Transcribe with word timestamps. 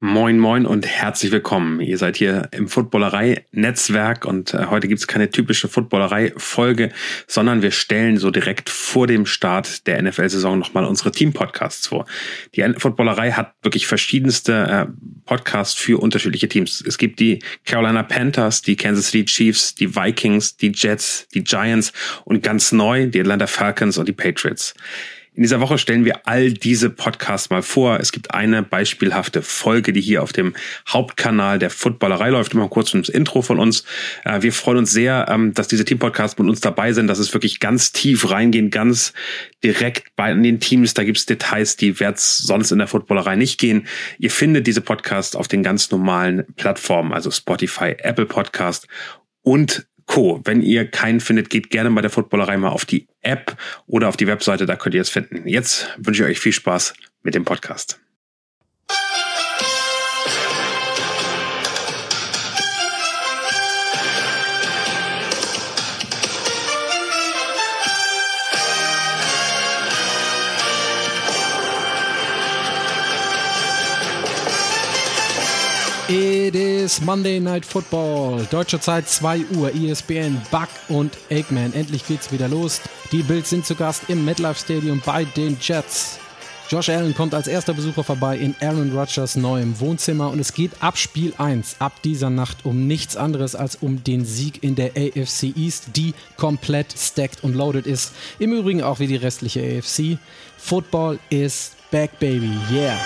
Moin, 0.00 0.38
moin 0.38 0.64
und 0.64 0.86
herzlich 0.86 1.32
willkommen. 1.32 1.80
Ihr 1.80 1.98
seid 1.98 2.16
hier 2.16 2.50
im 2.52 2.68
Footballerei-Netzwerk 2.68 4.26
und 4.26 4.54
äh, 4.54 4.66
heute 4.66 4.86
gibt's 4.86 5.08
keine 5.08 5.28
typische 5.28 5.66
Footballerei-Folge, 5.66 6.92
sondern 7.26 7.62
wir 7.62 7.72
stellen 7.72 8.16
so 8.16 8.30
direkt 8.30 8.70
vor 8.70 9.08
dem 9.08 9.26
Start 9.26 9.88
der 9.88 10.00
NFL-Saison 10.00 10.56
nochmal 10.56 10.84
unsere 10.84 11.10
Team-Podcasts 11.10 11.88
vor. 11.88 12.06
Die 12.54 12.62
Footballerei 12.76 13.32
hat 13.32 13.54
wirklich 13.62 13.88
verschiedenste 13.88 14.52
äh, 14.52 14.86
Podcasts 15.24 15.74
für 15.74 16.00
unterschiedliche 16.00 16.48
Teams. 16.48 16.80
Es 16.86 16.96
gibt 16.96 17.18
die 17.18 17.40
Carolina 17.64 18.04
Panthers, 18.04 18.62
die 18.62 18.76
Kansas 18.76 19.06
City 19.06 19.24
Chiefs, 19.24 19.74
die 19.74 19.96
Vikings, 19.96 20.56
die 20.56 20.70
Jets, 20.72 21.26
die 21.34 21.42
Giants 21.42 21.92
und 22.24 22.44
ganz 22.44 22.70
neu 22.70 23.08
die 23.08 23.18
Atlanta 23.18 23.48
Falcons 23.48 23.98
und 23.98 24.06
die 24.06 24.12
Patriots. 24.12 24.74
In 25.38 25.42
dieser 25.42 25.60
Woche 25.60 25.78
stellen 25.78 26.04
wir 26.04 26.26
all 26.26 26.50
diese 26.52 26.90
Podcasts 26.90 27.48
mal 27.48 27.62
vor. 27.62 28.00
Es 28.00 28.10
gibt 28.10 28.34
eine 28.34 28.64
beispielhafte 28.64 29.40
Folge, 29.40 29.92
die 29.92 30.00
hier 30.00 30.24
auf 30.24 30.32
dem 30.32 30.56
Hauptkanal 30.88 31.60
der 31.60 31.70
Footballerei 31.70 32.30
läuft. 32.30 32.54
Immer 32.54 32.68
kurz 32.68 32.92
ins 32.92 33.08
Intro 33.08 33.40
von 33.42 33.60
uns. 33.60 33.84
Äh, 34.24 34.42
wir 34.42 34.52
freuen 34.52 34.78
uns 34.78 34.90
sehr, 34.90 35.26
ähm, 35.28 35.54
dass 35.54 35.68
diese 35.68 35.84
Teampodcasts 35.84 36.40
mit 36.40 36.48
uns 36.48 36.60
dabei 36.60 36.92
sind, 36.92 37.06
dass 37.06 37.20
es 37.20 37.32
wirklich 37.34 37.60
ganz 37.60 37.92
tief 37.92 38.28
reingehen, 38.28 38.70
ganz 38.70 39.12
direkt 39.62 40.08
bei 40.16 40.34
den 40.34 40.58
Teams. 40.58 40.94
Da 40.94 41.04
gibt 41.04 41.18
es 41.18 41.26
Details, 41.26 41.76
die 41.76 42.00
wird 42.00 42.18
sonst 42.18 42.72
in 42.72 42.78
der 42.78 42.88
Footballerei 42.88 43.36
nicht 43.36 43.60
gehen. 43.60 43.86
Ihr 44.18 44.32
findet 44.32 44.66
diese 44.66 44.80
Podcasts 44.80 45.36
auf 45.36 45.46
den 45.46 45.62
ganz 45.62 45.92
normalen 45.92 46.46
Plattformen, 46.56 47.12
also 47.12 47.30
Spotify, 47.30 47.94
Apple 47.98 48.26
Podcast 48.26 48.88
und 49.42 49.87
Co. 50.08 50.40
Wenn 50.44 50.62
ihr 50.62 50.90
keinen 50.90 51.20
findet, 51.20 51.50
geht 51.50 51.70
gerne 51.70 51.90
bei 51.92 52.00
der 52.00 52.10
Footballerei 52.10 52.56
mal 52.56 52.70
auf 52.70 52.84
die 52.84 53.06
App 53.22 53.56
oder 53.86 54.08
auf 54.08 54.16
die 54.16 54.26
Webseite, 54.26 54.66
da 54.66 54.74
könnt 54.74 54.96
ihr 54.96 55.02
es 55.02 55.10
finden. 55.10 55.46
Jetzt 55.46 55.94
wünsche 55.98 56.24
ich 56.24 56.30
euch 56.30 56.40
viel 56.40 56.52
Spaß 56.52 56.94
mit 57.22 57.36
dem 57.36 57.44
Podcast. 57.44 58.00
It 76.10 76.54
is 76.54 77.02
Monday 77.02 77.38
Night 77.38 77.66
Football. 77.66 78.46
Deutsche 78.50 78.80
Zeit 78.80 79.06
2 79.06 79.44
Uhr, 79.56 79.74
ESPN, 79.74 80.40
Buck 80.50 80.70
und 80.88 81.18
Eggman. 81.28 81.74
Endlich 81.74 82.06
geht's 82.06 82.32
wieder 82.32 82.48
los. 82.48 82.80
Die 83.12 83.22
Bills 83.22 83.50
sind 83.50 83.66
zu 83.66 83.74
Gast 83.74 84.04
im 84.08 84.24
MetLife 84.24 84.58
Stadium 84.58 85.02
bei 85.04 85.24
den 85.24 85.58
Jets. 85.60 86.18
Josh 86.70 86.88
Allen 86.88 87.14
kommt 87.14 87.34
als 87.34 87.46
erster 87.46 87.74
Besucher 87.74 88.04
vorbei 88.04 88.38
in 88.38 88.54
Aaron 88.62 88.96
Rodgers 88.96 89.36
neuem 89.36 89.78
Wohnzimmer 89.80 90.30
und 90.30 90.38
es 90.38 90.54
geht 90.54 90.72
ab 90.80 90.96
Spiel 90.96 91.34
1, 91.36 91.76
ab 91.78 92.00
dieser 92.02 92.30
Nacht 92.30 92.64
um 92.64 92.86
nichts 92.86 93.14
anderes 93.14 93.54
als 93.54 93.76
um 93.76 94.02
den 94.02 94.24
Sieg 94.24 94.62
in 94.62 94.76
der 94.76 94.92
AFC 94.92 95.54
East, 95.56 95.88
die 95.94 96.14
komplett 96.38 96.94
stacked 96.98 97.44
und 97.44 97.54
loaded 97.54 97.86
ist. 97.86 98.14
Im 98.38 98.54
Übrigen 98.54 98.82
auch 98.82 98.98
wie 98.98 99.08
die 99.08 99.16
restliche 99.16 99.60
AFC. 99.60 100.16
Football 100.56 101.18
is 101.28 101.72
back, 101.90 102.18
baby. 102.18 102.56
Yeah. 102.72 102.96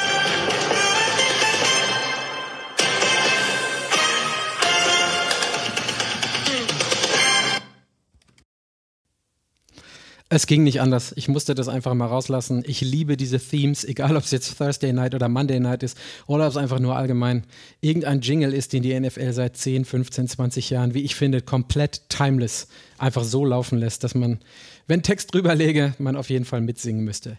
Es 10.35 10.47
ging 10.47 10.63
nicht 10.63 10.81
anders. 10.81 11.13
Ich 11.17 11.29
musste 11.29 11.55
das 11.55 11.69
einfach 11.69 11.93
mal 11.93 12.07
rauslassen. 12.07 12.63
Ich 12.67 12.81
liebe 12.81 13.19
diese 13.19 13.39
Themes, 13.39 13.85
egal 13.85 14.17
ob 14.17 14.25
es 14.25 14.31
jetzt 14.31 14.57
Thursday 14.57 14.91
Night 14.91 15.15
oder 15.15 15.29
Monday 15.29 15.61
Night 15.61 15.83
ist 15.83 15.99
oder 16.27 16.45
ob 16.47 16.53
es 16.53 16.57
einfach 16.57 16.79
nur 16.79 16.97
allgemein 16.97 17.45
irgendein 17.83 18.23
Jingle 18.23 18.55
ist, 18.55 18.73
den 18.73 18.83
die 18.83 18.99
NFL 18.99 19.35
seit 19.35 19.59
10, 19.59 19.85
15, 19.85 20.29
20 20.29 20.71
Jahren, 20.71 20.95
wie 20.95 21.03
ich 21.03 21.17
finde, 21.17 21.43
komplett 21.43 22.09
timeless 22.09 22.69
einfach 22.97 23.25
so 23.25 23.45
laufen 23.45 23.77
lässt, 23.77 24.05
dass 24.05 24.15
man, 24.15 24.39
wenn 24.87 25.03
Text 25.03 25.35
drüber 25.35 25.55
lege, 25.55 25.93
man 25.99 26.17
auf 26.17 26.31
jeden 26.31 26.47
Fall 26.47 26.63
mitsingen 26.63 27.05
müsste. 27.05 27.37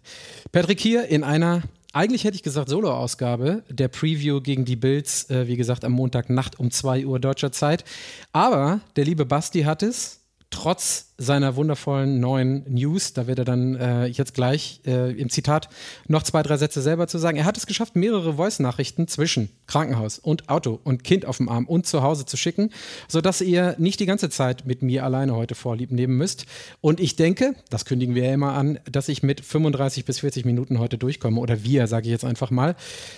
Patrick 0.52 0.80
hier 0.80 1.08
in 1.08 1.24
einer 1.24 1.64
eigentlich 1.94 2.25
hätte 2.25 2.36
ich 2.36 2.44
gesagt 2.44 2.70
Solo-Ausgabe 2.70 3.64
der 3.70 3.88
Preview 3.88 4.40
gegen 4.40 4.66
die 4.66 4.75
Bills, 4.75 5.31
äh, 5.31 5.48
wie 5.48 5.58
gesagt, 5.58 5.84
am 5.84 5.94
Montagnacht 5.94 6.60
um 6.60 6.70
2 6.70 7.08
Uhr 7.08 7.20
deutscher 7.20 7.52
Zeit. 7.52 7.86
Aber 8.34 8.81
der 8.96 9.06
liebe 9.06 9.25
Basti 9.25 9.62
hat 9.62 9.81
es 9.81 10.23
trotz 10.53 11.14
seiner 11.18 11.56
wundervollen 11.56 12.19
neuen 12.19 12.64
News, 12.72 13.14
da 13.14 13.28
wird 13.28 13.40
er 13.40 13.46
dann 13.46 13.75
äh, 13.75 14.06
jetzt 14.06 14.34
gleich 14.34 14.81
äh, 14.86 15.12
im 15.12 15.30
Zitat 15.30 15.68
noch 16.08 16.22
zwei, 16.24 16.44
drei 16.44 16.58
Sätze 16.58 16.81
selber 16.81 17.08
zu 17.08 17.18
sagen. 17.18 17.38
Er 17.38 17.46
hat 17.46 17.58
es 17.58 17.66
geschafft, 17.66 17.96
mehrere 17.96 18.36
Voice-Nachrichten 18.36 19.08
zwischen 19.08 19.50
Krankenhaus 19.68 20.19
und 20.19 20.50
Auto 20.50 20.80
und 20.84 21.03
Kind 21.03 21.25
auf 21.25 21.38
dem 21.38 21.50
Arm 21.50 21.66
und 21.66 21.88
zu 21.88 22.03
Hause 22.03 22.25
zu 22.25 22.38
schicken, 22.38 22.69
sodass 23.08 23.42
ihr 23.42 23.75
nicht 23.80 24.00
die 24.00 24.06
ganze 24.06 24.30
Zeit 24.30 24.66
mit 24.66 24.84
mir 24.84 25.03
alleine 25.03 25.36
heute 25.36 25.56
vorlieb 25.56 25.92
nehmen 25.92 26.18
müsst. 26.18 26.46
Und 26.81 27.00
ich 27.00 27.16
denke, 27.16 27.56
das 27.69 27.86
kündigen 27.86 28.13
wir 28.13 28.25
ja 28.25 28.34
immer 28.34 28.53
an, 28.53 28.80
dass 28.92 29.09
ich 29.09 29.24
mit 29.24 29.42
35 29.42 30.06
bis 30.06 30.19
40 30.19 30.46
Minuten 30.46 30.80
heute 30.80 30.97
durchkomme. 30.97 31.42
Oder 31.42 31.63
wir, 31.63 31.88
sage 31.88 32.06
ich 32.06 32.12
jetzt 32.12 32.25
einfach 32.25 32.52
mal. 32.52 32.75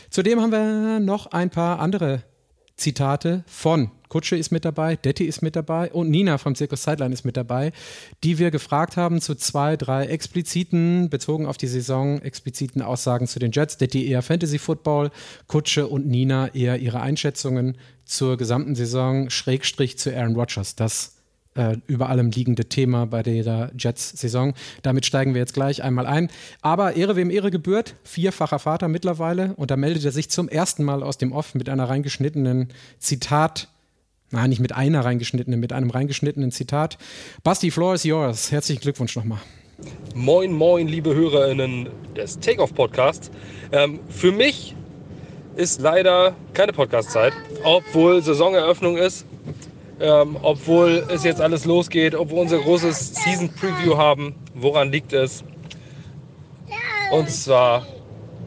Zudem 0.09 0.39
haben 0.39 0.51
wir 0.51 0.99
noch 0.99 1.27
ein 1.27 1.49
paar 1.49 1.79
andere 1.79 2.23
Zitate 2.77 3.43
von 3.47 3.91
Kutsche 4.09 4.35
ist 4.35 4.51
mit 4.51 4.65
dabei, 4.65 4.95
Detti 4.95 5.25
ist 5.25 5.41
mit 5.41 5.55
dabei 5.55 5.91
und 5.91 6.09
Nina 6.09 6.37
vom 6.37 6.55
Zirkus 6.55 6.83
Sideline 6.83 7.13
ist 7.13 7.25
mit 7.25 7.37
dabei, 7.37 7.71
die 8.23 8.37
wir 8.37 8.51
gefragt 8.51 8.97
haben 8.97 9.21
zu 9.21 9.35
zwei, 9.35 9.77
drei 9.77 10.05
expliziten, 10.05 11.09
bezogen 11.09 11.45
auf 11.45 11.57
die 11.57 11.67
Saison, 11.67 12.21
expliziten 12.21 12.81
Aussagen 12.81 13.27
zu 13.27 13.39
den 13.39 13.51
Jets. 13.51 13.77
Detti 13.77 14.07
eher 14.07 14.21
Fantasy 14.21 14.59
Football, 14.59 15.11
Kutsche 15.47 15.87
und 15.87 16.07
Nina 16.07 16.53
eher 16.53 16.77
ihre 16.79 17.01
Einschätzungen 17.01 17.77
zur 18.03 18.37
gesamten 18.37 18.75
Saison, 18.75 19.29
Schrägstrich 19.29 19.97
zu 19.97 20.15
Aaron 20.15 20.35
Rodgers. 20.35 20.75
Das 20.75 21.14
äh, 21.55 21.77
über 21.87 22.09
allem 22.09 22.31
liegende 22.31 22.65
Thema 22.65 23.05
bei 23.05 23.23
der 23.23 23.71
Jets-Saison. 23.77 24.53
Damit 24.81 25.05
steigen 25.05 25.33
wir 25.33 25.41
jetzt 25.41 25.53
gleich 25.53 25.83
einmal 25.83 26.05
ein. 26.05 26.29
Aber 26.61 26.95
Ehre 26.95 27.15
wem 27.15 27.31
Ehre 27.31 27.51
gebührt, 27.51 27.95
vierfacher 28.03 28.59
Vater 28.59 28.87
mittlerweile. 28.87 29.53
Und 29.55 29.71
da 29.71 29.77
meldet 29.77 30.05
er 30.05 30.11
sich 30.11 30.29
zum 30.29 30.49
ersten 30.49 30.83
Mal 30.83 31.01
aus 31.01 31.17
dem 31.17 31.31
Off 31.31 31.55
mit 31.55 31.69
einer 31.69 31.89
reingeschnittenen 31.89 32.69
Zitat. 32.99 33.69
Nein, 34.31 34.49
nicht 34.49 34.59
mit 34.59 34.73
einer 34.73 35.05
reingeschnittenen, 35.05 35.59
mit 35.59 35.71
einem 35.71 35.89
reingeschnittenen 35.89 36.51
Zitat. 36.51 36.97
Basti, 37.43 37.71
floor 37.71 37.95
is 37.95 38.03
yours. 38.03 38.51
Herzlichen 38.51 38.81
Glückwunsch 38.81 39.15
nochmal. 39.15 39.39
Moin, 40.13 40.51
moin, 40.53 40.87
liebe 40.87 41.13
HörerInnen 41.13 41.89
des 42.15 42.39
Takeoff-Podcasts. 42.39 43.29
Ähm, 43.71 43.99
für 44.09 44.31
mich 44.31 44.75
ist 45.55 45.81
leider 45.81 46.35
keine 46.53 46.73
Podcast-Zeit, 46.73 47.33
obwohl 47.63 48.21
Saisoneröffnung 48.21 48.97
ist. 48.97 49.25
Ähm, 49.99 50.37
obwohl 50.41 51.05
es 51.09 51.23
jetzt 51.23 51.39
alles 51.39 51.65
losgeht, 51.65 52.15
obwohl 52.15 52.37
wir 52.37 52.41
unser 52.43 52.59
großes 52.59 53.15
Season 53.15 53.49
Preview 53.49 53.97
haben. 53.97 54.35
Woran 54.53 54.91
liegt 54.91 55.13
es? 55.13 55.43
Und 57.11 57.29
zwar 57.29 57.85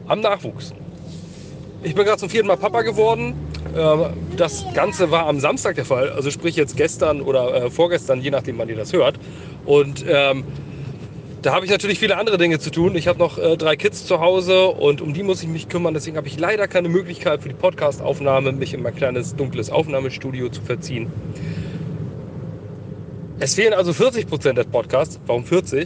am 0.07 0.21
Nachwuchs. 0.21 0.73
Ich 1.81 1.95
bin 1.95 2.05
gerade 2.05 2.17
zum 2.19 2.29
vierten 2.29 2.47
Mal 2.47 2.57
Papa 2.57 2.81
geworden. 2.81 3.33
Ähm, 3.75 4.05
das 4.35 4.65
Ganze 4.73 5.11
war 5.11 5.27
am 5.27 5.39
Samstag 5.39 5.75
der 5.75 5.85
Fall, 5.85 6.09
also 6.09 6.29
sprich 6.31 6.55
jetzt 6.55 6.75
gestern 6.75 7.21
oder 7.21 7.53
äh, 7.53 7.69
vorgestern, 7.69 8.21
je 8.21 8.31
nachdem, 8.31 8.57
wann 8.57 8.69
ihr 8.69 8.75
das 8.75 8.93
hört. 8.93 9.19
Und 9.65 10.05
ähm, 10.07 10.43
da 11.41 11.53
habe 11.53 11.65
ich 11.65 11.71
natürlich 11.71 11.99
viele 11.99 12.17
andere 12.17 12.37
Dinge 12.37 12.59
zu 12.59 12.69
tun. 12.69 12.95
Ich 12.95 13.07
habe 13.07 13.19
noch 13.19 13.37
äh, 13.37 13.55
drei 13.55 13.75
Kids 13.75 14.05
zu 14.05 14.19
Hause 14.19 14.67
und 14.67 15.01
um 15.01 15.13
die 15.13 15.23
muss 15.23 15.41
ich 15.41 15.47
mich 15.47 15.69
kümmern. 15.69 15.93
Deswegen 15.93 16.17
habe 16.17 16.27
ich 16.27 16.37
leider 16.37 16.67
keine 16.67 16.89
Möglichkeit 16.89 17.41
für 17.41 17.49
die 17.49 17.55
Podcast-Aufnahme, 17.55 18.51
mich 18.51 18.73
in 18.73 18.81
mein 18.81 18.95
kleines 18.95 19.35
dunkles 19.35 19.69
Aufnahmestudio 19.69 20.49
zu 20.49 20.61
verziehen. 20.61 21.11
Es 23.39 23.55
fehlen 23.55 23.73
also 23.73 23.93
40 23.93 24.27
Prozent 24.27 24.57
des 24.57 24.67
Podcasts. 24.67 25.19
Warum 25.27 25.45
40? 25.45 25.85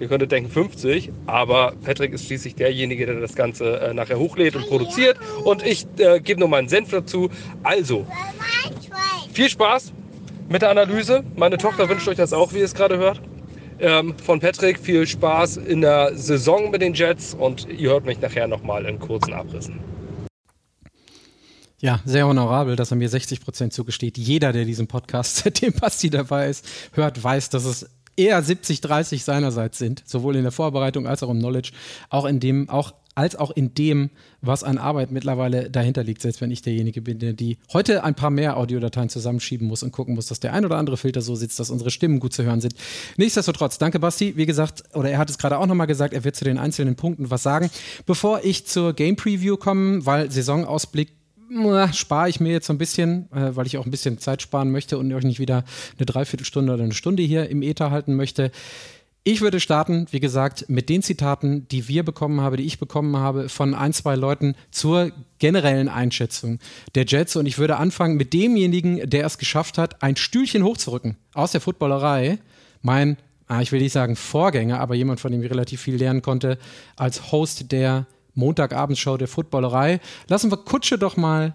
Ihr 0.00 0.08
könntet 0.08 0.32
denken 0.32 0.50
50, 0.50 1.12
aber 1.26 1.74
Patrick 1.84 2.12
ist 2.12 2.26
schließlich 2.26 2.56
derjenige, 2.56 3.06
der 3.06 3.20
das 3.20 3.36
Ganze 3.36 3.80
äh, 3.80 3.94
nachher 3.94 4.18
hochlädt 4.18 4.56
und 4.56 4.66
produziert. 4.66 5.16
Und 5.44 5.64
ich 5.64 5.86
äh, 5.98 6.18
gebe 6.18 6.40
nur 6.40 6.48
meinen 6.48 6.68
Senf 6.68 6.90
dazu. 6.90 7.30
Also, 7.62 8.04
viel 9.32 9.48
Spaß 9.48 9.92
mit 10.48 10.62
der 10.62 10.70
Analyse. 10.70 11.22
Meine 11.36 11.56
Tochter 11.56 11.88
wünscht 11.88 12.08
euch 12.08 12.16
das 12.16 12.32
auch, 12.32 12.52
wie 12.52 12.58
ihr 12.58 12.64
es 12.64 12.74
gerade 12.74 12.98
hört 12.98 13.20
ähm, 13.82 14.16
von 14.18 14.40
Patrick. 14.40 14.78
Viel 14.78 15.06
Spaß 15.06 15.58
in 15.58 15.82
der 15.82 16.16
Saison 16.16 16.70
mit 16.70 16.80
den 16.80 16.94
Jets 16.94 17.34
und 17.34 17.68
ihr 17.68 17.90
hört 17.90 18.06
mich 18.06 18.20
nachher 18.20 18.46
nochmal 18.46 18.86
in 18.86 18.98
kurzen 18.98 19.34
Abrissen. 19.34 19.80
Ja, 21.78 22.00
sehr 22.04 22.28
honorabel, 22.28 22.76
dass 22.76 22.92
er 22.92 22.96
mir 22.96 23.08
60 23.08 23.40
Prozent 23.40 23.72
zugesteht. 23.72 24.16
Jeder, 24.16 24.52
der 24.52 24.64
diesen 24.64 24.86
Podcast, 24.86 25.36
seitdem 25.44 25.72
Basti 25.72 26.10
dabei 26.10 26.48
ist, 26.48 26.64
hört, 26.92 27.22
weiß, 27.22 27.50
dass 27.50 27.64
es 27.64 27.90
eher 28.16 28.40
70, 28.40 28.80
30 28.80 29.24
seinerseits 29.24 29.78
sind, 29.78 30.02
sowohl 30.06 30.36
in 30.36 30.42
der 30.42 30.52
Vorbereitung 30.52 31.06
als 31.06 31.22
auch 31.22 31.30
im 31.30 31.38
Knowledge, 31.38 31.72
auch 32.08 32.24
in 32.24 32.40
dem, 32.40 32.68
auch 32.68 32.92
als 33.14 33.36
auch 33.36 33.50
in 33.50 33.74
dem, 33.74 34.10
was 34.40 34.64
an 34.64 34.78
Arbeit 34.78 35.10
mittlerweile 35.10 35.70
dahinter 35.70 36.02
liegt, 36.02 36.22
selbst 36.22 36.40
wenn 36.40 36.50
ich 36.50 36.62
derjenige 36.62 37.02
bin, 37.02 37.18
der 37.18 37.32
die 37.32 37.58
heute 37.72 38.04
ein 38.04 38.14
paar 38.14 38.30
mehr 38.30 38.56
Audiodateien 38.56 39.08
zusammenschieben 39.08 39.66
muss 39.66 39.82
und 39.82 39.92
gucken 39.92 40.14
muss, 40.14 40.26
dass 40.26 40.40
der 40.40 40.52
ein 40.52 40.64
oder 40.64 40.76
andere 40.76 40.96
Filter 40.96 41.20
so 41.20 41.34
sitzt, 41.34 41.60
dass 41.60 41.70
unsere 41.70 41.90
Stimmen 41.90 42.20
gut 42.20 42.32
zu 42.32 42.42
hören 42.42 42.60
sind. 42.60 42.74
Nichtsdestotrotz, 43.16 43.78
danke 43.78 43.98
Basti. 43.98 44.36
Wie 44.36 44.46
gesagt, 44.46 44.84
oder 44.94 45.10
er 45.10 45.18
hat 45.18 45.30
es 45.30 45.38
gerade 45.38 45.58
auch 45.58 45.66
nochmal 45.66 45.86
gesagt, 45.86 46.14
er 46.14 46.24
wird 46.24 46.36
zu 46.36 46.44
den 46.44 46.58
einzelnen 46.58 46.96
Punkten 46.96 47.30
was 47.30 47.42
sagen. 47.42 47.70
Bevor 48.06 48.44
ich 48.44 48.66
zur 48.66 48.94
Game 48.94 49.16
Preview 49.16 49.56
komme, 49.56 50.04
weil 50.06 50.30
Saisonausblick 50.30 51.08
spare 51.92 52.30
ich 52.30 52.40
mir 52.40 52.52
jetzt 52.52 52.66
so 52.66 52.72
ein 52.72 52.78
bisschen, 52.78 53.30
äh, 53.32 53.54
weil 53.54 53.66
ich 53.66 53.76
auch 53.76 53.84
ein 53.84 53.90
bisschen 53.90 54.18
Zeit 54.18 54.40
sparen 54.40 54.70
möchte 54.70 54.96
und 54.96 55.12
euch 55.12 55.24
nicht 55.24 55.38
wieder 55.38 55.64
eine 55.98 56.06
Dreiviertelstunde 56.06 56.72
oder 56.72 56.82
eine 56.82 56.94
Stunde 56.94 57.22
hier 57.22 57.48
im 57.50 57.62
Ether 57.62 57.90
halten 57.90 58.14
möchte. 58.14 58.50
Ich 59.24 59.40
würde 59.40 59.60
starten, 59.60 60.08
wie 60.10 60.18
gesagt, 60.18 60.64
mit 60.68 60.88
den 60.88 61.00
Zitaten, 61.00 61.68
die 61.68 61.86
wir 61.86 62.02
bekommen 62.02 62.40
haben, 62.40 62.56
die 62.56 62.64
ich 62.64 62.80
bekommen 62.80 63.16
habe 63.16 63.48
von 63.48 63.72
ein, 63.72 63.92
zwei 63.92 64.16
Leuten 64.16 64.56
zur 64.72 65.12
generellen 65.38 65.88
Einschätzung 65.88 66.58
der 66.96 67.04
Jets. 67.06 67.36
Und 67.36 67.46
ich 67.46 67.56
würde 67.56 67.76
anfangen 67.76 68.16
mit 68.16 68.32
demjenigen, 68.32 69.08
der 69.08 69.24
es 69.24 69.38
geschafft 69.38 69.78
hat, 69.78 70.02
ein 70.02 70.16
Stühlchen 70.16 70.64
hochzurücken 70.64 71.16
aus 71.34 71.52
der 71.52 71.60
Footballerei. 71.60 72.40
Mein, 72.80 73.16
ah, 73.46 73.60
ich 73.60 73.70
will 73.70 73.80
nicht 73.80 73.92
sagen 73.92 74.16
Vorgänger, 74.16 74.80
aber 74.80 74.96
jemand, 74.96 75.20
von 75.20 75.30
dem 75.30 75.40
ich 75.40 75.50
relativ 75.50 75.80
viel 75.80 75.94
lernen 75.94 76.22
konnte, 76.22 76.58
als 76.96 77.30
Host 77.30 77.70
der 77.70 78.08
Montagabendshow 78.34 79.18
der 79.18 79.28
Footballerei. 79.28 80.00
Lassen 80.26 80.50
wir 80.50 80.56
Kutsche 80.56 80.98
doch 80.98 81.16
mal 81.16 81.54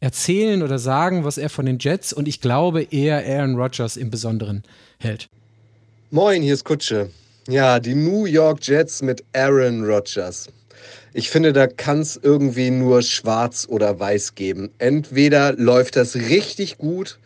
erzählen 0.00 0.62
oder 0.62 0.78
sagen, 0.78 1.24
was 1.24 1.38
er 1.38 1.48
von 1.48 1.64
den 1.64 1.78
Jets 1.78 2.12
und 2.12 2.28
ich 2.28 2.42
glaube 2.42 2.82
eher 2.82 3.24
Aaron 3.26 3.56
Rodgers 3.56 3.96
im 3.96 4.10
Besonderen 4.10 4.62
hält. 4.98 5.30
Moin, 6.10 6.40
hier 6.40 6.54
ist 6.54 6.64
Kutsche. 6.64 7.10
Ja, 7.48 7.78
die 7.78 7.94
New 7.94 8.24
York 8.24 8.60
Jets 8.62 9.02
mit 9.02 9.22
Aaron 9.34 9.84
Rodgers. 9.84 10.48
Ich 11.12 11.28
finde, 11.28 11.52
da 11.52 11.66
kann 11.66 12.00
es 12.00 12.18
irgendwie 12.22 12.70
nur 12.70 13.02
schwarz 13.02 13.66
oder 13.68 14.00
weiß 14.00 14.34
geben. 14.34 14.70
Entweder 14.78 15.52
läuft 15.52 15.96
das 15.96 16.14
richtig 16.14 16.78
gut 16.78 17.18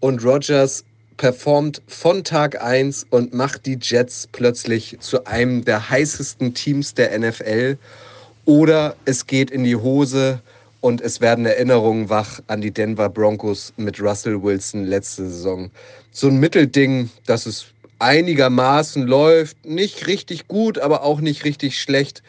und 0.00 0.24
Rodgers 0.24 0.84
performt 1.18 1.82
von 1.86 2.24
Tag 2.24 2.62
1 2.62 3.08
und 3.10 3.34
macht 3.34 3.66
die 3.66 3.78
Jets 3.78 4.26
plötzlich 4.32 4.96
zu 5.00 5.26
einem 5.26 5.62
der 5.66 5.90
heißesten 5.90 6.54
Teams 6.54 6.94
der 6.94 7.18
NFL 7.18 7.76
oder 8.46 8.96
es 9.04 9.26
geht 9.26 9.50
in 9.50 9.64
die 9.64 9.76
Hose 9.76 10.40
und 10.80 11.02
es 11.02 11.20
werden 11.20 11.44
Erinnerungen 11.44 12.08
wach 12.08 12.40
an 12.46 12.62
die 12.62 12.70
Denver 12.70 13.10
Broncos 13.10 13.74
mit 13.76 14.00
Russell 14.00 14.42
Wilson 14.42 14.86
letzte 14.86 15.28
Saison. 15.28 15.70
So 16.10 16.28
ein 16.28 16.40
Mittelding, 16.40 17.10
das 17.26 17.44
es 17.44 17.66
einigermaßen 18.00 19.06
läuft, 19.06 19.64
nicht 19.64 20.06
richtig 20.06 20.48
gut, 20.48 20.78
aber 20.78 21.02
auch 21.02 21.20
nicht 21.20 21.44
richtig 21.44 21.80
schlecht, 21.80 22.22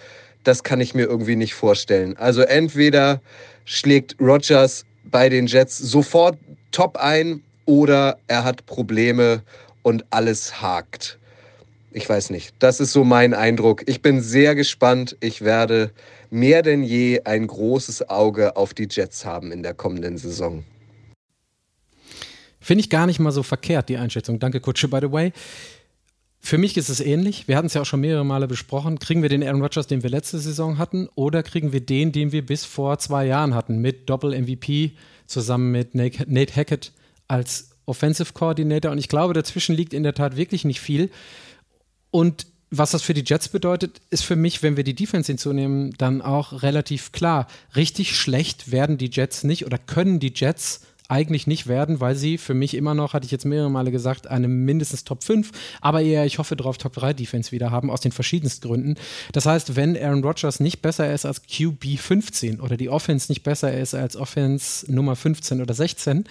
das 0.44 0.64
kann 0.64 0.82
ich 0.82 0.94
mir 0.94 1.04
irgendwie 1.04 1.36
nicht 1.36 1.54
vorstellen. 1.54 2.18
Also 2.18 2.42
entweder 2.42 3.22
schlägt 3.66 4.16
Rogers 4.20 4.86
bei 5.04 5.30
den 5.30 5.48
Jets 5.48 5.78
sofort 5.78 6.38
top 6.72 6.98
ein 6.98 7.44
oder 7.66 8.18
er 8.28 8.44
hat 8.44 8.66
Probleme 8.66 9.44
und 9.84 10.06
alles 10.10 10.62
hakt. 10.62 11.20
Ich 11.92 12.08
weiß 12.08 12.30
nicht. 12.30 12.54
Das 12.60 12.80
ist 12.80 12.94
so 12.94 13.04
mein 13.04 13.34
Eindruck. 13.34 13.84
Ich 13.86 14.02
bin 14.02 14.22
sehr 14.22 14.56
gespannt. 14.56 15.18
Ich 15.20 15.42
werde 15.42 15.92
mehr 16.30 16.62
denn 16.62 16.84
je 16.84 17.22
ein 17.26 17.48
großes 17.48 18.10
Auge 18.10 18.56
auf 18.56 18.74
die 18.74 18.88
Jets 18.90 19.26
haben 19.26 19.52
in 19.52 19.62
der 19.62 19.74
kommenden 19.74 20.18
Saison. 20.18 20.64
Finde 22.62 22.82
ich 22.82 22.90
gar 22.90 23.08
nicht 23.08 23.20
mal 23.20 23.32
so 23.32 23.44
verkehrt, 23.44 23.90
die 23.90 23.98
Einschätzung. 23.98 24.40
Danke, 24.40 24.62
Kutsche, 24.62 24.88
by 24.88 25.00
the 25.02 25.12
way. 25.12 25.34
Für 26.40 26.58
mich 26.58 26.78
ist 26.78 26.90
es 26.90 27.00
ähnlich. 27.00 27.48
Wir 27.48 27.58
hatten 27.58 27.68
es 27.68 27.74
ja 27.74 27.82
auch 27.82 27.86
schon 27.86 28.02
mehrere 28.02 28.26
Male 28.26 28.48
besprochen. 28.48 29.00
Kriegen 29.00 29.22
wir 29.22 29.30
den 29.30 29.44
Aaron 29.44 29.62
Rodgers, 29.62 29.88
den 29.88 30.04
wir 30.04 30.10
letzte 30.10 30.40
Saison 30.40 30.78
hatten, 30.78 31.08
oder 31.16 31.44
kriegen 31.44 31.74
wir 31.74 31.82
den, 31.82 32.12
den 32.12 32.32
wir 32.32 32.46
bis 32.46 32.66
vor 32.66 32.98
zwei 33.00 33.26
Jahren 33.26 33.54
hatten, 33.54 33.80
mit 33.80 34.10
Doppel-MVP 34.10 34.92
zusammen 35.28 35.72
mit 35.72 35.94
Nate 35.96 36.56
Hackett 36.56 36.94
als 37.28 37.72
Offensive 37.86 38.34
Coordinator? 38.34 38.92
Und 38.92 38.98
ich 38.98 39.10
glaube, 39.10 39.34
dazwischen 39.34 39.76
liegt 39.76 39.94
in 39.94 40.04
der 40.04 40.16
Tat 40.16 40.36
wirklich 40.36 40.66
nicht 40.66 40.82
viel. 40.82 41.10
Und 42.10 42.48
was 42.72 42.92
das 42.92 43.02
für 43.02 43.14
die 43.14 43.24
Jets 43.26 43.50
bedeutet, 43.50 44.02
ist 44.10 44.24
für 44.24 44.36
mich, 44.36 44.64
wenn 44.64 44.78
wir 44.78 44.84
die 44.84 44.96
Defense 44.96 45.28
hinzunehmen, 45.28 45.94
dann 45.98 46.22
auch 46.22 46.64
relativ 46.64 47.12
klar. 47.12 47.48
Richtig 47.76 48.16
schlecht 48.16 48.72
werden 48.72 48.98
die 48.98 49.10
Jets 49.12 49.44
nicht 49.44 49.66
oder 49.66 49.78
können 49.78 50.20
die 50.20 50.32
Jets 50.34 50.82
eigentlich 51.12 51.46
nicht 51.46 51.68
werden, 51.68 52.00
weil 52.00 52.16
sie 52.16 52.38
für 52.38 52.54
mich 52.54 52.74
immer 52.74 52.94
noch, 52.94 53.14
hatte 53.14 53.26
ich 53.26 53.32
jetzt 53.32 53.46
mehrere 53.46 53.70
Male 53.70 53.92
gesagt, 53.92 54.28
eine 54.28 54.48
mindestens 54.48 55.04
Top 55.04 55.24
5, 55.24 55.52
aber 55.82 56.02
eher, 56.02 56.26
ich 56.26 56.40
hoffe 56.40 56.56
darauf, 56.56 56.78
Top 56.78 56.94
3 56.94 57.14
Defense 57.14 57.52
wieder 57.52 57.70
haben, 57.70 57.92
aus 57.92 58.00
den 58.00 58.14
verschiedensten 58.14 58.66
Gründen. 58.66 58.96
Das 59.34 59.46
heißt, 59.46 59.76
wenn 59.76 59.98
Aaron 59.98 60.24
Rodgers 60.24 60.62
nicht 60.62 60.82
besser 60.82 61.14
ist 61.14 61.26
als 61.26 61.42
QB 61.44 62.00
15 62.00 62.62
oder 62.62 62.78
die 62.78 62.90
Offense 62.90 63.30
nicht 63.30 63.44
besser 63.44 63.78
ist 63.78 63.94
als 63.94 64.16
Offense 64.16 64.90
Nummer 64.92 65.18
15 65.18 65.62
oder 65.62 65.74
16, 65.74 66.24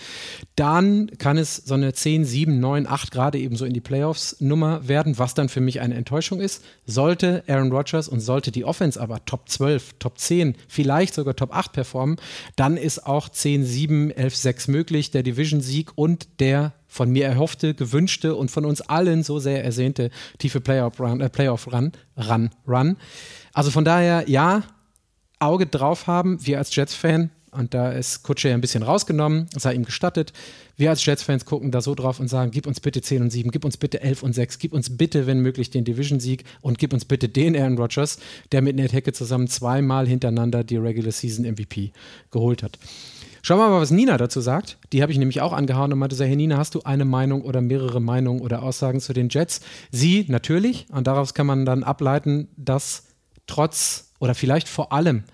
dann 0.57 1.11
kann 1.19 1.37
es 1.37 1.57
so 1.57 1.75
eine 1.75 1.93
10, 1.93 2.25
7, 2.25 2.59
9, 2.59 2.87
8 2.87 3.11
gerade 3.11 3.39
eben 3.39 3.57
so 3.57 3.67
in 3.67 3.75
die 3.75 3.81
Playoffs 3.81 4.37
Nummer 4.41 4.89
werden, 4.89 5.19
was 5.19 5.35
dann 5.35 5.51
für 5.51 5.61
mich 5.61 5.81
eine 5.81 5.95
Enttäuschung 5.95 6.41
ist. 6.41 6.65
Sollte 6.87 7.45
Aaron 7.47 7.71
Rodgers 7.71 8.09
und 8.09 8.21
sollte 8.21 8.51
die 8.51 8.65
Offense 8.65 8.99
aber 8.99 9.25
Top 9.27 9.49
12, 9.51 9.97
Top 9.99 10.19
10, 10.19 10.55
vielleicht 10.69 11.13
sogar 11.15 11.37
Top 11.37 11.55
8 11.55 11.73
performen, 11.75 12.17
dann 12.57 12.79
ist 12.79 13.07
auch 13.07 13.29
10, 13.29 13.65
7, 13.65 14.11
11, 14.11 14.37
6 14.37 14.70
möglich, 14.71 15.11
der 15.11 15.23
Division-Sieg 15.23 15.91
und 15.97 16.41
der 16.41 16.73
von 16.89 17.11
mir 17.11 17.27
erhoffte, 17.27 17.75
gewünschte 17.75 18.35
und 18.35 18.51
von 18.51 18.65
uns 18.65 18.81
allen 18.81 19.23
so 19.23 19.39
sehr 19.39 19.65
ersehnte 19.65 20.11
tiefe 20.39 20.61
Playoff-Run, 20.61 21.21
äh, 21.21 21.29
Playoff 21.29 21.73
Run, 21.73 21.93
Run, 22.17 22.51
Run. 22.67 22.97
Also 23.53 23.71
von 23.71 23.85
daher, 23.85 24.29
ja, 24.29 24.65
Auge 25.39 25.67
drauf 25.67 26.07
haben, 26.07 26.45
wir 26.45 26.59
als 26.59 26.75
Jets-Fan, 26.75 27.31
und 27.53 27.75
da 27.75 27.91
ist 27.91 28.23
Kutsche 28.23 28.53
ein 28.53 28.61
bisschen 28.61 28.83
rausgenommen, 28.83 29.49
sei 29.57 29.75
ihm 29.75 29.85
gestattet. 29.85 30.33
Wir 30.77 30.91
als 30.91 31.05
Jets-Fans 31.05 31.45
gucken 31.45 31.73
da 31.73 31.81
so 31.81 31.95
drauf 31.95 32.21
und 32.21 32.29
sagen, 32.29 32.51
gib 32.53 32.67
uns 32.67 32.81
bitte 32.81 33.03
10 33.03 33.23
und 33.23 33.31
7, 33.31 33.51
gib 33.51 33.65
uns 33.65 33.77
bitte 33.77 34.01
11 34.01 34.23
und 34.23 34.35
6, 34.35 34.59
gib 34.59 34.73
uns 34.73 34.97
bitte, 34.97 35.27
wenn 35.27 35.41
möglich, 35.41 35.71
den 35.71 35.85
Division-Sieg 35.85 36.45
und 36.61 36.79
gib 36.79 36.93
uns 36.93 37.05
bitte 37.05 37.29
den 37.29 37.57
Aaron 37.57 37.77
Rodgers, 37.77 38.19
der 38.53 38.63
mit 38.63 38.77
Nate 38.77 38.93
Hecke 38.93 39.13
zusammen 39.13 39.49
zweimal 39.49 40.07
hintereinander 40.07 40.63
die 40.63 40.77
Regular 40.77 41.13
Season 41.13 41.45
MVP 41.45 41.93
geholt 42.31 42.63
hat. 42.63 42.79
Schauen 43.43 43.59
wir 43.59 43.69
mal, 43.69 43.81
was 43.81 43.91
Nina 43.91 44.17
dazu 44.17 44.41
sagt. 44.41 44.79
Die 44.93 45.03
habe 45.03 45.13
ich 45.13 45.19
nämlich 45.19 45.41
auch 45.41 45.53
angehauen 45.53 45.93
und 45.93 45.99
meinte 45.99 46.17
so, 46.17 46.25
hey 46.25 46.37
Nina, 46.37 46.59
hast 46.59 46.75
du 46.75 46.83
eine 46.83 47.05
Meinung 47.05 47.43
oder 47.43 47.61
mehrere 47.61 48.01
Meinungen 48.01 48.41
oder 48.41 48.63
Aussagen 48.63 49.01
zu 49.01 49.13
den 49.13 49.29
Jets? 49.29 49.61
Sie 49.91 50.27
natürlich. 50.29 50.87
Und 50.91 51.07
daraus 51.07 51.35
kann 51.35 51.47
man 51.47 51.65
dann 51.65 51.83
ableiten, 51.83 52.49
dass 52.57 53.05
trotz 53.47 54.13
oder 54.19 54.35
vielleicht 54.35 54.69
vor 54.69 54.93
allem 54.93 55.25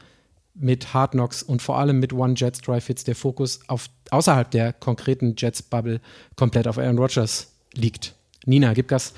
mit 0.54 0.94
Hard 0.94 1.12
Knocks 1.12 1.42
und 1.42 1.60
vor 1.60 1.78
allem 1.78 1.98
mit 2.00 2.12
One 2.12 2.34
Jets 2.36 2.60
Drive 2.60 2.86
Hits 2.86 3.04
der 3.04 3.14
Fokus 3.14 3.60
auf 3.66 3.88
außerhalb 4.10 4.50
der 4.50 4.72
konkreten 4.72 5.34
Jets 5.36 5.62
Bubble 5.62 6.00
komplett 6.36 6.66
auf 6.66 6.78
Aaron 6.78 6.98
Rodgers 6.98 7.52
liegt. 7.74 8.14
Nina, 8.46 8.72
gib 8.72 8.88
Gas. 8.88 9.12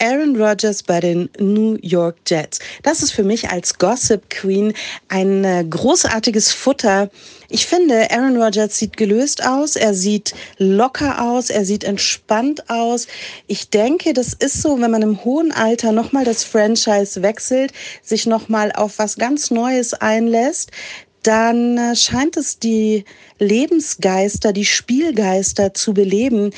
Aaron 0.00 0.40
Rodgers 0.40 0.82
bei 0.82 1.00
den 1.00 1.28
New 1.38 1.76
York 1.82 2.16
Jets. 2.26 2.58
Das 2.82 3.02
ist 3.02 3.12
für 3.12 3.24
mich 3.24 3.50
als 3.50 3.78
Gossip 3.78 4.30
Queen 4.30 4.72
ein 5.08 5.44
äh, 5.44 5.64
großartiges 5.68 6.52
Futter. 6.52 7.10
Ich 7.50 7.66
finde, 7.66 8.10
Aaron 8.10 8.40
Rodgers 8.40 8.78
sieht 8.78 8.96
gelöst 8.96 9.44
aus, 9.44 9.74
er 9.74 9.94
sieht 9.94 10.34
locker 10.58 11.22
aus, 11.22 11.50
er 11.50 11.64
sieht 11.64 11.82
entspannt 11.82 12.68
aus. 12.70 13.06
Ich 13.46 13.70
denke, 13.70 14.12
das 14.12 14.34
ist 14.34 14.62
so, 14.62 14.80
wenn 14.80 14.90
man 14.90 15.02
im 15.02 15.24
hohen 15.24 15.52
Alter 15.52 15.92
nochmal 15.92 16.24
das 16.24 16.44
Franchise 16.44 17.22
wechselt, 17.22 17.72
sich 18.02 18.26
nochmal 18.26 18.72
auf 18.72 18.98
was 18.98 19.16
ganz 19.16 19.50
Neues 19.50 19.94
einlässt, 19.94 20.70
dann 21.22 21.76
äh, 21.78 21.96
scheint 21.96 22.36
es 22.36 22.58
die 22.58 23.04
Lebensgeister, 23.38 24.52
die 24.52 24.64
Spielgeister 24.64 25.74
zu 25.74 25.92
beleben. 25.94 26.52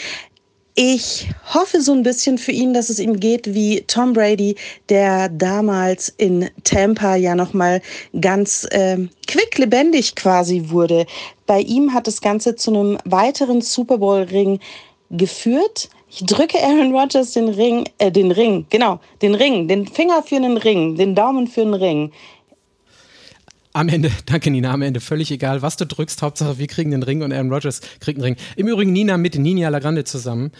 Ich 0.77 1.29
hoffe 1.53 1.81
so 1.81 1.93
ein 1.93 2.05
bisschen 2.05 2.39
für 2.39 2.53
ihn, 2.53 2.73
dass 2.73 2.91
es 2.91 3.01
ihm 3.01 3.19
geht 3.19 3.55
wie 3.55 3.83
Tom 3.83 4.13
Brady, 4.13 4.55
der 4.89 5.29
damals 5.29 6.09
in 6.17 6.49
Tampa 6.63 7.17
ja 7.17 7.35
noch 7.35 7.53
mal 7.53 7.83
ganz 8.21 8.67
äh, 8.71 8.97
quick 9.27 9.59
lebendig 9.59 10.15
quasi 10.15 10.67
wurde. 10.69 11.07
Bei 11.47 11.61
ihm 11.61 11.93
hat 11.93 12.07
das 12.07 12.21
Ganze 12.21 12.55
zu 12.55 12.71
einem 12.71 12.99
weiteren 13.05 13.61
Super 13.63 13.99
Bowl 13.99 14.23
Ring 14.23 14.61
geführt. 15.11 15.91
Ich 16.09 16.25
drücke 16.25 16.63
Aaron 16.63 16.95
Rodgers 16.95 17.33
den 17.33 17.49
Ring, 17.49 17.89
äh, 17.99 18.13
den 18.13 18.31
Ring, 18.31 18.65
genau, 18.71 19.01
den 19.23 19.35
Ring, 19.35 19.67
den 19.67 19.89
Finger 19.89 20.23
für 20.23 20.37
einen 20.37 20.57
Ring, 20.57 20.97
den 20.97 21.17
Daumen 21.17 21.49
für 21.49 21.63
einen 21.63 21.75
Ring 21.75 22.13
am 23.73 23.89
Ende, 23.89 24.11
danke 24.27 24.51
Nina, 24.51 24.73
am 24.73 24.83
Ende 24.83 25.01
völlig 25.01 25.31
egal, 25.31 25.63
was 25.63 25.77
du 25.77 25.87
drückst, 25.87 26.23
Hauptsache 26.23 26.59
wir 26.59 26.67
kriegen 26.67 26.91
den 26.91 27.03
Ring 27.03 27.23
und 27.23 27.33
Aaron 27.33 27.53
Rodgers 27.53 27.81
kriegt 28.01 28.19
den 28.19 28.25
Ring. 28.25 28.37
Im 28.57 28.69
Übrigen 28.69 28.93
Nina 28.93 29.17
mit 29.17 29.37
Nina 29.37 29.69
Lagrande 29.69 30.05
zusammen, 30.05 30.53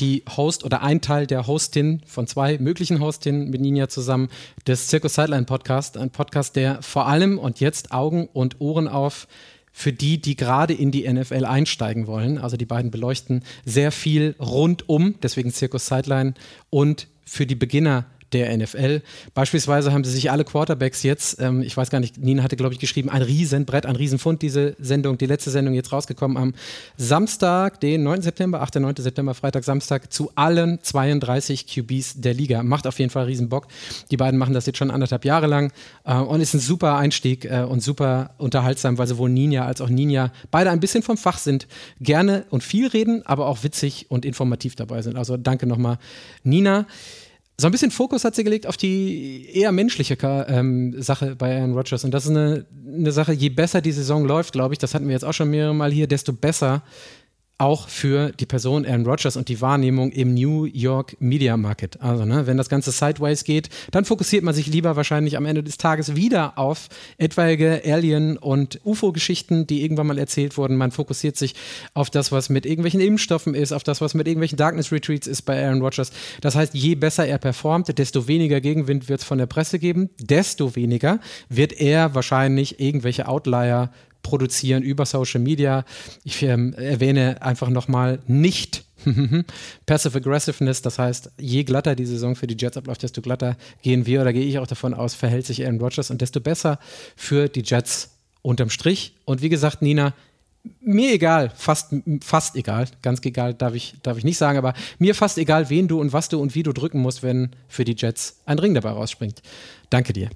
die 0.00 0.24
Host 0.36 0.64
oder 0.64 0.82
ein 0.82 1.00
Teil 1.00 1.26
der 1.26 1.46
Hostin 1.46 2.02
von 2.06 2.26
zwei 2.26 2.58
möglichen 2.58 3.00
Hostinnen 3.00 3.50
mit 3.50 3.60
Nina 3.60 3.88
zusammen 3.88 4.28
des 4.66 4.88
Circus 4.88 5.14
Sideline 5.14 5.44
Podcast, 5.44 5.96
ein 5.96 6.10
Podcast, 6.10 6.56
der 6.56 6.82
vor 6.82 7.06
allem 7.06 7.38
und 7.38 7.60
jetzt 7.60 7.92
Augen 7.92 8.28
und 8.32 8.60
Ohren 8.60 8.88
auf 8.88 9.28
für 9.72 9.92
die, 9.92 10.18
die 10.18 10.36
gerade 10.36 10.72
in 10.72 10.90
die 10.90 11.06
NFL 11.06 11.44
einsteigen 11.44 12.06
wollen. 12.06 12.38
Also 12.38 12.56
die 12.56 12.64
beiden 12.64 12.90
beleuchten 12.90 13.44
sehr 13.66 13.92
viel 13.92 14.34
rundum, 14.40 15.16
deswegen 15.22 15.50
Circus 15.50 15.86
Sideline 15.86 16.32
und 16.70 17.08
für 17.26 17.44
die 17.44 17.56
Beginner 17.56 18.06
der 18.36 18.56
NFL. 18.56 19.02
Beispielsweise 19.34 19.92
haben 19.92 20.04
sie 20.04 20.10
sich 20.10 20.30
alle 20.30 20.44
Quarterbacks 20.44 21.02
jetzt, 21.02 21.40
ähm, 21.40 21.62
ich 21.62 21.76
weiß 21.76 21.90
gar 21.90 22.00
nicht, 22.00 22.18
Nina 22.18 22.42
hatte, 22.42 22.56
glaube 22.56 22.74
ich, 22.74 22.80
geschrieben, 22.80 23.08
ein 23.08 23.22
Riesenbrett, 23.22 23.86
ein 23.86 23.96
Riesenfund, 23.96 24.42
diese 24.42 24.76
Sendung, 24.78 25.18
die 25.18 25.26
letzte 25.26 25.50
Sendung 25.50 25.74
jetzt 25.74 25.92
rausgekommen 25.92 26.36
am 26.36 26.54
Samstag, 26.96 27.80
den 27.80 28.02
9. 28.02 28.22
September, 28.22 28.60
8. 28.60 28.76
9. 28.76 28.96
September, 28.96 29.34
Freitag, 29.34 29.64
Samstag, 29.64 30.12
zu 30.12 30.30
allen 30.34 30.78
32 30.82 31.66
QBs 31.66 32.20
der 32.20 32.34
Liga. 32.34 32.62
Macht 32.62 32.86
auf 32.86 32.98
jeden 32.98 33.10
Fall 33.10 33.24
Riesenbock. 33.24 33.66
Die 34.10 34.16
beiden 34.16 34.38
machen 34.38 34.54
das 34.54 34.66
jetzt 34.66 34.78
schon 34.78 34.90
anderthalb 34.90 35.24
Jahre 35.24 35.46
lang 35.46 35.72
äh, 36.04 36.14
und 36.14 36.40
ist 36.40 36.54
ein 36.54 36.60
super 36.60 36.96
Einstieg 36.96 37.44
äh, 37.44 37.62
und 37.62 37.82
super 37.82 38.30
unterhaltsam, 38.38 38.98
weil 38.98 39.06
sowohl 39.06 39.30
Ninja 39.30 39.64
als 39.64 39.80
auch 39.80 39.88
Ninja 39.88 40.32
beide 40.50 40.70
ein 40.70 40.80
bisschen 40.80 41.02
vom 41.02 41.16
Fach 41.16 41.38
sind, 41.38 41.66
gerne 42.00 42.44
und 42.50 42.62
viel 42.62 42.88
reden, 42.88 43.22
aber 43.24 43.46
auch 43.46 43.62
witzig 43.62 44.06
und 44.08 44.24
informativ 44.24 44.76
dabei 44.76 45.02
sind. 45.02 45.16
Also 45.16 45.36
danke 45.36 45.66
nochmal, 45.66 45.98
Nina. 46.42 46.86
So 47.58 47.68
ein 47.68 47.72
bisschen 47.72 47.90
Fokus 47.90 48.24
hat 48.24 48.34
sie 48.34 48.44
gelegt 48.44 48.66
auf 48.66 48.76
die 48.76 49.48
eher 49.54 49.72
menschliche 49.72 50.18
ähm, 50.48 50.94
Sache 51.00 51.36
bei 51.36 51.56
Aaron 51.56 51.72
Rodgers. 51.72 52.04
Und 52.04 52.12
das 52.12 52.24
ist 52.24 52.30
eine, 52.30 52.66
eine 52.86 53.12
Sache, 53.12 53.32
je 53.32 53.48
besser 53.48 53.80
die 53.80 53.92
Saison 53.92 54.26
läuft, 54.26 54.52
glaube 54.52 54.74
ich, 54.74 54.78
das 54.78 54.94
hatten 54.94 55.06
wir 55.06 55.12
jetzt 55.12 55.24
auch 55.24 55.32
schon 55.32 55.48
mehrere 55.48 55.74
Mal 55.74 55.90
hier, 55.90 56.06
desto 56.06 56.34
besser 56.34 56.82
auch 57.58 57.88
für 57.88 58.32
die 58.32 58.44
Person 58.44 58.84
Aaron 58.84 59.06
Rodgers 59.06 59.36
und 59.36 59.48
die 59.48 59.60
Wahrnehmung 59.62 60.12
im 60.12 60.34
New 60.34 60.66
York 60.66 61.16
Media 61.20 61.56
Market. 61.56 62.00
Also, 62.02 62.26
ne, 62.26 62.46
wenn 62.46 62.58
das 62.58 62.68
Ganze 62.68 62.92
sideways 62.92 63.44
geht, 63.44 63.70
dann 63.92 64.04
fokussiert 64.04 64.44
man 64.44 64.54
sich 64.54 64.66
lieber 64.66 64.96
wahrscheinlich 64.96 65.38
am 65.38 65.46
Ende 65.46 65.62
des 65.62 65.78
Tages 65.78 66.14
wieder 66.14 66.58
auf 66.58 66.88
etwaige 67.16 67.80
Alien- 67.84 68.36
und 68.36 68.80
UFO-Geschichten, 68.84 69.66
die 69.66 69.82
irgendwann 69.82 70.06
mal 70.06 70.18
erzählt 70.18 70.58
wurden. 70.58 70.76
Man 70.76 70.90
fokussiert 70.90 71.36
sich 71.36 71.54
auf 71.94 72.10
das, 72.10 72.30
was 72.30 72.50
mit 72.50 72.66
irgendwelchen 72.66 73.00
Impfstoffen 73.00 73.54
ist, 73.54 73.72
auf 73.72 73.84
das, 73.84 74.02
was 74.02 74.12
mit 74.12 74.26
irgendwelchen 74.26 74.58
Darkness 74.58 74.92
Retreats 74.92 75.26
ist 75.26 75.42
bei 75.42 75.64
Aaron 75.64 75.80
Rodgers. 75.80 76.12
Das 76.42 76.56
heißt, 76.56 76.74
je 76.74 76.94
besser 76.94 77.26
er 77.26 77.38
performt, 77.38 77.96
desto 77.96 78.28
weniger 78.28 78.60
Gegenwind 78.60 79.08
wird 79.08 79.20
es 79.20 79.26
von 79.26 79.38
der 79.38 79.46
Presse 79.46 79.78
geben, 79.78 80.10
desto 80.20 80.76
weniger 80.76 81.20
wird 81.48 81.72
er 81.80 82.14
wahrscheinlich 82.14 82.80
irgendwelche 82.80 83.28
Outlier 83.28 83.90
produzieren 84.26 84.82
über 84.82 85.06
Social 85.06 85.40
Media. 85.40 85.84
Ich 86.24 86.42
ähm, 86.42 86.74
erwähne 86.74 87.40
einfach 87.42 87.68
nochmal 87.68 88.18
nicht 88.26 88.84
Passive 89.86 90.18
Aggressiveness, 90.18 90.82
das 90.82 90.98
heißt, 90.98 91.30
je 91.38 91.62
glatter 91.62 91.94
die 91.94 92.06
Saison 92.06 92.34
für 92.34 92.48
die 92.48 92.56
Jets 92.58 92.76
abläuft, 92.76 93.04
desto 93.04 93.22
glatter 93.22 93.56
gehen 93.82 94.04
wir 94.04 94.20
oder 94.20 94.32
gehe 94.32 94.44
ich 94.44 94.58
auch 94.58 94.66
davon 94.66 94.94
aus, 94.94 95.14
verhält 95.14 95.46
sich 95.46 95.64
Aaron 95.64 95.80
Rodgers 95.80 96.10
und 96.10 96.20
desto 96.20 96.40
besser 96.40 96.80
für 97.14 97.48
die 97.48 97.62
Jets 97.64 98.16
unterm 98.42 98.68
Strich. 98.68 99.14
Und 99.24 99.42
wie 99.42 99.48
gesagt, 99.48 99.80
Nina, 99.80 100.12
mir 100.80 101.12
egal, 101.12 101.52
fast, 101.54 101.94
fast 102.20 102.56
egal, 102.56 102.88
ganz 103.02 103.24
egal 103.24 103.54
darf 103.54 103.74
ich, 103.74 103.94
darf 104.02 104.18
ich 104.18 104.24
nicht 104.24 104.38
sagen, 104.38 104.58
aber 104.58 104.74
mir 104.98 105.14
fast 105.14 105.38
egal, 105.38 105.70
wen 105.70 105.86
du 105.86 106.00
und 106.00 106.12
was 106.12 106.28
du 106.28 106.40
und 106.40 106.56
wie 106.56 106.64
du 106.64 106.72
drücken 106.72 106.98
musst, 106.98 107.22
wenn 107.22 107.50
für 107.68 107.84
die 107.84 107.94
Jets 107.96 108.40
ein 108.44 108.58
Ring 108.58 108.74
dabei 108.74 108.90
rausspringt. 108.90 109.40
Danke 109.88 110.12
dir. 110.12 110.30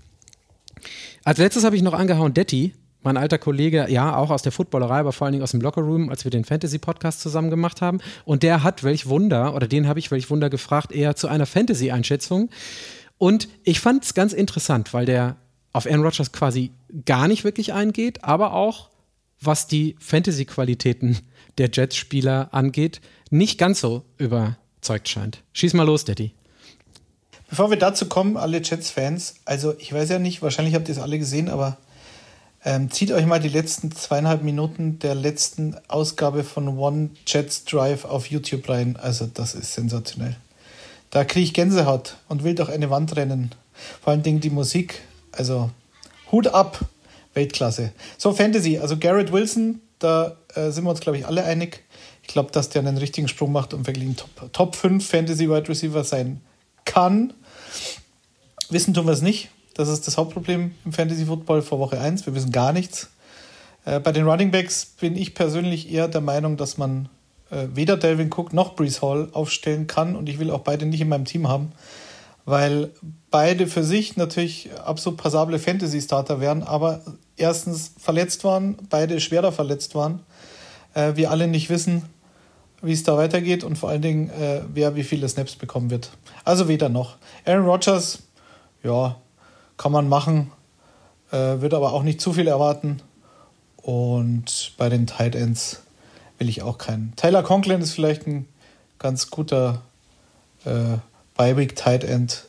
Als 1.25 1.38
letztes 1.38 1.64
habe 1.64 1.75
ich 1.75 1.82
noch 1.82 1.92
angehauen 1.92 2.32
Detti, 2.32 2.73
mein 3.02 3.16
alter 3.16 3.38
Kollege, 3.38 3.87
ja, 3.88 4.14
auch 4.16 4.30
aus 4.30 4.42
der 4.42 4.52
Footballerei, 4.52 5.00
aber 5.00 5.12
vor 5.12 5.25
allen 5.25 5.33
Dingen 5.33 5.42
aus 5.42 5.52
dem 5.52 5.61
Lockerroom, 5.61 6.11
als 6.11 6.25
wir 6.25 6.30
den 6.30 6.45
Fantasy-Podcast 6.45 7.21
zusammen 7.21 7.50
gemacht 7.50 7.80
haben. 7.80 8.00
Und 8.25 8.42
der 8.42 8.62
hat, 8.62 8.85
welch 8.85 9.09
Wunder, 9.09 9.54
oder 9.54 9.66
den 9.66 9.88
habe 9.88 9.99
ich, 9.99 10.11
welch 10.11 10.30
Wunder 10.30 10.50
gefragt, 10.50 10.92
eher 10.92 11.16
zu 11.16 11.28
einer 11.28 11.47
Fantasy-Einschätzung. 11.47 12.50
Und 13.19 13.49
ich 13.64 13.80
fand 13.80 14.04
es 14.04 14.14
ganz 14.14 14.33
interessant, 14.33 14.92
weil 14.92 15.07
der 15.07 15.37
auf 15.73 15.87
Aaron 15.87 16.02
Rodgers 16.02 16.33
quasi 16.33 16.73
gar 17.07 17.28
nicht 17.28 17.45
wirklich 17.45 17.73
eingeht, 17.73 18.25
aber 18.25 18.54
auch, 18.54 18.90
was 19.40 19.66
die 19.66 19.97
Fantasy-Qualitäten 20.00 21.19
der 21.59 21.71
Jets-Spieler 21.73 22.49
angeht, 22.52 23.00
nicht 23.30 23.59
ganz 23.59 23.80
so 23.80 24.04
überzeugt 24.19 25.09
scheint. 25.09 25.42
Schieß 25.52 25.75
mal 25.75 25.85
los, 25.85 26.04
Daddy. 26.04 26.33
Bevor 27.49 27.71
wir 27.71 27.78
dazu 27.78 28.07
kommen, 28.07 28.37
alle 28.37 28.61
Jets-Fans, 28.62 29.37
also 29.45 29.75
ich 29.78 29.92
weiß 29.92 30.09
ja 30.11 30.19
nicht, 30.19 30.42
wahrscheinlich 30.42 30.75
habt 30.75 30.88
ihr 30.88 30.95
es 30.95 31.00
alle 31.00 31.19
gesehen, 31.19 31.49
aber 31.49 31.78
ähm, 32.64 32.90
zieht 32.90 33.11
euch 33.12 33.25
mal 33.25 33.40
die 33.40 33.49
letzten 33.49 33.90
zweieinhalb 33.90 34.43
Minuten 34.43 34.99
der 34.99 35.14
letzten 35.14 35.76
Ausgabe 35.88 36.45
von 36.45 36.79
One 36.79 37.11
Jets 37.26 37.64
Drive 37.64 38.05
auf 38.05 38.26
YouTube 38.26 38.69
rein. 38.69 38.99
Also 39.00 39.26
das 39.26 39.55
ist 39.55 39.73
sensationell. 39.73 40.37
Da 41.11 41.25
kriege 41.25 41.45
ich 41.45 41.55
Gänsehaut 41.55 42.17
und 42.29 42.45
will 42.45 42.55
doch 42.55 42.69
eine 42.69 42.90
Wand 42.90 43.17
rennen. 43.17 43.55
Vor 44.02 44.12
allen 44.12 44.23
Dingen 44.23 44.40
die 44.40 44.50
Musik. 44.50 45.00
Also 45.33 45.71
Hut 46.31 46.49
ab, 46.49 46.81
Weltklasse. 47.35 47.93
So, 48.19 48.33
Fantasy. 48.33 48.79
Also 48.79 48.99
Garrett 48.99 49.33
Wilson, 49.33 49.81
da 49.99 50.37
äh, 50.55 50.71
sind 50.71 50.85
wir 50.85 50.90
uns, 50.90 51.00
glaube 51.00 51.19
ich, 51.19 51.26
alle 51.26 51.45
einig. 51.45 51.83
Ich 52.23 52.29
glaube, 52.29 52.52
dass 52.52 52.69
der 52.69 52.83
einen 52.83 52.99
richtigen 52.99 53.26
Sprung 53.26 53.52
macht 53.52 53.75
und 53.75 53.87
wirklich 53.87 54.05
ein 54.05 54.17
Top, 54.17 54.52
Top 54.52 54.76
5 54.76 55.07
Fantasy 55.07 55.49
Wide 55.49 55.69
Receiver 55.69 56.05
sein 56.05 56.43
kann. 56.85 57.33
Wissen 58.69 58.95
tun 58.95 59.07
wir 59.07 59.12
es 59.12 59.23
nicht. 59.23 59.49
Das 59.81 59.89
ist 59.89 60.07
das 60.07 60.19
Hauptproblem 60.19 60.73
im 60.85 60.93
Fantasy 60.93 61.25
Football 61.25 61.63
vor 61.63 61.79
Woche 61.79 61.99
1. 61.99 62.27
Wir 62.27 62.35
wissen 62.35 62.53
gar 62.53 62.75
nichts. 62.75 63.09
Äh, 63.87 63.99
bei 63.99 64.13
den 64.13 64.29
Running 64.29 64.51
Backs 64.51 64.85
bin 64.85 65.17
ich 65.17 65.33
persönlich 65.33 65.91
eher 65.91 66.07
der 66.07 66.21
Meinung, 66.21 66.59
dass 66.59 66.77
man 66.77 67.09
äh, 67.51 67.67
weder 67.73 67.97
Delvin 67.97 68.29
Cook 68.29 68.53
noch 68.53 68.77
Brees 68.77 69.01
Hall 69.01 69.31
aufstellen 69.33 69.87
kann 69.87 70.17
und 70.17 70.29
ich 70.29 70.39
will 70.39 70.51
auch 70.51 70.61
beide 70.61 70.85
nicht 70.85 71.01
in 71.01 71.09
meinem 71.09 71.25
Team 71.25 71.49
haben, 71.49 71.73
weil 72.45 72.91
beide 73.31 73.67
für 73.67 73.83
sich 73.83 74.19
natürlich 74.19 74.69
absolut 74.85 75.19
passable 75.19 75.59
Fantasy-Starter 75.59 76.43
wären, 76.43 76.63
aber 76.63 77.01
erstens 77.39 77.95
verletzt 77.97 78.45
waren, 78.45 78.77
beide 78.91 79.19
schwerer 79.19 79.51
verletzt 79.51 79.95
waren. 79.95 80.21
Äh, 80.93 81.17
wir 81.17 81.31
alle 81.31 81.49
nicht 81.49 81.71
wissen, 81.71 82.03
wie 82.83 82.93
es 82.93 83.03
da 83.03 83.17
weitergeht 83.17 83.65
und 83.65 83.79
vor 83.79 83.89
allen 83.89 84.03
Dingen, 84.03 84.29
äh, 84.29 84.61
wer 84.75 84.95
wie 84.95 85.05
viele 85.05 85.27
Snaps 85.27 85.57
bekommen 85.57 85.89
wird. 85.89 86.11
Also 86.45 86.69
weder 86.69 86.91
noch. 86.91 87.17
Aaron 87.47 87.65
Rodgers, 87.65 88.19
ja, 88.83 89.17
kann 89.81 89.93
man 89.93 90.11
machen, 90.11 90.53
äh, 91.33 91.37
würde 91.37 91.77
aber 91.77 91.95
auch 91.95 92.03
nicht 92.03 92.21
zu 92.21 92.35
viel 92.35 92.49
erwarten. 92.49 93.01
Und 93.79 94.73
bei 94.77 94.91
den 94.91 95.07
Tight 95.07 95.35
Ends 95.35 95.81
will 96.37 96.51
ich 96.51 96.61
auch 96.61 96.77
keinen. 96.77 97.15
Tyler 97.17 97.43
Conklin 97.43 97.81
ist 97.81 97.95
vielleicht 97.95 98.27
ein 98.27 98.47
ganz 98.99 99.31
guter 99.31 99.81
äh, 100.67 100.99
Bi-Week 101.35 101.75
Tight 101.77 102.05
End, 102.05 102.45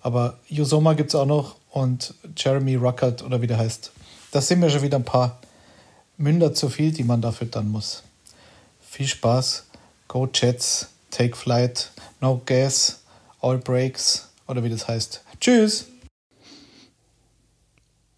aber 0.00 0.38
Yusoma 0.48 0.92
gibt 0.92 1.10
es 1.10 1.16
auch 1.16 1.26
noch 1.26 1.56
und 1.72 2.14
Jeremy 2.36 2.76
Ruckert 2.76 3.24
oder 3.24 3.42
wie 3.42 3.48
der 3.48 3.58
heißt. 3.58 3.90
Das 4.30 4.46
sind 4.46 4.60
mir 4.60 4.70
schon 4.70 4.82
wieder 4.82 4.98
ein 4.98 5.04
paar 5.04 5.40
Münder 6.18 6.54
zu 6.54 6.68
viel, 6.68 6.92
die 6.92 7.02
man 7.02 7.20
da 7.20 7.32
füttern 7.32 7.68
muss. 7.68 8.04
Viel 8.80 9.08
Spaß. 9.08 9.64
Go 10.06 10.28
Jets, 10.32 10.86
take 11.10 11.34
flight, 11.34 11.90
no 12.20 12.40
gas, 12.46 13.00
all 13.40 13.58
breaks 13.58 14.28
oder 14.46 14.62
wie 14.62 14.70
das 14.70 14.86
heißt. 14.86 15.24
Tschüss! 15.40 15.86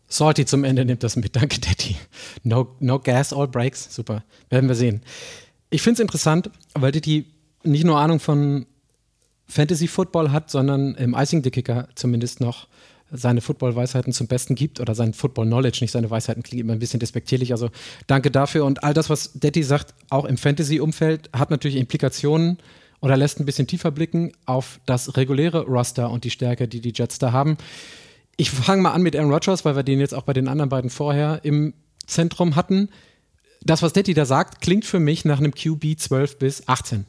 Salty 0.08 0.46
zum 0.46 0.64
Ende 0.64 0.84
nimmt 0.84 1.02
das 1.02 1.16
mit. 1.16 1.36
Danke, 1.36 1.60
Daddy. 1.60 1.96
No, 2.42 2.74
no 2.80 2.98
gas, 2.98 3.32
all 3.32 3.48
breaks. 3.48 3.94
Super. 3.94 4.24
Werden 4.50 4.68
wir 4.68 4.74
sehen. 4.76 5.02
Ich 5.70 5.82
finde 5.82 5.94
es 5.94 6.00
interessant, 6.00 6.50
weil 6.74 6.92
Daddy 6.92 7.26
nicht 7.62 7.84
nur 7.84 7.98
Ahnung 7.98 8.20
von 8.20 8.66
Fantasy 9.46 9.88
Football 9.88 10.30
hat, 10.30 10.50
sondern 10.50 10.94
im 10.94 11.14
Icing 11.14 11.42
the 11.42 11.50
Kicker 11.50 11.88
zumindest 11.94 12.40
noch 12.40 12.68
seine 13.10 13.40
Football-Weisheiten 13.40 14.12
zum 14.12 14.26
Besten 14.26 14.54
gibt 14.54 14.80
oder 14.80 14.94
sein 14.94 15.14
Football-Knowledge, 15.14 15.78
nicht 15.80 15.92
seine 15.92 16.10
Weisheiten, 16.10 16.42
klingt 16.42 16.60
immer 16.60 16.74
ein 16.74 16.78
bisschen 16.78 17.00
despektierlich. 17.00 17.52
Also 17.52 17.70
danke 18.06 18.30
dafür. 18.30 18.66
Und 18.66 18.84
all 18.84 18.92
das, 18.92 19.08
was 19.08 19.32
Daddy 19.32 19.62
sagt, 19.62 19.94
auch 20.10 20.26
im 20.26 20.36
Fantasy-Umfeld, 20.36 21.30
hat 21.32 21.50
natürlich 21.50 21.78
Implikationen 21.78 22.58
oder 23.00 23.16
lässt 23.16 23.40
ein 23.40 23.46
bisschen 23.46 23.66
tiefer 23.66 23.90
blicken 23.90 24.32
auf 24.44 24.80
das 24.84 25.16
reguläre 25.16 25.64
Roster 25.64 26.10
und 26.10 26.24
die 26.24 26.30
Stärke, 26.30 26.68
die 26.68 26.80
die 26.80 26.92
Jets 26.94 27.18
da 27.18 27.32
haben. 27.32 27.56
Ich 28.40 28.52
fange 28.52 28.82
mal 28.82 28.92
an 28.92 29.02
mit 29.02 29.16
Aaron 29.16 29.32
Rodgers, 29.32 29.64
weil 29.64 29.74
wir 29.74 29.82
den 29.82 29.98
jetzt 29.98 30.14
auch 30.14 30.22
bei 30.22 30.32
den 30.32 30.46
anderen 30.46 30.68
beiden 30.68 30.90
vorher 30.90 31.40
im 31.42 31.74
Zentrum 32.06 32.54
hatten. 32.54 32.88
Das, 33.62 33.82
was 33.82 33.92
Detti 33.92 34.14
da 34.14 34.26
sagt, 34.26 34.60
klingt 34.60 34.84
für 34.84 35.00
mich 35.00 35.24
nach 35.24 35.38
einem 35.38 35.52
QB 35.52 35.98
12 35.98 36.38
bis 36.38 36.68
18. 36.68 37.04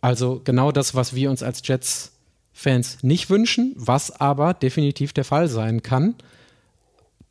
Also 0.00 0.40
genau 0.44 0.70
das, 0.70 0.94
was 0.94 1.16
wir 1.16 1.28
uns 1.28 1.42
als 1.42 1.60
Jets-Fans 1.64 2.98
nicht 3.02 3.30
wünschen, 3.30 3.74
was 3.74 4.20
aber 4.20 4.54
definitiv 4.54 5.12
der 5.12 5.24
Fall 5.24 5.48
sein 5.48 5.82
kann. 5.82 6.14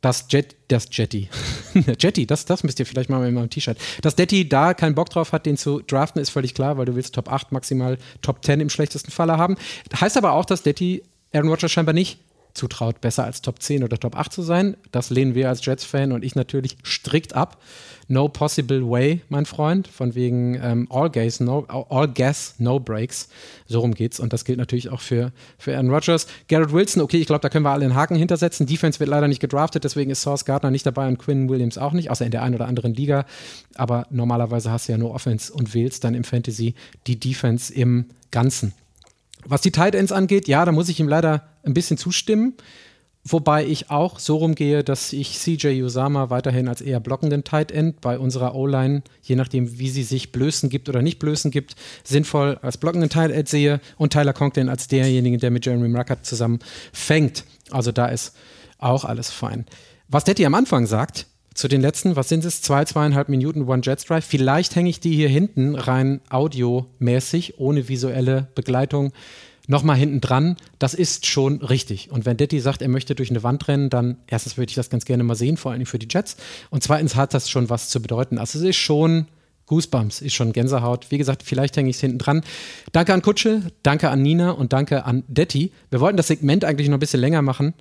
Das 0.02 0.26
Jet, 0.28 0.54
das 0.68 0.88
Jetty. 0.90 1.30
Jetty, 1.98 2.26
das, 2.26 2.44
das 2.44 2.62
müsst 2.62 2.78
ihr 2.78 2.84
vielleicht 2.84 3.08
mal 3.08 3.26
in 3.26 3.32
meinem 3.32 3.48
T-Shirt. 3.48 3.78
Dass 4.02 4.16
Detti 4.16 4.46
da 4.46 4.74
keinen 4.74 4.94
Bock 4.94 5.08
drauf 5.08 5.32
hat, 5.32 5.46
den 5.46 5.56
zu 5.56 5.80
draften, 5.80 6.20
ist 6.20 6.28
völlig 6.28 6.52
klar, 6.52 6.76
weil 6.76 6.84
du 6.84 6.94
willst 6.94 7.14
Top 7.14 7.32
8, 7.32 7.52
maximal 7.52 7.96
Top 8.20 8.44
10 8.44 8.60
im 8.60 8.68
schlechtesten 8.68 9.10
Falle 9.10 9.38
haben. 9.38 9.56
Heißt 9.98 10.18
aber 10.18 10.32
auch, 10.32 10.44
dass 10.44 10.62
Detti 10.62 11.02
Aaron 11.32 11.48
Rodgers 11.48 11.72
scheinbar 11.72 11.94
nicht 11.94 12.18
zutraut, 12.54 13.00
besser 13.00 13.24
als 13.24 13.42
Top 13.42 13.60
10 13.60 13.84
oder 13.84 13.98
Top 13.98 14.16
8 14.16 14.32
zu 14.32 14.42
sein. 14.42 14.76
Das 14.92 15.10
lehnen 15.10 15.34
wir 15.34 15.48
als 15.48 15.64
Jets-Fan 15.64 16.12
und 16.12 16.24
ich 16.24 16.36
natürlich 16.36 16.76
strikt 16.84 17.34
ab. 17.34 17.60
No 18.06 18.28
possible 18.28 18.88
way, 18.88 19.22
mein 19.28 19.46
Freund, 19.46 19.88
von 19.88 20.14
wegen 20.14 20.60
ähm, 20.62 20.86
all, 20.90 21.10
gas, 21.10 21.40
no, 21.40 21.64
all 21.64 22.06
gas, 22.06 22.54
no 22.58 22.78
breaks. 22.78 23.28
So 23.66 23.80
rum 23.80 23.94
geht's 23.94 24.20
und 24.20 24.32
das 24.32 24.44
gilt 24.44 24.58
natürlich 24.58 24.90
auch 24.90 25.00
für, 25.00 25.32
für 25.58 25.74
Aaron 25.74 25.90
Rodgers. 25.90 26.26
Garrett 26.48 26.72
Wilson, 26.72 27.02
okay, 27.02 27.16
ich 27.16 27.26
glaube, 27.26 27.40
da 27.40 27.48
können 27.48 27.64
wir 27.64 27.70
alle 27.70 27.84
einen 27.84 27.94
Haken 27.94 28.14
hintersetzen. 28.14 28.66
Defense 28.66 29.00
wird 29.00 29.10
leider 29.10 29.26
nicht 29.26 29.40
gedraftet, 29.40 29.84
deswegen 29.84 30.10
ist 30.10 30.20
Source 30.20 30.44
Gardner 30.44 30.70
nicht 30.70 30.84
dabei 30.86 31.08
und 31.08 31.18
Quinn 31.18 31.48
Williams 31.48 31.78
auch 31.78 31.92
nicht, 31.92 32.10
außer 32.10 32.24
in 32.24 32.30
der 32.30 32.42
einen 32.42 32.54
oder 32.54 32.66
anderen 32.66 32.94
Liga. 32.94 33.24
Aber 33.74 34.06
normalerweise 34.10 34.70
hast 34.70 34.88
du 34.88 34.92
ja 34.92 34.98
nur 34.98 35.14
Offense 35.14 35.52
und 35.52 35.74
wählst 35.74 36.04
dann 36.04 36.14
im 36.14 36.24
Fantasy 36.24 36.74
die 37.06 37.18
Defense 37.18 37.72
im 37.72 38.06
Ganzen. 38.30 38.74
Was 39.46 39.60
die 39.60 39.72
Tight 39.72 39.94
Ends 39.94 40.12
angeht, 40.12 40.48
ja, 40.48 40.64
da 40.64 40.72
muss 40.72 40.88
ich 40.88 41.00
ihm 41.00 41.08
leider 41.08 41.48
ein 41.62 41.74
bisschen 41.74 41.98
zustimmen. 41.98 42.54
Wobei 43.26 43.64
ich 43.64 43.90
auch 43.90 44.18
so 44.18 44.36
rumgehe, 44.36 44.84
dass 44.84 45.14
ich 45.14 45.38
CJ 45.38 45.82
Usama 45.82 46.28
weiterhin 46.28 46.68
als 46.68 46.82
eher 46.82 47.00
blockenden 47.00 47.42
Tight 47.42 47.72
End 47.72 48.02
bei 48.02 48.18
unserer 48.18 48.54
O-Line, 48.54 49.02
je 49.22 49.34
nachdem, 49.34 49.78
wie 49.78 49.88
sie 49.88 50.02
sich 50.02 50.30
Blößen 50.30 50.68
gibt 50.68 50.90
oder 50.90 51.00
nicht 51.00 51.18
Blößen 51.20 51.50
gibt, 51.50 51.74
sinnvoll 52.04 52.58
als 52.60 52.76
blockenden 52.76 53.08
Tight 53.08 53.30
End 53.30 53.48
sehe 53.48 53.80
und 53.96 54.12
Tyler 54.12 54.34
Conklin 54.34 54.68
als 54.68 54.88
derjenige, 54.88 55.38
der 55.38 55.50
mit 55.50 55.64
Jeremy 55.64 55.96
Ruckert 55.96 56.26
zusammen 56.26 56.58
fängt. 56.92 57.44
Also 57.70 57.92
da 57.92 58.06
ist 58.06 58.36
auch 58.76 59.06
alles 59.06 59.30
fein. 59.30 59.64
Was 60.08 60.24
Detti 60.24 60.44
am 60.44 60.54
Anfang 60.54 60.84
sagt, 60.84 61.26
zu 61.54 61.68
den 61.68 61.80
letzten, 61.80 62.16
was 62.16 62.28
sind 62.28 62.44
es? 62.44 62.62
Zwei, 62.62 62.84
zweieinhalb 62.84 63.28
Minuten 63.28 63.68
One 63.68 63.82
Jet 63.84 64.08
Drive. 64.08 64.24
Vielleicht 64.24 64.74
hänge 64.76 64.90
ich 64.90 65.00
die 65.00 65.14
hier 65.14 65.28
hinten 65.28 65.76
rein 65.76 66.20
audiomäßig, 66.28 67.58
ohne 67.58 67.88
visuelle 67.88 68.48
Begleitung 68.54 69.12
nochmal 69.66 69.96
hinten 69.96 70.20
dran, 70.20 70.56
das 70.78 70.94
ist 70.94 71.26
schon 71.26 71.62
richtig. 71.62 72.10
Und 72.10 72.26
wenn 72.26 72.36
Detti 72.36 72.60
sagt, 72.60 72.82
er 72.82 72.88
möchte 72.88 73.14
durch 73.14 73.30
eine 73.30 73.42
Wand 73.42 73.66
rennen, 73.68 73.90
dann 73.90 74.18
erstens 74.26 74.56
würde 74.56 74.70
ich 74.70 74.74
das 74.74 74.90
ganz 74.90 75.04
gerne 75.04 75.24
mal 75.24 75.34
sehen, 75.34 75.56
vor 75.56 75.72
allem 75.72 75.86
für 75.86 75.98
die 75.98 76.08
Jets. 76.10 76.36
Und 76.70 76.82
zweitens 76.82 77.16
hat 77.16 77.34
das 77.34 77.48
schon 77.48 77.70
was 77.70 77.88
zu 77.88 78.02
bedeuten. 78.02 78.38
Also 78.38 78.58
es 78.58 78.64
ist 78.64 78.76
schon 78.76 79.26
Goosebumps, 79.66 80.20
ist 80.20 80.34
schon 80.34 80.52
Gänsehaut. 80.52 81.10
Wie 81.10 81.18
gesagt, 81.18 81.42
vielleicht 81.42 81.76
hänge 81.76 81.88
ich 81.88 81.96
es 81.96 82.00
hinten 82.00 82.18
dran. 82.18 82.42
Danke 82.92 83.14
an 83.14 83.22
Kutsche, 83.22 83.62
danke 83.82 84.10
an 84.10 84.22
Nina 84.22 84.50
und 84.50 84.72
danke 84.72 85.04
an 85.04 85.24
Detti. 85.28 85.72
Wir 85.90 86.00
wollten 86.00 86.18
das 86.18 86.28
Segment 86.28 86.64
eigentlich 86.64 86.88
noch 86.88 86.98
ein 86.98 87.00
bisschen 87.00 87.20
länger 87.20 87.40
machen, 87.40 87.72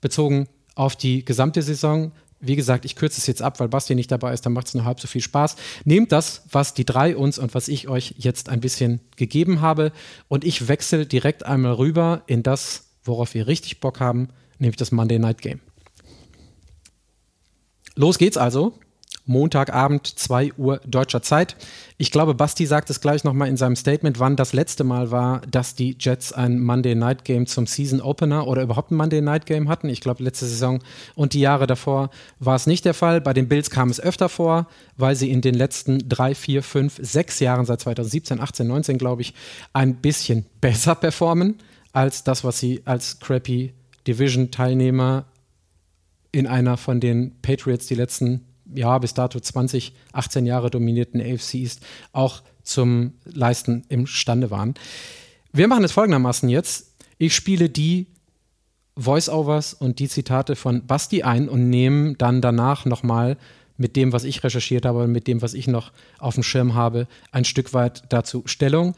bezogen 0.00 0.48
auf 0.74 0.96
die 0.96 1.24
gesamte 1.24 1.60
Saison. 1.60 2.12
Wie 2.40 2.56
gesagt, 2.56 2.84
ich 2.86 2.96
kürze 2.96 3.18
es 3.18 3.26
jetzt 3.26 3.42
ab, 3.42 3.60
weil 3.60 3.68
Basti 3.68 3.94
nicht 3.94 4.10
dabei 4.10 4.32
ist, 4.32 4.46
dann 4.46 4.54
macht 4.54 4.66
es 4.66 4.74
nur 4.74 4.84
halb 4.84 4.98
so 4.98 5.06
viel 5.06 5.20
Spaß. 5.20 5.56
Nehmt 5.84 6.10
das, 6.10 6.42
was 6.50 6.72
die 6.72 6.86
drei 6.86 7.14
uns 7.16 7.38
und 7.38 7.54
was 7.54 7.68
ich 7.68 7.88
euch 7.88 8.14
jetzt 8.16 8.48
ein 8.48 8.60
bisschen 8.60 9.00
gegeben 9.16 9.60
habe 9.60 9.92
und 10.28 10.44
ich 10.44 10.66
wechsle 10.66 11.06
direkt 11.06 11.44
einmal 11.44 11.74
rüber 11.74 12.22
in 12.26 12.42
das, 12.42 12.88
worauf 13.04 13.34
wir 13.34 13.46
richtig 13.46 13.80
Bock 13.80 14.00
haben, 14.00 14.28
nämlich 14.58 14.76
das 14.76 14.90
Monday 14.90 15.18
Night 15.18 15.42
Game. 15.42 15.60
Los 17.94 18.16
geht's 18.16 18.38
also 18.38 18.74
Montagabend, 19.26 20.06
2 20.06 20.54
Uhr 20.54 20.80
deutscher 20.86 21.22
Zeit. 21.22 21.56
Ich 21.98 22.10
glaube, 22.10 22.34
Basti 22.34 22.66
sagt 22.66 22.90
es 22.90 23.00
gleich 23.00 23.24
nochmal 23.24 23.48
in 23.48 23.56
seinem 23.56 23.76
Statement, 23.76 24.18
wann 24.18 24.36
das 24.36 24.52
letzte 24.52 24.84
Mal 24.84 25.10
war, 25.10 25.42
dass 25.50 25.74
die 25.74 25.96
Jets 25.98 26.32
ein 26.32 26.58
Monday 26.58 26.94
Night 26.94 27.24
Game 27.24 27.46
zum 27.46 27.66
Season 27.66 28.00
Opener 28.00 28.46
oder 28.46 28.62
überhaupt 28.62 28.90
ein 28.90 28.96
Monday 28.96 29.20
Night 29.20 29.46
Game 29.46 29.68
hatten. 29.68 29.88
Ich 29.88 30.00
glaube, 30.00 30.22
letzte 30.22 30.46
Saison 30.46 30.80
und 31.14 31.34
die 31.34 31.40
Jahre 31.40 31.66
davor 31.66 32.10
war 32.38 32.56
es 32.56 32.66
nicht 32.66 32.84
der 32.84 32.94
Fall. 32.94 33.20
Bei 33.20 33.32
den 33.32 33.48
Bills 33.48 33.70
kam 33.70 33.90
es 33.90 34.00
öfter 34.00 34.28
vor, 34.28 34.66
weil 34.96 35.14
sie 35.14 35.30
in 35.30 35.40
den 35.40 35.54
letzten 35.54 36.08
drei, 36.08 36.34
vier, 36.34 36.62
fünf, 36.62 36.98
sechs 37.00 37.40
Jahren, 37.40 37.66
seit 37.66 37.80
2017, 37.80 38.40
18, 38.40 38.66
19, 38.66 38.98
glaube 38.98 39.22
ich, 39.22 39.34
ein 39.72 39.96
bisschen 39.96 40.46
besser 40.60 40.94
performen 40.94 41.56
als 41.92 42.24
das, 42.24 42.44
was 42.44 42.58
sie 42.58 42.82
als 42.84 43.20
crappy 43.20 43.74
Division-Teilnehmer 44.06 45.26
in 46.32 46.46
einer 46.46 46.76
von 46.76 47.00
den 47.00 47.40
Patriots 47.42 47.86
die 47.86 47.94
letzten 47.94 48.46
ja, 48.74 48.98
bis 48.98 49.14
dato 49.14 49.40
20, 49.40 49.94
18 50.12 50.46
Jahre 50.46 50.70
dominierten 50.70 51.20
AFC 51.20 51.54
East 51.54 51.84
auch 52.12 52.42
zum 52.62 53.14
Leisten 53.24 53.84
imstande 53.88 54.50
waren. 54.50 54.74
Wir 55.52 55.68
machen 55.68 55.84
es 55.84 55.92
folgendermaßen 55.92 56.48
jetzt. 56.48 56.94
Ich 57.18 57.34
spiele 57.34 57.68
die 57.68 58.06
Voiceovers 58.96 59.74
und 59.74 59.98
die 59.98 60.08
Zitate 60.08 60.56
von 60.56 60.86
Basti 60.86 61.22
ein 61.22 61.48
und 61.48 61.70
nehme 61.70 62.14
dann 62.14 62.40
danach 62.40 62.84
nochmal 62.84 63.36
mit 63.76 63.96
dem, 63.96 64.12
was 64.12 64.24
ich 64.24 64.44
recherchiert 64.44 64.84
habe, 64.84 65.06
mit 65.06 65.26
dem, 65.26 65.40
was 65.42 65.54
ich 65.54 65.66
noch 65.66 65.90
auf 66.18 66.34
dem 66.34 66.42
Schirm 66.42 66.74
habe, 66.74 67.08
ein 67.32 67.44
Stück 67.44 67.72
weit 67.72 68.04
dazu 68.10 68.42
Stellung. 68.44 68.94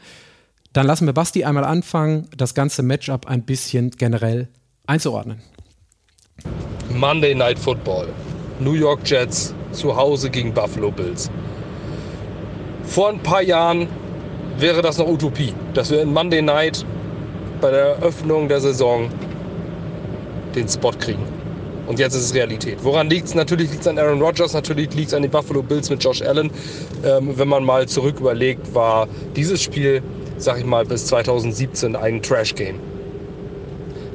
Dann 0.73 0.87
lassen 0.87 1.05
wir 1.05 1.13
Basti 1.13 1.45
einmal 1.45 1.63
anfangen, 1.63 2.27
das 2.35 2.53
ganze 2.53 2.83
Matchup 2.83 3.27
ein 3.27 3.43
bisschen 3.43 3.91
generell 3.91 4.49
einzuordnen. 4.85 5.41
Monday 6.89 7.33
Night 7.33 7.57
Football. 7.57 8.09
New 8.59 8.73
York 8.73 8.99
Jets 9.05 9.53
zu 9.73 9.95
Hause 9.95 10.29
gegen 10.29 10.53
Buffalo 10.53 10.91
Bills. 10.91 11.29
Vor 12.83 13.09
ein 13.09 13.19
paar 13.19 13.41
Jahren 13.41 13.87
wäre 14.57 14.81
das 14.81 14.97
noch 14.97 15.07
Utopie, 15.07 15.53
dass 15.73 15.89
wir 15.89 16.01
in 16.01 16.13
Monday 16.13 16.41
Night 16.41 16.85
bei 17.61 17.71
der 17.71 17.95
Eröffnung 17.97 18.47
der 18.47 18.61
Saison 18.61 19.09
den 20.55 20.67
Spot 20.67 20.91
kriegen. 20.91 21.23
Und 21.87 21.99
jetzt 21.99 22.15
ist 22.15 22.23
es 22.23 22.33
Realität. 22.33 22.77
Woran 22.83 23.09
liegt 23.09 23.27
es? 23.27 23.35
Natürlich 23.35 23.69
liegt 23.69 23.81
es 23.81 23.87
an 23.87 23.97
Aaron 23.97 24.21
Rodgers, 24.21 24.53
natürlich 24.53 24.93
liegt 24.93 25.09
es 25.09 25.13
an 25.13 25.21
den 25.21 25.31
Buffalo 25.31 25.61
Bills 25.61 25.89
mit 25.89 26.03
Josh 26.03 26.21
Allen. 26.21 26.49
Ähm, 27.03 27.37
wenn 27.37 27.47
man 27.47 27.65
mal 27.65 27.87
zurück 27.87 28.19
überlegt, 28.19 28.73
war 28.73 29.07
dieses 29.35 29.61
Spiel, 29.61 30.01
sag 30.37 30.59
ich 30.59 30.65
mal, 30.65 30.85
bis 30.85 31.07
2017 31.07 31.95
ein 31.95 32.21
Trash-Game. 32.21 32.79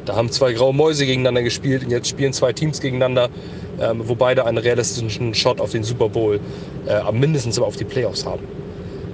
Da 0.08 0.16
haben 0.16 0.32
zwei 0.32 0.54
graue 0.54 0.72
Mäuse 0.72 1.04
gegeneinander 1.04 1.42
gespielt 1.42 1.84
und 1.84 1.90
jetzt 1.90 2.08
spielen 2.08 2.32
zwei 2.32 2.54
Teams 2.54 2.80
gegeneinander, 2.80 3.28
ähm, 3.78 4.00
wo 4.08 4.14
beide 4.14 4.46
einen 4.46 4.56
realistischen 4.56 5.34
Shot 5.34 5.60
auf 5.60 5.72
den 5.72 5.84
Super 5.84 6.08
Bowl, 6.08 6.40
äh, 6.86 7.12
mindestens 7.12 7.58
aber 7.58 7.66
auf 7.66 7.76
die 7.76 7.84
Playoffs 7.84 8.24
haben. 8.24 8.42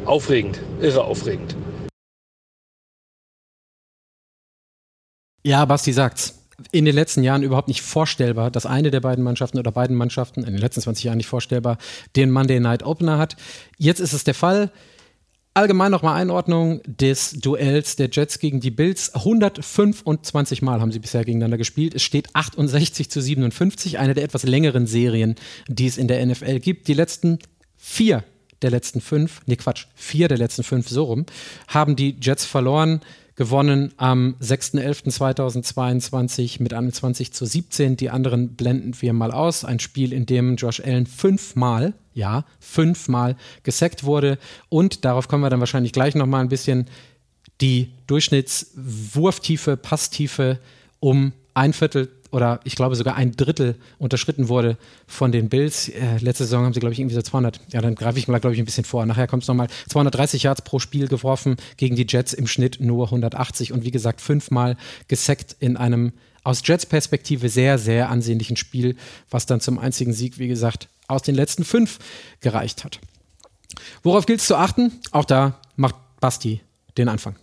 Aufregend, 0.05 0.61
irre 0.81 1.03
aufregend. 1.03 1.57
Ja, 5.43 5.65
Basti 5.65 5.93
sagt's. 5.93 6.39
In 6.71 6.85
den 6.85 6.95
letzten 6.95 7.25
Jahren 7.25 7.43
überhaupt 7.43 7.67
nicht 7.67 7.83
vorstellbar, 7.83 8.53
dass 8.53 8.65
eine 8.65 8.93
der 8.93 9.01
beiden 9.01 9.25
Mannschaften 9.25 9.59
oder 9.59 9.73
beiden 9.73 9.97
Mannschaften 9.97 10.45
in 10.45 10.53
den 10.53 10.59
letzten 10.59 10.83
20 10.83 11.07
Jahren 11.07 11.17
nicht 11.17 11.27
vorstellbar 11.27 11.79
den 12.15 12.31
Monday 12.31 12.61
Night 12.61 12.85
Opener 12.85 13.19
hat. 13.19 13.35
Jetzt 13.79 13.99
ist 13.99 14.13
es 14.13 14.23
der 14.23 14.35
Fall. 14.35 14.71
Allgemein 15.57 15.93
nochmal 15.93 16.21
Einordnung 16.21 16.81
des 16.85 17.31
Duells 17.31 17.95
der 17.95 18.09
Jets 18.11 18.41
gegen 18.41 18.59
die 18.59 18.73
Bills. 18.73 19.15
125 19.15 20.63
Mal 20.63 20.81
haben 20.81 20.91
sie 20.91 20.99
bisher 20.99 21.25
gegeneinander 21.25 21.59
gespielt. 21.59 21.95
Es 21.95 22.03
steht 22.03 22.35
68 22.35 23.09
zu 23.09 23.21
57, 23.21 24.01
eine 24.01 24.15
der 24.15 24.25
etwas 24.25 24.43
längeren 24.43 24.89
Serien, 24.89 25.37
die 25.69 25.87
es 25.87 25.97
in 25.97 26.09
der 26.09 26.27
NFL 26.27 26.59
gibt. 26.59 26.89
Die 26.89 26.95
letzten 26.95 27.39
vier 27.77 28.25
der 28.63 28.73
letzten 28.73 29.01
fünf, 29.01 29.43
nee 29.47 29.55
Quatsch, 29.55 29.87
vier 29.95 30.27
der 30.27 30.39
letzten 30.39 30.65
fünf, 30.65 30.89
so 30.89 31.05
rum, 31.05 31.25
haben 31.69 31.95
die 31.95 32.17
Jets 32.21 32.45
verloren 32.45 33.01
gewonnen 33.37 33.93
am 33.97 34.37
6.11.2022 34.41 36.63
mit 36.63 36.75
21 36.75 37.33
zu 37.33 37.47
17. 37.47 37.97
Die 37.97 38.11
anderen 38.11 38.55
blenden 38.55 38.93
wir 39.01 39.13
mal 39.13 39.33
aus. 39.33 39.65
Ein 39.65 39.81
Spiel, 39.81 40.13
in 40.13 40.27
dem 40.27 40.55
Josh 40.57 40.81
Allen 40.81 41.07
fünfmal, 41.07 41.95
ja, 42.13 42.45
fünfmal 42.61 43.37
gesackt 43.63 44.05
wurde. 44.05 44.39
Und 44.69 45.05
darauf 45.05 45.29
kommen 45.29 45.43
wir 45.43 45.51
dann 45.51 45.61
wahrscheinlich 45.61 45.93
gleich 45.93 46.15
nochmal 46.15 46.43
ein 46.43 46.49
bisschen 46.49 46.87
die 47.61 47.91
Durchschnittswurftiefe, 48.07 49.77
Passtiefe 49.77 50.59
um 51.01 51.33
ein 51.55 51.73
Viertel 51.73 52.11
oder 52.35 52.59
ich 52.65 52.75
glaube 52.75 52.97
sogar 52.97 53.15
ein 53.15 53.37
Drittel 53.37 53.77
unterschritten 53.99 54.49
wurde 54.49 54.77
von 55.07 55.31
den 55.31 55.49
Bills. 55.49 55.89
Äh, 55.89 56.19
letzte 56.19 56.45
Saison 56.45 56.65
haben 56.65 56.75
sie, 56.75 56.81
glaube 56.81 56.93
ich, 56.93 56.99
irgendwie 56.99 57.15
so 57.15 57.23
200, 57.23 57.61
ja, 57.73 57.81
dann 57.81 57.95
greife 57.95 58.19
ich 58.19 58.27
mal, 58.27 58.41
glaube 58.41 58.55
ich, 58.55 58.59
ein 58.61 58.65
bisschen 58.65 58.85
vor. 58.85 59.07
Nachher 59.07 59.29
kommt 59.29 59.45
es 59.45 59.49
nochmal 59.49 59.69
230 59.89 60.43
Yards 60.43 60.63
pro 60.63 60.81
Spiel 60.81 61.07
geworfen, 61.07 61.57
gegen 61.77 61.95
die 61.95 62.07
Jets 62.09 62.33
im 62.33 62.49
Schnitt 62.49 62.79
nur 62.81 63.07
180 63.07 63.73
und 63.73 63.85
wie 63.85 63.93
gesagt, 63.93 64.21
fünfmal 64.21 64.77
gesackt 65.07 65.55
in 65.61 65.77
einem 65.77 66.13
aus 66.43 66.63
Jets 66.65 66.87
Perspektive 66.87 67.49
sehr, 67.49 67.79
sehr 67.79 68.11
ansehnlichen 68.11 68.57
Spiel, 68.57 68.97
was 69.31 69.47
dann 69.47 69.61
zum 69.61 69.79
einzigen 69.79 70.13
Sieg, 70.13 70.39
wie 70.39 70.49
gesagt, 70.49 70.89
aus 71.07 71.23
den 71.23 71.37
letzten 71.37 71.65
fünf 71.65 72.01
gereicht 72.41 72.85
hat. 72.85 72.99
Worauf 74.03 74.27
gilt 74.27 74.41
es 74.41 74.47
zu 74.49 74.57
achten? 74.57 74.93
Auch 75.13 75.25
da 75.25 75.61
macht 75.77 75.95
Basti 76.21 76.61
den 76.99 77.09
Anfang. 77.09 77.37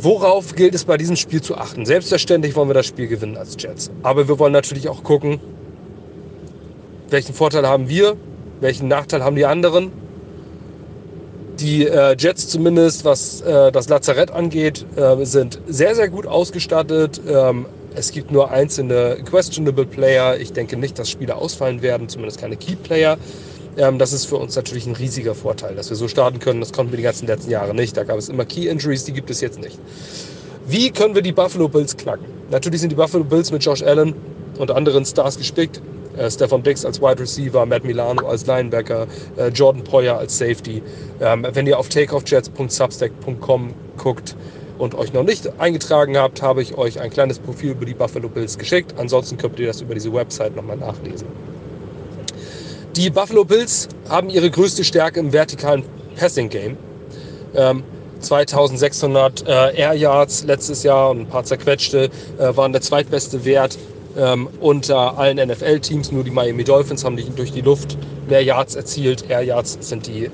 Worauf 0.00 0.54
gilt 0.54 0.74
es 0.74 0.84
bei 0.84 0.96
diesem 0.96 1.16
Spiel 1.16 1.40
zu 1.40 1.56
achten? 1.56 1.86
Selbstverständlich 1.86 2.56
wollen 2.56 2.68
wir 2.68 2.74
das 2.74 2.86
Spiel 2.86 3.06
gewinnen 3.06 3.36
als 3.36 3.56
Jets. 3.58 3.90
Aber 4.02 4.28
wir 4.28 4.38
wollen 4.38 4.52
natürlich 4.52 4.88
auch 4.88 5.02
gucken, 5.04 5.40
welchen 7.10 7.34
Vorteil 7.34 7.66
haben 7.66 7.88
wir, 7.88 8.16
welchen 8.60 8.88
Nachteil 8.88 9.22
haben 9.22 9.36
die 9.36 9.46
anderen. 9.46 9.92
Die 11.60 11.86
äh, 11.86 12.16
Jets 12.18 12.48
zumindest, 12.48 13.04
was 13.04 13.40
äh, 13.42 13.70
das 13.70 13.88
Lazarett 13.88 14.32
angeht, 14.32 14.84
äh, 14.96 15.24
sind 15.24 15.60
sehr, 15.68 15.94
sehr 15.94 16.08
gut 16.08 16.26
ausgestattet. 16.26 17.20
Ähm, 17.28 17.66
es 17.94 18.10
gibt 18.10 18.32
nur 18.32 18.50
einzelne 18.50 19.18
questionable 19.24 19.86
Player. 19.86 20.36
Ich 20.36 20.52
denke 20.52 20.76
nicht, 20.76 20.98
dass 20.98 21.08
Spieler 21.08 21.38
ausfallen 21.38 21.80
werden, 21.80 22.08
zumindest 22.08 22.40
keine 22.40 22.56
Key 22.56 22.74
Player. 22.74 23.16
Ähm, 23.76 23.98
das 23.98 24.12
ist 24.12 24.26
für 24.26 24.36
uns 24.36 24.54
natürlich 24.56 24.86
ein 24.86 24.94
riesiger 24.94 25.34
Vorteil, 25.34 25.74
dass 25.74 25.90
wir 25.90 25.96
so 25.96 26.08
starten 26.08 26.38
können. 26.38 26.60
Das 26.60 26.72
konnten 26.72 26.92
wir 26.92 26.96
die 26.96 27.02
ganzen 27.02 27.26
letzten 27.26 27.50
Jahre 27.50 27.74
nicht. 27.74 27.96
Da 27.96 28.04
gab 28.04 28.18
es 28.18 28.28
immer 28.28 28.44
Key 28.44 28.68
Injuries, 28.68 29.04
die 29.04 29.12
gibt 29.12 29.30
es 29.30 29.40
jetzt 29.40 29.58
nicht. 29.60 29.78
Wie 30.66 30.90
können 30.90 31.14
wir 31.14 31.22
die 31.22 31.32
Buffalo 31.32 31.68
Bills 31.68 31.96
knacken? 31.96 32.26
Natürlich 32.50 32.80
sind 32.80 32.90
die 32.90 32.96
Buffalo 32.96 33.24
Bills 33.24 33.50
mit 33.50 33.64
Josh 33.64 33.82
Allen 33.82 34.14
und 34.58 34.70
anderen 34.70 35.04
Stars 35.04 35.36
gespickt. 35.36 35.82
Äh, 36.16 36.30
Stefan 36.30 36.62
Dix 36.62 36.84
als 36.84 37.00
Wide 37.00 37.18
Receiver, 37.20 37.66
Matt 37.66 37.84
Milano 37.84 38.26
als 38.26 38.46
Linebacker, 38.46 39.06
äh, 39.36 39.48
Jordan 39.48 39.82
Poyer 39.82 40.16
als 40.18 40.38
Safety. 40.38 40.82
Ähm, 41.20 41.46
wenn 41.52 41.66
ihr 41.66 41.78
auf 41.78 41.88
takeoffjets.substack.com 41.88 43.74
guckt 43.96 44.36
und 44.78 44.94
euch 44.94 45.12
noch 45.12 45.24
nicht 45.24 45.58
eingetragen 45.60 46.16
habt, 46.16 46.42
habe 46.42 46.62
ich 46.62 46.76
euch 46.78 47.00
ein 47.00 47.10
kleines 47.10 47.38
Profil 47.38 47.72
über 47.72 47.84
die 47.84 47.94
Buffalo 47.94 48.28
Bills 48.28 48.56
geschickt. 48.56 48.94
Ansonsten 48.96 49.36
könnt 49.36 49.58
ihr 49.58 49.66
das 49.66 49.80
über 49.80 49.94
diese 49.94 50.12
Website 50.12 50.54
nochmal 50.54 50.76
nachlesen. 50.76 51.26
Die 52.96 53.10
Buffalo 53.10 53.44
Bills 53.44 53.88
haben 54.08 54.30
ihre 54.30 54.48
größte 54.48 54.84
Stärke 54.84 55.18
im 55.18 55.32
vertikalen 55.32 55.84
Passing 56.14 56.48
Game. 56.48 56.76
Ähm, 57.52 57.82
2600 58.20 59.48
äh, 59.48 59.76
Air 59.76 59.94
Yards 59.94 60.44
letztes 60.44 60.84
Jahr 60.84 61.10
und 61.10 61.22
ein 61.22 61.26
paar 61.26 61.42
zerquetschte 61.42 62.08
äh, 62.38 62.56
waren 62.56 62.70
der 62.70 62.82
zweitbeste 62.82 63.44
Wert 63.44 63.76
ähm, 64.16 64.48
unter 64.60 65.18
allen 65.18 65.44
NFL-Teams. 65.44 66.12
Nur 66.12 66.22
die 66.22 66.30
Miami 66.30 66.62
Dolphins 66.62 67.04
haben 67.04 67.16
die, 67.16 67.28
durch 67.30 67.50
die 67.50 67.62
Luft 67.62 67.98
mehr 68.28 68.44
Yards 68.44 68.76
erzielt. 68.76 69.28
Air 69.28 69.42
Yards 69.42 69.76
sind 69.80 70.06
die 70.06 70.30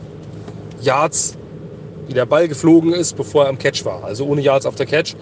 Yards, 0.82 1.38
wie 2.08 2.12
der 2.12 2.26
Ball 2.26 2.46
geflogen 2.46 2.92
ist, 2.92 3.16
bevor 3.16 3.44
er 3.44 3.48
am 3.48 3.58
Catch 3.58 3.86
war. 3.86 4.04
Also 4.04 4.26
ohne 4.26 4.42
Yards 4.42 4.66
auf 4.66 4.74
der 4.74 4.84
Catch. 4.84 5.14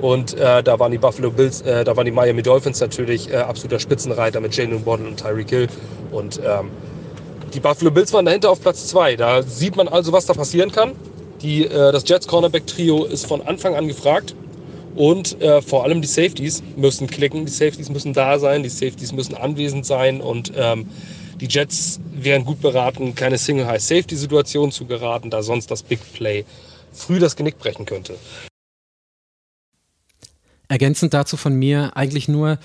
Und 0.00 0.34
äh, 0.34 0.62
da 0.62 0.78
waren 0.78 0.92
die 0.92 0.98
Buffalo 0.98 1.30
Bills, 1.30 1.60
äh, 1.62 1.84
da 1.84 1.96
waren 1.96 2.06
die 2.06 2.10
Miami 2.10 2.42
Dolphins 2.42 2.80
natürlich 2.80 3.30
äh, 3.30 3.36
absoluter 3.36 3.78
Spitzenreiter 3.78 4.40
mit 4.40 4.56
Jalen 4.56 4.84
Waddle 4.86 5.08
und 5.08 5.18
Tyreek 5.18 5.50
Hill. 5.50 5.68
Und 6.10 6.40
ähm, 6.44 6.70
die 7.52 7.60
Buffalo 7.60 7.90
Bills 7.90 8.12
waren 8.12 8.24
dahinter 8.24 8.50
auf 8.50 8.60
Platz 8.60 8.86
2. 8.88 9.16
Da 9.16 9.42
sieht 9.42 9.76
man 9.76 9.88
also, 9.88 10.12
was 10.12 10.26
da 10.26 10.32
passieren 10.32 10.72
kann. 10.72 10.92
Die, 11.42 11.66
äh, 11.66 11.92
das 11.92 12.08
Jets 12.08 12.26
Cornerback 12.26 12.66
Trio 12.66 13.04
ist 13.04 13.26
von 13.26 13.42
Anfang 13.42 13.74
an 13.74 13.88
gefragt. 13.88 14.34
Und 14.94 15.40
äh, 15.40 15.62
vor 15.62 15.84
allem 15.84 16.00
die 16.00 16.08
Safeties 16.08 16.62
müssen 16.76 17.06
klicken, 17.06 17.46
die 17.46 17.52
Safeties 17.52 17.90
müssen 17.90 18.12
da 18.12 18.38
sein, 18.38 18.62
die 18.62 18.68
Safeties 18.68 19.12
müssen 19.12 19.36
anwesend 19.36 19.86
sein 19.86 20.20
und 20.20 20.52
ähm, 20.56 20.88
die 21.40 21.46
Jets 21.46 22.00
wären 22.12 22.44
gut 22.44 22.60
beraten, 22.60 23.14
keine 23.14 23.38
Single-High-Safety-Situation 23.38 24.72
zu 24.72 24.86
geraten, 24.86 25.30
da 25.30 25.42
sonst 25.42 25.70
das 25.70 25.82
Big 25.82 26.00
Play 26.12 26.44
früh 26.92 27.18
das 27.18 27.36
Genick 27.36 27.58
brechen 27.58 27.86
könnte. 27.86 28.16
Ergänzend 30.70 31.14
dazu 31.14 31.36
von 31.36 31.56
mir 31.56 31.96
eigentlich 31.96 32.28
nur 32.28 32.60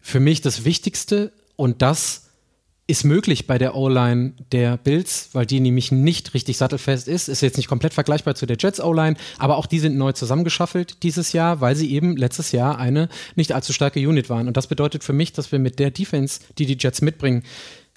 für 0.00 0.20
mich 0.20 0.40
das 0.40 0.64
Wichtigste 0.64 1.32
und 1.54 1.82
das 1.82 2.30
ist 2.86 3.04
möglich 3.04 3.46
bei 3.46 3.58
der 3.58 3.76
O-Line 3.76 4.32
der 4.52 4.78
Bills, 4.78 5.28
weil 5.34 5.44
die 5.44 5.60
nämlich 5.60 5.92
nicht 5.92 6.32
richtig 6.32 6.56
sattelfest 6.56 7.08
ist. 7.08 7.28
Ist 7.28 7.42
jetzt 7.42 7.58
nicht 7.58 7.68
komplett 7.68 7.92
vergleichbar 7.92 8.34
zu 8.36 8.46
der 8.46 8.56
Jets 8.58 8.80
O-Line, 8.80 9.16
aber 9.38 9.58
auch 9.58 9.66
die 9.66 9.80
sind 9.80 9.98
neu 9.98 10.12
zusammengeschaffelt 10.12 11.02
dieses 11.02 11.34
Jahr, 11.34 11.60
weil 11.60 11.76
sie 11.76 11.92
eben 11.92 12.16
letztes 12.16 12.52
Jahr 12.52 12.78
eine 12.78 13.10
nicht 13.36 13.52
allzu 13.52 13.74
starke 13.74 14.00
Unit 14.00 14.30
waren. 14.30 14.48
Und 14.48 14.56
das 14.56 14.66
bedeutet 14.66 15.04
für 15.04 15.12
mich, 15.12 15.34
dass 15.34 15.52
wir 15.52 15.58
mit 15.58 15.78
der 15.78 15.90
Defense, 15.90 16.40
die 16.56 16.64
die 16.64 16.78
Jets 16.80 17.02
mitbringen, 17.02 17.42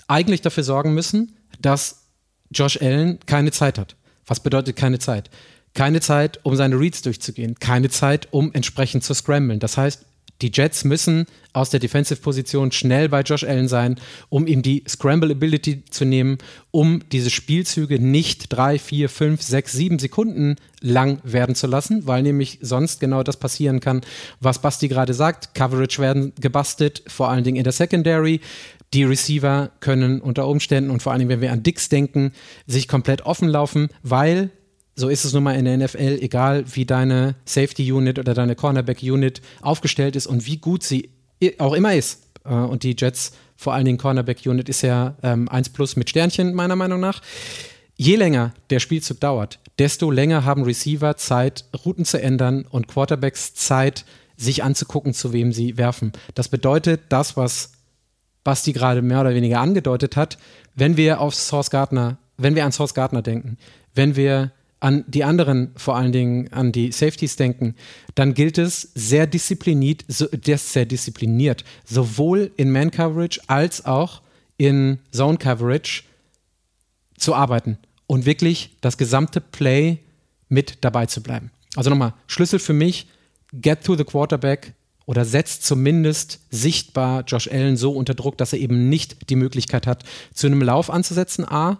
eigentlich 0.10 0.41
dafür 0.41 0.63
sorgen 0.63 0.94
müssen, 0.94 1.38
dass 1.62 2.10
Josh 2.52 2.82
Allen 2.82 3.20
keine 3.26 3.52
Zeit 3.52 3.80
hat. 3.80 3.96
Was 4.28 4.41
bedeutet 4.41 4.76
keine 4.76 5.00
Zeit? 5.00 5.30
Keine 5.76 6.02
Zeit, 6.02 6.40
um 6.44 6.56
seine 6.56 6.80
Reads 6.80 7.04
durchzugehen. 7.04 7.56
Keine 7.60 7.90
Zeit, 7.90 8.30
um 8.32 8.52
entsprechend 8.54 9.04
zu 9.04 9.14
scramblen. 9.14 9.60
Das 9.60 9.78
heißt, 9.78 10.06
die 10.42 10.52
Jets 10.54 10.84
müssen 10.84 11.28
aus 11.54 11.70
der 11.70 11.80
Defensive-Position 11.80 12.74
schnell 12.74 13.08
bei 13.08 13.22
Josh 13.22 13.44
Allen 13.46 13.70
sein, 13.70 14.00
um 14.30 14.48
ihm 14.48 14.62
die 14.62 14.84
Scramble-Ability 14.88 15.86
zu 15.90 16.04
nehmen, 16.04 16.40
um 16.72 17.02
diese 17.12 17.30
Spielzüge 17.30 18.00
nicht 18.00 18.52
drei, 18.52 18.78
vier, 18.78 19.08
fünf, 19.08 19.42
sechs, 19.42 19.72
sieben 19.72 19.98
Sekunden 19.98 20.58
lang 20.82 21.20
werden 21.24 21.56
zu 21.56 21.68
lassen, 21.68 22.06
weil 22.06 22.24
nämlich 22.24 22.60
sonst 22.62 23.00
genau 23.00 23.24
das 23.24 23.38
passieren 23.38 23.80
kann, 23.80 24.02
was 24.42 24.62
Basti 24.62 24.90
gerade 24.90 25.14
sagt. 25.14 25.56
Coverage 25.56 26.02
werden 26.02 26.34
gebastelt, 26.40 27.04
vor 27.08 27.30
allen 27.30 27.46
Dingen 27.46 27.58
in 27.58 27.64
der 27.64 27.74
Secondary. 27.74 28.42
Die 28.94 29.04
Receiver 29.04 29.72
können 29.80 30.20
unter 30.20 30.48
Umständen 30.48 30.90
und 30.90 31.02
vor 31.02 31.14
allem, 31.14 31.30
wenn 31.30 31.42
wir 31.42 31.54
an 31.54 31.64
Dix 31.64 31.88
denken, 31.88 32.34
sich 32.68 32.90
komplett 32.90 33.26
offen 33.26 33.48
laufen, 33.48 33.88
weil 34.04 34.52
so 34.95 35.10
ist 35.10 35.25
es 35.25 35.34
nun 35.34 35.43
mal 35.43 35.55
in 35.55 35.65
der 35.65 35.77
NFL, 35.77 36.19
egal 36.21 36.63
wie 36.73 36.86
deine 36.86 37.36
Safety 37.45 37.91
Unit 37.91 38.17
oder 38.17 38.34
deine 38.34 38.55
Cornerback 38.55 39.01
Unit 39.03 39.41
aufgestellt 39.62 40.15
ist 40.15 40.27
und 40.27 40.45
wie 40.45 40.58
gut 40.58 40.84
sie 40.84 41.10
auch 41.58 41.73
immer 41.73 41.93
ist. 41.93 42.23
Äh, 42.45 42.53
und 42.53 42.84
die 42.84 42.95
Jets, 42.97 43.34
vor 43.58 43.73
allen 43.73 43.86
Dingen 43.86 43.97
Cornerback 43.97 44.45
Unit, 44.45 44.69
ist 44.69 44.81
ja 44.81 45.15
ähm, 45.21 45.49
1 45.49 45.69
plus 45.69 45.95
mit 45.95 46.10
Sternchen, 46.10 46.53
meiner 46.53 46.75
Meinung 46.75 46.99
nach. 46.99 47.21
Je 47.97 48.15
länger 48.15 48.53
der 48.69 48.79
Spielzug 48.79 49.19
dauert, 49.19 49.60
desto 49.79 50.12
länger 50.12 50.45
haben 50.45 50.63
Receiver 50.63 51.17
Zeit, 51.17 51.65
Routen 51.86 52.05
zu 52.05 52.21
ändern 52.21 52.65
und 52.69 52.88
Quarterbacks 52.88 53.53
Zeit, 53.53 54.05
sich 54.38 54.63
anzugucken, 54.63 55.13
zu 55.13 55.31
wem 55.31 55.53
sie 55.53 55.77
werfen. 55.77 56.12
Das 56.34 56.49
bedeutet, 56.49 57.01
das, 57.10 57.38
was 57.38 57.71
Basti 58.43 58.73
gerade 58.73 59.01
mehr 59.01 59.21
oder 59.21 59.34
weniger 59.34 59.62
angedeutet 59.62 60.17
hat, 60.17 60.38
wenn 60.75 60.97
wir 60.97 61.21
auf 61.21 61.36
Source 61.36 61.69
Gardner, 61.69 62.17
wenn 62.38 62.55
wir 62.55 62.65
an 62.65 62.73
Source 62.73 62.93
Gardner 62.93 63.21
denken, 63.21 63.58
wenn 63.93 64.17
wir 64.17 64.51
an 64.86 65.04
die 65.08 65.24
anderen, 65.24 65.71
vor 65.76 65.95
allen 65.95 66.12
Dingen 66.12 66.54
an 66.54 66.71
die 66.71 66.91
Safeties 66.91 67.38
denken, 67.38 67.74
dann 68.13 68.36
gilt 68.36 68.60
es 68.60 68.91
sehr 68.93 69.26
diszipliniert, 69.26 70.06
so, 70.08 70.28
sehr 70.58 70.86
diszipliniert, 70.86 71.65
sowohl 71.86 72.52
in 72.56 72.71
Man 72.71 72.91
Coverage 72.91 73.41
als 73.48 73.84
auch 73.84 74.21
in 74.58 75.00
Zone 75.12 75.39
Coverage 75.39 76.04
zu 77.17 77.34
arbeiten 77.34 77.80
und 78.06 78.28
wirklich 78.28 78.78
das 78.82 79.00
gesamte 79.00 79.41
Play 79.41 79.98
mit 80.50 80.78
dabei 80.82 81.08
zu 81.08 81.24
bleiben. 81.24 81.50
Also 81.76 81.89
nochmal, 81.89 82.13
Schlüssel 82.28 82.60
für 82.60 82.74
mich, 82.74 83.08
get 83.54 83.84
to 83.84 83.95
the 83.95 84.04
quarterback 84.04 84.74
oder 85.08 85.26
setzt 85.26 85.65
zumindest 85.65 86.41
sichtbar 86.52 87.24
Josh 87.26 87.48
Allen 87.48 87.76
so 87.76 87.91
unter 87.91 88.13
Druck, 88.13 88.38
dass 88.38 88.54
er 88.54 88.60
eben 88.60 88.88
nicht 88.88 89.32
die 89.32 89.36
Möglichkeit 89.36 89.88
hat, 89.88 90.04
zu 90.32 90.45
einem 90.45 90.62
Lauf 90.62 90.91
anzusetzen, 90.91 91.43
A, 91.43 91.80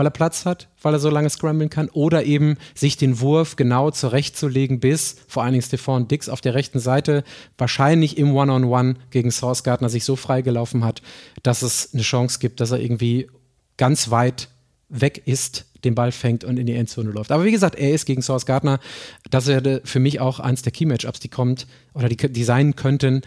weil 0.00 0.06
er 0.06 0.10
Platz 0.10 0.46
hat, 0.46 0.68
weil 0.80 0.94
er 0.94 0.98
so 0.98 1.10
lange 1.10 1.28
scramblen 1.28 1.68
kann, 1.68 1.90
oder 1.90 2.24
eben 2.24 2.56
sich 2.74 2.96
den 2.96 3.20
Wurf 3.20 3.56
genau 3.56 3.90
zurechtzulegen, 3.90 4.80
bis 4.80 5.16
vor 5.28 5.42
allen 5.42 5.52
Dingen 5.52 5.62
Stephon 5.62 6.08
Dix 6.08 6.30
auf 6.30 6.40
der 6.40 6.54
rechten 6.54 6.78
Seite 6.78 7.22
wahrscheinlich 7.58 8.16
im 8.16 8.34
One-on-One 8.34 8.92
-on 8.92 8.94
-One 8.94 8.96
gegen 9.10 9.30
Source 9.30 9.62
Gardner 9.62 9.90
sich 9.90 10.06
so 10.06 10.16
freigelaufen 10.16 10.86
hat, 10.86 11.02
dass 11.42 11.60
es 11.60 11.92
eine 11.92 12.00
Chance 12.00 12.38
gibt, 12.38 12.60
dass 12.60 12.70
er 12.70 12.80
irgendwie 12.80 13.26
ganz 13.76 14.10
weit 14.10 14.48
weg 14.88 15.20
ist, 15.26 15.66
den 15.84 15.94
Ball 15.94 16.12
fängt 16.12 16.44
und 16.44 16.58
in 16.58 16.64
die 16.64 16.76
Endzone 16.76 17.10
läuft. 17.10 17.30
Aber 17.30 17.44
wie 17.44 17.52
gesagt, 17.52 17.74
er 17.74 17.92
ist 17.92 18.06
gegen 18.06 18.22
Source 18.22 18.46
Gardner. 18.46 18.80
Das 19.28 19.48
wäre 19.48 19.82
für 19.84 20.00
mich 20.00 20.18
auch 20.18 20.40
eins 20.40 20.62
der 20.62 20.72
Key-Matchups, 20.72 21.20
die 21.20 21.28
kommt 21.28 21.66
oder 21.92 22.08
die, 22.08 22.16
die 22.16 22.44
sein 22.44 22.74
könnten. 22.74 23.20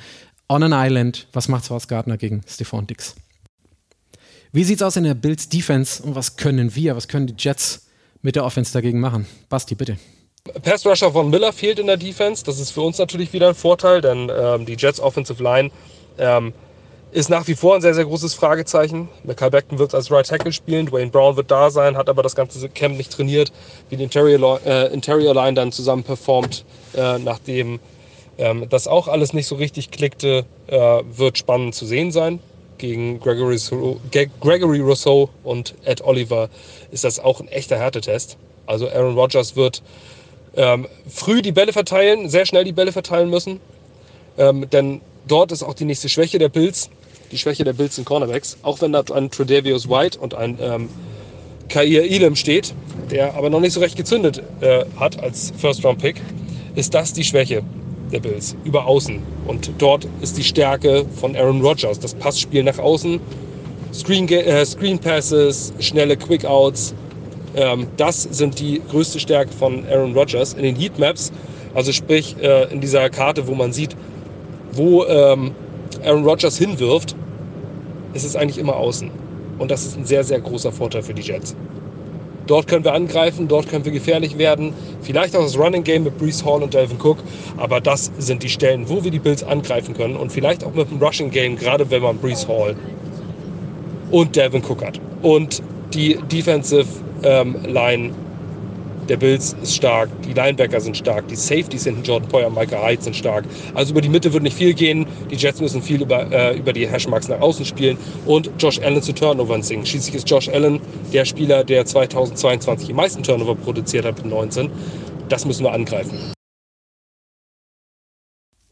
On 0.49 0.63
an 0.63 0.73
Island, 0.73 1.27
was 1.33 1.49
macht 1.49 1.65
Source 1.65 1.87
Gardner 1.87 2.17
gegen 2.17 2.41
Stephon 2.47 2.87
Dix? 2.87 3.13
Wie 4.55 4.63
sieht's 4.63 4.83
aus 4.83 4.97
in 4.97 5.03
der 5.03 5.15
Bills 5.15 5.49
Defense 5.49 6.03
und 6.03 6.13
was 6.13 6.35
können 6.35 6.75
wir, 6.75 6.95
was 6.95 7.07
können 7.07 7.25
die 7.25 7.33
Jets 7.35 7.87
mit 8.21 8.35
der 8.35 8.45
Offense 8.45 8.71
dagegen 8.71 8.99
machen? 8.99 9.25
Basti, 9.49 9.73
bitte. 9.73 9.97
Pass 10.61 10.85
Rusher 10.85 11.11
von 11.11 11.31
Miller 11.31 11.51
fehlt 11.51 11.79
in 11.79 11.87
der 11.87 11.97
Defense. 11.97 12.43
Das 12.45 12.59
ist 12.59 12.69
für 12.69 12.81
uns 12.81 12.99
natürlich 12.99 13.33
wieder 13.33 13.49
ein 13.49 13.55
Vorteil, 13.55 14.01
denn 14.01 14.31
ähm, 14.31 14.67
die 14.67 14.75
Jets 14.77 14.99
Offensive 14.99 15.41
Line 15.41 15.71
ähm, 16.19 16.53
ist 17.11 17.31
nach 17.31 17.47
wie 17.47 17.55
vor 17.55 17.73
ein 17.73 17.81
sehr, 17.81 17.95
sehr 17.95 18.05
großes 18.05 18.35
Fragezeichen. 18.35 19.09
Michael 19.23 19.49
Beckton 19.49 19.79
wird 19.79 19.95
als 19.95 20.11
Right 20.11 20.27
Tackle 20.27 20.53
spielen, 20.53 20.85
Dwayne 20.85 21.09
Brown 21.09 21.35
wird 21.35 21.49
da 21.49 21.71
sein, 21.71 21.97
hat 21.97 22.07
aber 22.07 22.21
das 22.21 22.35
ganze 22.35 22.69
Camp 22.69 22.95
nicht 22.95 23.11
trainiert, 23.11 23.51
wie 23.89 23.97
die 23.97 24.03
Interior, 24.03 24.61
äh, 24.63 24.93
Interior 24.93 25.33
Line 25.33 25.55
dann 25.55 25.71
zusammen 25.71 26.03
performt, 26.03 26.63
äh, 26.93 27.17
nachdem 27.17 27.79
ähm, 28.37 28.67
das 28.69 28.87
auch 28.87 29.07
alles 29.07 29.33
nicht 29.33 29.47
so 29.47 29.55
richtig 29.55 29.89
klickte, 29.89 30.45
äh, 30.67 30.77
wird 30.77 31.39
spannend 31.39 31.73
zu 31.73 31.87
sehen 31.87 32.11
sein 32.11 32.39
gegen 32.77 33.19
Gregory, 33.19 33.57
Gregory 34.39 34.79
Rousseau 34.79 35.29
und 35.43 35.75
Ed 35.85 36.01
Oliver 36.01 36.49
ist 36.91 37.03
das 37.03 37.19
auch 37.19 37.39
ein 37.39 37.47
echter 37.47 37.77
Härtetest. 37.77 38.37
Also 38.65 38.89
Aaron 38.89 39.15
Rodgers 39.15 39.55
wird 39.55 39.81
ähm, 40.55 40.87
früh 41.07 41.41
die 41.41 41.51
Bälle 41.51 41.73
verteilen, 41.73 42.29
sehr 42.29 42.45
schnell 42.45 42.63
die 42.63 42.71
Bälle 42.71 42.91
verteilen 42.91 43.29
müssen. 43.29 43.59
Ähm, 44.37 44.69
denn 44.69 45.01
dort 45.27 45.51
ist 45.51 45.63
auch 45.63 45.73
die 45.73 45.85
nächste 45.85 46.09
Schwäche 46.09 46.39
der 46.39 46.49
Bills. 46.49 46.89
Die 47.31 47.37
Schwäche 47.37 47.63
der 47.63 47.73
Bills 47.73 47.95
sind 47.95 48.05
Cornerbacks. 48.05 48.57
Auch 48.63 48.81
wenn 48.81 48.91
da 48.91 49.03
ein 49.13 49.31
Tredavious 49.31 49.89
White 49.89 50.19
und 50.19 50.33
ein 50.33 50.57
ähm, 50.61 50.89
Kair 51.69 52.03
Elam 52.03 52.35
steht, 52.35 52.73
der 53.09 53.33
aber 53.35 53.49
noch 53.49 53.59
nicht 53.59 53.73
so 53.73 53.79
recht 53.79 53.95
gezündet 53.95 54.41
äh, 54.61 54.85
hat 54.99 55.21
als 55.21 55.51
First-Round-Pick, 55.57 56.21
ist 56.75 56.93
das 56.93 57.13
die 57.13 57.23
Schwäche 57.23 57.63
der 58.13 58.19
Bills, 58.19 58.55
über 58.63 58.85
außen. 58.85 59.21
Und 59.47 59.71
dort 59.77 60.07
ist 60.21 60.37
die 60.37 60.43
Stärke 60.43 61.05
von 61.19 61.35
Aaron 61.35 61.61
Rodgers. 61.61 61.99
Das 61.99 62.13
Passspiel 62.13 62.63
nach 62.63 62.79
außen, 62.79 63.19
Screen, 63.93 64.27
äh, 64.29 64.65
Screen 64.65 64.99
Passes, 64.99 65.73
schnelle 65.79 66.17
Quick-Outs. 66.17 66.95
Ähm, 67.55 67.87
das 67.97 68.23
sind 68.23 68.59
die 68.59 68.81
größte 68.89 69.19
Stärke 69.19 69.51
von 69.51 69.85
Aaron 69.87 70.13
Rodgers. 70.13 70.53
In 70.53 70.63
den 70.63 70.75
Heatmaps, 70.75 71.31
also 71.73 71.91
sprich 71.91 72.35
äh, 72.41 72.71
in 72.71 72.81
dieser 72.81 73.09
Karte, 73.09 73.47
wo 73.47 73.53
man 73.53 73.73
sieht, 73.73 73.95
wo 74.71 75.05
ähm, 75.05 75.51
Aaron 76.03 76.23
Rodgers 76.23 76.57
hinwirft, 76.57 77.15
ist 78.13 78.23
es 78.23 78.35
eigentlich 78.35 78.57
immer 78.57 78.75
außen. 78.75 79.11
Und 79.59 79.71
das 79.71 79.85
ist 79.85 79.97
ein 79.97 80.05
sehr, 80.05 80.23
sehr 80.23 80.39
großer 80.39 80.71
Vorteil 80.71 81.03
für 81.03 81.13
die 81.13 81.21
Jets. 81.21 81.55
Dort 82.47 82.67
können 82.67 82.83
wir 82.83 82.93
angreifen, 82.93 83.47
dort 83.47 83.69
können 83.69 83.85
wir 83.85 83.91
gefährlich 83.91 84.37
werden. 84.37 84.73
Vielleicht 85.01 85.35
auch 85.35 85.43
das 85.43 85.57
Running 85.57 85.83
Game 85.83 86.03
mit 86.03 86.17
Brees 86.17 86.43
Hall 86.43 86.61
und 86.61 86.73
Delvin 86.73 86.97
Cook. 87.01 87.17
Aber 87.57 87.79
das 87.79 88.11
sind 88.17 88.43
die 88.43 88.49
Stellen, 88.49 88.89
wo 88.89 89.03
wir 89.03 89.11
die 89.11 89.19
Bills 89.19 89.43
angreifen 89.43 89.93
können. 89.93 90.15
Und 90.15 90.31
vielleicht 90.31 90.63
auch 90.63 90.73
mit 90.73 90.89
dem 90.89 91.01
Rushing 91.01 91.31
Game, 91.31 91.55
gerade 91.55 91.89
wenn 91.89 92.01
man 92.01 92.17
Brees 92.17 92.47
Hall 92.47 92.75
und 94.11 94.35
Delvin 94.35 94.63
Cook 94.63 94.85
hat. 94.85 94.99
Und 95.21 95.61
die 95.93 96.17
Defensive 96.31 96.87
ähm, 97.23 97.55
Line 97.65 98.11
der 99.09 99.17
Bills 99.17 99.55
ist 99.61 99.75
stark, 99.75 100.09
die 100.23 100.33
Linebacker 100.33 100.79
sind 100.79 100.97
stark, 100.97 101.27
die 101.27 101.35
Safeties 101.35 101.83
hinten 101.83 102.03
Jordan 102.03 102.29
Poyer 102.29 102.47
und 102.47 102.55
Michael 102.55 102.81
Hyde 102.81 103.03
sind 103.03 103.15
stark. 103.15 103.45
Also 103.73 103.91
über 103.91 104.01
die 104.01 104.09
Mitte 104.09 104.31
wird 104.31 104.43
nicht 104.43 104.57
viel 104.57 104.73
gehen. 104.73 105.05
Die 105.29 105.35
Jets 105.35 105.59
müssen 105.59 105.81
viel 105.81 106.01
über, 106.01 106.31
äh, 106.31 106.57
über 106.57 106.73
die 106.73 106.87
Hashmarks 106.87 107.27
nach 107.27 107.39
außen 107.41 107.65
spielen 107.65 107.97
und 108.25 108.49
Josh 108.59 108.79
Allen 108.79 109.01
zu 109.01 109.13
Turnovern 109.13 109.63
singen. 109.63 109.85
Schließlich 109.85 110.15
ist 110.15 110.29
Josh 110.29 110.49
Allen 110.49 110.79
der 111.11 111.25
Spieler, 111.25 111.63
der 111.63 111.85
2022 111.85 112.87
die 112.87 112.93
meisten 112.93 113.23
Turnover 113.23 113.55
produziert 113.55 114.05
hat 114.05 114.17
mit 114.17 114.27
19. 114.27 114.69
das 115.29 115.45
müssen 115.45 115.63
wir 115.63 115.71
angreifen. 115.71 116.33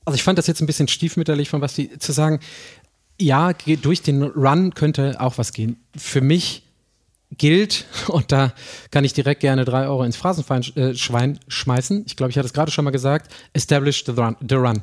Also 0.06 0.16
ich 0.16 0.24
fand 0.24 0.38
das 0.38 0.48
jetzt 0.48 0.62
ein 0.62 0.66
bisschen 0.66 0.88
stiefmütterlich 0.88 1.50
von 1.50 1.62
was 1.62 1.76
die 1.76 1.98
zu 2.00 2.12
sagen. 2.12 2.40
Ja, 3.20 3.54
durch 3.54 4.02
den 4.02 4.24
Run 4.24 4.74
könnte 4.74 5.18
auch 5.20 5.38
was 5.38 5.54
gehen. 5.54 5.78
Für 5.96 6.22
mich 6.22 6.64
gilt, 7.38 7.86
und 8.08 8.32
da 8.32 8.54
kann 8.92 9.04
ich 9.04 9.14
direkt 9.14 9.42
gerne 9.42 9.66
drei 9.66 9.88
Euro 9.88 10.04
ins 10.04 10.18
Phrasenschwein 10.18 11.36
äh, 11.36 11.48
schmeißen. 11.50 12.04
Ich 12.06 12.16
glaube, 12.16 12.32
ich 12.32 12.38
hatte 12.38 12.48
es 12.48 12.54
gerade 12.54 12.72
schon 12.72 12.86
mal 12.86 12.92
gesagt. 12.92 13.34
Establish 13.54 14.04
the 14.06 14.12
run, 14.12 14.36
the 14.48 14.56
run. 14.56 14.82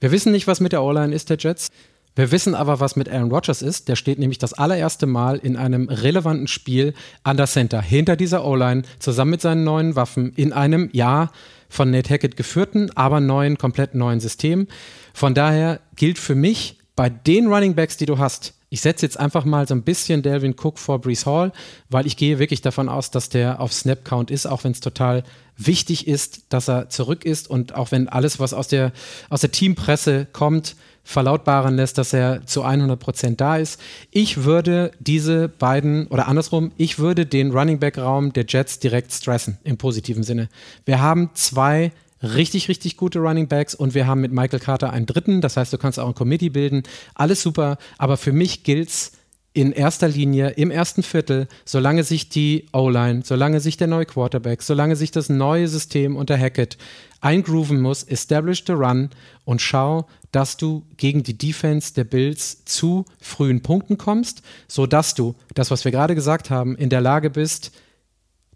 Wir 0.00 0.10
wissen 0.10 0.32
nicht, 0.32 0.46
was 0.46 0.60
mit 0.60 0.72
der 0.72 0.82
O-Line 0.82 1.14
ist 1.14 1.30
der 1.30 1.36
Jets. 1.38 1.70
Wir 2.14 2.30
wissen 2.30 2.54
aber, 2.54 2.78
was 2.80 2.96
mit 2.96 3.08
Aaron 3.08 3.30
Rodgers 3.30 3.62
ist. 3.62 3.88
Der 3.88 3.96
steht 3.96 4.18
nämlich 4.18 4.38
das 4.38 4.52
allererste 4.52 5.06
Mal 5.06 5.38
in 5.38 5.56
einem 5.56 5.88
relevanten 5.88 6.46
Spiel 6.46 6.92
an 7.22 7.38
der 7.38 7.46
Center, 7.46 7.80
hinter 7.80 8.16
dieser 8.16 8.44
O-Line, 8.44 8.82
zusammen 8.98 9.30
mit 9.30 9.40
seinen 9.40 9.64
neuen 9.64 9.96
Waffen, 9.96 10.32
in 10.34 10.52
einem, 10.52 10.90
ja, 10.92 11.30
von 11.70 11.90
Nate 11.90 12.12
Hackett 12.12 12.36
geführten, 12.36 12.90
aber 12.96 13.20
neuen, 13.20 13.56
komplett 13.56 13.94
neuen 13.94 14.20
System. 14.20 14.66
Von 15.14 15.32
daher 15.32 15.80
gilt 15.96 16.18
für 16.18 16.34
mich, 16.34 16.78
bei 16.94 17.08
den 17.08 17.46
Running 17.46 17.74
Backs, 17.74 17.96
die 17.96 18.04
du 18.04 18.18
hast, 18.18 18.52
ich 18.72 18.80
setze 18.80 19.04
jetzt 19.04 19.20
einfach 19.20 19.44
mal 19.44 19.68
so 19.68 19.74
ein 19.74 19.82
bisschen 19.82 20.22
Delvin 20.22 20.54
Cook 20.58 20.78
vor 20.78 20.98
Brees 20.98 21.26
Hall, 21.26 21.52
weil 21.90 22.06
ich 22.06 22.16
gehe 22.16 22.38
wirklich 22.38 22.62
davon 22.62 22.88
aus, 22.88 23.10
dass 23.10 23.28
der 23.28 23.60
auf 23.60 23.70
Snap 23.70 24.02
Count 24.02 24.30
ist, 24.30 24.46
auch 24.46 24.64
wenn 24.64 24.72
es 24.72 24.80
total 24.80 25.24
wichtig 25.58 26.08
ist, 26.08 26.44
dass 26.48 26.70
er 26.70 26.88
zurück 26.88 27.26
ist 27.26 27.50
und 27.50 27.74
auch 27.74 27.92
wenn 27.92 28.08
alles, 28.08 28.40
was 28.40 28.54
aus 28.54 28.68
der, 28.68 28.92
aus 29.28 29.42
der 29.42 29.50
Teampresse 29.50 30.26
kommt, 30.32 30.74
verlautbaren 31.04 31.76
lässt, 31.76 31.98
dass 31.98 32.14
er 32.14 32.46
zu 32.46 32.62
100 32.62 32.98
Prozent 32.98 33.42
da 33.42 33.58
ist. 33.58 33.78
Ich 34.10 34.44
würde 34.44 34.92
diese 35.00 35.50
beiden, 35.50 36.06
oder 36.06 36.26
andersrum, 36.26 36.72
ich 36.78 36.98
würde 36.98 37.26
den 37.26 37.50
Running 37.50 37.78
Back 37.78 37.98
Raum 37.98 38.32
der 38.32 38.46
Jets 38.48 38.78
direkt 38.78 39.12
stressen, 39.12 39.58
im 39.64 39.76
positiven 39.76 40.22
Sinne. 40.22 40.48
Wir 40.86 41.02
haben 41.02 41.28
zwei 41.34 41.92
richtig, 42.22 42.68
richtig 42.68 42.96
gute 42.96 43.18
Running 43.18 43.48
Backs 43.48 43.74
und 43.74 43.94
wir 43.94 44.06
haben 44.06 44.20
mit 44.20 44.32
Michael 44.32 44.60
Carter 44.60 44.92
einen 44.92 45.06
dritten. 45.06 45.40
Das 45.40 45.56
heißt, 45.56 45.72
du 45.72 45.78
kannst 45.78 45.98
auch 45.98 46.08
ein 46.08 46.14
Committee 46.14 46.50
bilden. 46.50 46.82
Alles 47.14 47.42
super, 47.42 47.78
aber 47.98 48.16
für 48.16 48.32
mich 48.32 48.64
gilt's 48.64 49.12
in 49.54 49.72
erster 49.72 50.08
Linie 50.08 50.50
im 50.50 50.70
ersten 50.70 51.02
Viertel, 51.02 51.46
solange 51.64 52.04
sich 52.04 52.28
die 52.28 52.66
O-Line, 52.72 53.22
solange 53.24 53.60
sich 53.60 53.76
der 53.76 53.86
neue 53.86 54.06
Quarterback, 54.06 54.62
solange 54.62 54.96
sich 54.96 55.10
das 55.10 55.28
neue 55.28 55.68
System 55.68 56.16
unter 56.16 56.38
Hackett 56.38 56.78
eingrooven 57.20 57.80
muss, 57.80 58.02
establish 58.02 58.64
the 58.66 58.72
run 58.72 59.10
und 59.44 59.60
schau, 59.60 60.06
dass 60.32 60.56
du 60.56 60.84
gegen 60.96 61.22
die 61.22 61.36
Defense 61.36 61.92
der 61.92 62.04
Bills 62.04 62.64
zu 62.64 63.04
frühen 63.20 63.62
Punkten 63.62 63.98
kommst, 63.98 64.42
sodass 64.68 65.14
du, 65.14 65.34
das 65.54 65.70
was 65.70 65.84
wir 65.84 65.92
gerade 65.92 66.14
gesagt 66.14 66.48
haben, 66.48 66.74
in 66.74 66.88
der 66.88 67.02
Lage 67.02 67.28
bist, 67.28 67.72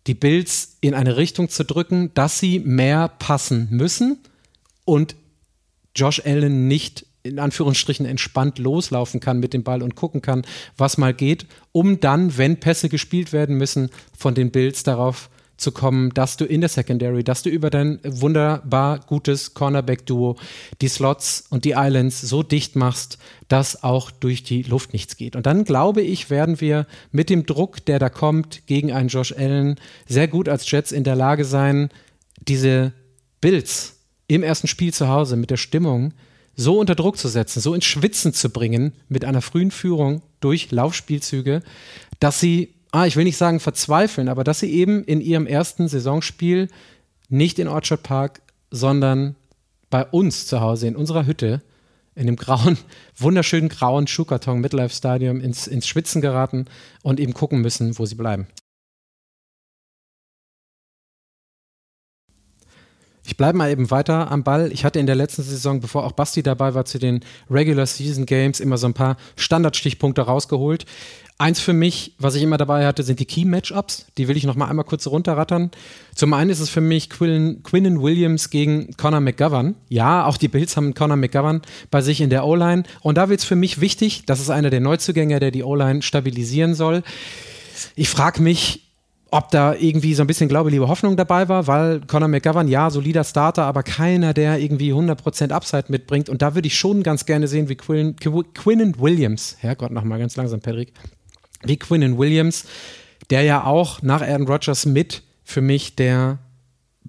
die 0.06 0.14
Bills 0.14 0.76
in 0.80 0.94
eine 0.94 1.16
Richtung 1.16 1.48
zu 1.48 1.64
drücken, 1.64 2.12
dass 2.14 2.38
sie 2.38 2.60
mehr 2.60 3.08
passen 3.08 3.68
müssen 3.70 4.18
und 4.84 5.16
Josh 5.94 6.22
Allen 6.24 6.68
nicht 6.68 7.06
in 7.22 7.38
Anführungsstrichen 7.40 8.06
entspannt 8.06 8.58
loslaufen 8.58 9.20
kann 9.20 9.40
mit 9.40 9.52
dem 9.52 9.64
Ball 9.64 9.82
und 9.82 9.96
gucken 9.96 10.22
kann, 10.22 10.46
was 10.76 10.96
mal 10.96 11.12
geht, 11.12 11.46
um 11.72 11.98
dann, 11.98 12.38
wenn 12.38 12.60
Pässe 12.60 12.88
gespielt 12.88 13.32
werden 13.32 13.56
müssen, 13.56 13.90
von 14.16 14.34
den 14.34 14.52
Bills 14.52 14.84
darauf 14.84 15.28
zu 15.56 15.72
kommen, 15.72 16.10
dass 16.10 16.36
du 16.36 16.44
in 16.44 16.60
der 16.60 16.68
Secondary, 16.68 17.24
dass 17.24 17.42
du 17.42 17.50
über 17.50 17.70
dein 17.70 17.98
wunderbar 18.04 19.00
gutes 19.00 19.54
Cornerback-Duo 19.54 20.36
die 20.80 20.88
Slots 20.88 21.44
und 21.50 21.64
die 21.64 21.74
Islands 21.76 22.20
so 22.20 22.42
dicht 22.42 22.76
machst, 22.76 23.18
dass 23.48 23.82
auch 23.82 24.10
durch 24.10 24.42
die 24.42 24.62
Luft 24.62 24.92
nichts 24.92 25.16
geht. 25.16 25.36
Und 25.36 25.46
dann 25.46 25.64
glaube 25.64 26.02
ich, 26.02 26.30
werden 26.30 26.60
wir 26.60 26.86
mit 27.10 27.30
dem 27.30 27.46
Druck, 27.46 27.84
der 27.86 27.98
da 27.98 28.08
kommt, 28.08 28.66
gegen 28.66 28.92
einen 28.92 29.08
Josh 29.08 29.32
Allen 29.32 29.76
sehr 30.06 30.28
gut 30.28 30.48
als 30.48 30.70
Jets 30.70 30.92
in 30.92 31.04
der 31.04 31.16
Lage 31.16 31.44
sein, 31.44 31.90
diese 32.46 32.92
Bills 33.40 33.94
im 34.28 34.42
ersten 34.42 34.66
Spiel 34.66 34.92
zu 34.92 35.08
Hause 35.08 35.36
mit 35.36 35.50
der 35.50 35.56
Stimmung 35.56 36.12
so 36.56 36.78
unter 36.78 36.94
Druck 36.94 37.18
zu 37.18 37.28
setzen, 37.28 37.60
so 37.60 37.74
ins 37.74 37.84
Schwitzen 37.84 38.32
zu 38.32 38.48
bringen 38.48 38.92
mit 39.08 39.24
einer 39.24 39.42
frühen 39.42 39.70
Führung 39.70 40.22
durch 40.40 40.70
Laufspielzüge, 40.70 41.62
dass 42.18 42.40
sie 42.40 42.75
ah, 42.92 43.06
ich 43.06 43.16
will 43.16 43.24
nicht 43.24 43.36
sagen 43.36 43.60
verzweifeln, 43.60 44.28
aber 44.28 44.44
dass 44.44 44.60
sie 44.60 44.72
eben 44.72 45.04
in 45.04 45.20
ihrem 45.20 45.46
ersten 45.46 45.88
Saisonspiel 45.88 46.68
nicht 47.28 47.58
in 47.58 47.68
Orchard 47.68 48.02
Park, 48.02 48.40
sondern 48.70 49.36
bei 49.90 50.04
uns 50.04 50.46
zu 50.46 50.60
Hause 50.60 50.86
in 50.88 50.96
unserer 50.96 51.26
Hütte 51.26 51.62
in 52.14 52.26
dem 52.26 52.36
grauen, 52.36 52.78
wunderschönen 53.16 53.68
grauen 53.68 54.06
Schuhkarton 54.06 54.60
Midlife 54.60 54.94
Stadium 54.94 55.40
ins, 55.40 55.66
ins 55.66 55.86
Schwitzen 55.86 56.20
geraten 56.20 56.66
und 57.02 57.20
eben 57.20 57.34
gucken 57.34 57.60
müssen, 57.60 57.98
wo 57.98 58.06
sie 58.06 58.14
bleiben. 58.14 58.46
Ich 63.26 63.36
bleibe 63.36 63.58
mal 63.58 63.70
eben 63.70 63.90
weiter 63.90 64.30
am 64.30 64.44
Ball. 64.44 64.70
Ich 64.72 64.84
hatte 64.84 65.00
in 65.00 65.06
der 65.06 65.16
letzten 65.16 65.42
Saison, 65.42 65.80
bevor 65.80 66.04
auch 66.04 66.12
Basti 66.12 66.44
dabei 66.44 66.74
war, 66.74 66.84
zu 66.84 67.00
den 67.00 67.20
Regular 67.50 67.84
Season 67.84 68.24
Games 68.24 68.60
immer 68.60 68.78
so 68.78 68.86
ein 68.86 68.94
paar 68.94 69.16
Standardstichpunkte 69.34 70.22
rausgeholt. 70.22 70.86
Eins 71.36 71.60
für 71.60 71.72
mich, 71.72 72.14
was 72.18 72.36
ich 72.36 72.42
immer 72.42 72.56
dabei 72.56 72.86
hatte, 72.86 73.02
sind 73.02 73.18
die 73.18 73.26
Key-Matchups. 73.26 74.06
Die 74.16 74.28
will 74.28 74.36
ich 74.36 74.44
noch 74.44 74.54
mal 74.54 74.68
einmal 74.68 74.84
kurz 74.84 75.08
runterrattern. 75.08 75.72
Zum 76.14 76.32
einen 76.32 76.50
ist 76.50 76.60
es 76.60 76.70
für 76.70 76.80
mich 76.80 77.10
Quinn, 77.10 77.62
Quinnen 77.64 78.00
Williams 78.00 78.48
gegen 78.48 78.96
Conor 78.96 79.20
McGovern. 79.20 79.74
Ja, 79.88 80.24
auch 80.24 80.36
die 80.36 80.48
Bills 80.48 80.76
haben 80.76 80.94
Conor 80.94 81.16
McGovern 81.16 81.62
bei 81.90 82.00
sich 82.02 82.20
in 82.20 82.30
der 82.30 82.46
O-Line. 82.46 82.84
Und 83.02 83.18
da 83.18 83.28
wird 83.28 83.40
es 83.40 83.44
für 83.44 83.56
mich 83.56 83.80
wichtig, 83.80 84.22
das 84.24 84.40
ist 84.40 84.50
einer 84.50 84.70
der 84.70 84.80
Neuzugänge, 84.80 85.40
der 85.40 85.50
die 85.50 85.64
O-Line 85.64 86.00
stabilisieren 86.00 86.74
soll. 86.74 87.02
Ich 87.96 88.08
frage 88.08 88.40
mich, 88.40 88.85
ob 89.30 89.50
da 89.50 89.74
irgendwie 89.74 90.14
so 90.14 90.22
ein 90.22 90.26
bisschen 90.26 90.48
Glaube, 90.48 90.70
Liebe, 90.70 90.88
Hoffnung 90.88 91.16
dabei 91.16 91.48
war, 91.48 91.66
weil 91.66 92.00
Conor 92.00 92.28
McGovern, 92.28 92.68
ja, 92.68 92.90
solider 92.90 93.24
Starter, 93.24 93.64
aber 93.64 93.82
keiner, 93.82 94.32
der 94.32 94.58
irgendwie 94.58 94.92
100% 94.92 95.50
Upside 95.50 95.86
mitbringt. 95.88 96.28
Und 96.28 96.42
da 96.42 96.54
würde 96.54 96.68
ich 96.68 96.78
schon 96.78 97.02
ganz 97.02 97.26
gerne 97.26 97.48
sehen, 97.48 97.68
wie 97.68 97.74
Quinn, 97.74 98.16
Quinnen 98.16 99.00
Williams, 99.00 99.56
Herrgott, 99.58 99.90
nochmal 99.90 100.18
ganz 100.18 100.36
langsam, 100.36 100.60
Patrick, 100.60 100.92
wie 101.64 101.76
Quinnen 101.76 102.18
Williams, 102.18 102.66
der 103.30 103.42
ja 103.42 103.64
auch 103.64 104.00
nach 104.02 104.22
Aaron 104.22 104.46
Rodgers 104.46 104.86
mit 104.86 105.22
für 105.42 105.60
mich 105.60 105.96
der 105.96 106.38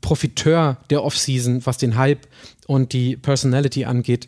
Profiteur 0.01 0.77
der 0.89 1.03
Offseason, 1.03 1.65
was 1.65 1.77
den 1.77 1.97
Hype 1.97 2.27
und 2.65 2.93
die 2.93 3.15
Personality 3.15 3.86
angeht, 3.86 4.27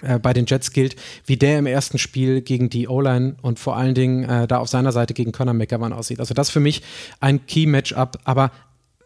äh, 0.00 0.18
bei 0.18 0.32
den 0.32 0.46
Jets 0.46 0.72
gilt, 0.72 0.96
wie 1.26 1.36
der 1.36 1.58
im 1.58 1.66
ersten 1.66 1.98
Spiel 1.98 2.40
gegen 2.40 2.70
die 2.70 2.88
O-Line 2.88 3.36
und 3.42 3.58
vor 3.58 3.76
allen 3.76 3.94
Dingen 3.94 4.24
äh, 4.24 4.46
da 4.46 4.58
auf 4.58 4.68
seiner 4.68 4.92
Seite 4.92 5.12
gegen 5.12 5.32
Conor 5.32 5.54
McGovern 5.54 5.92
aussieht. 5.92 6.20
Also 6.20 6.32
das 6.32 6.50
für 6.50 6.60
mich 6.60 6.82
ein 7.20 7.46
Key-Matchup, 7.46 8.18
aber 8.24 8.50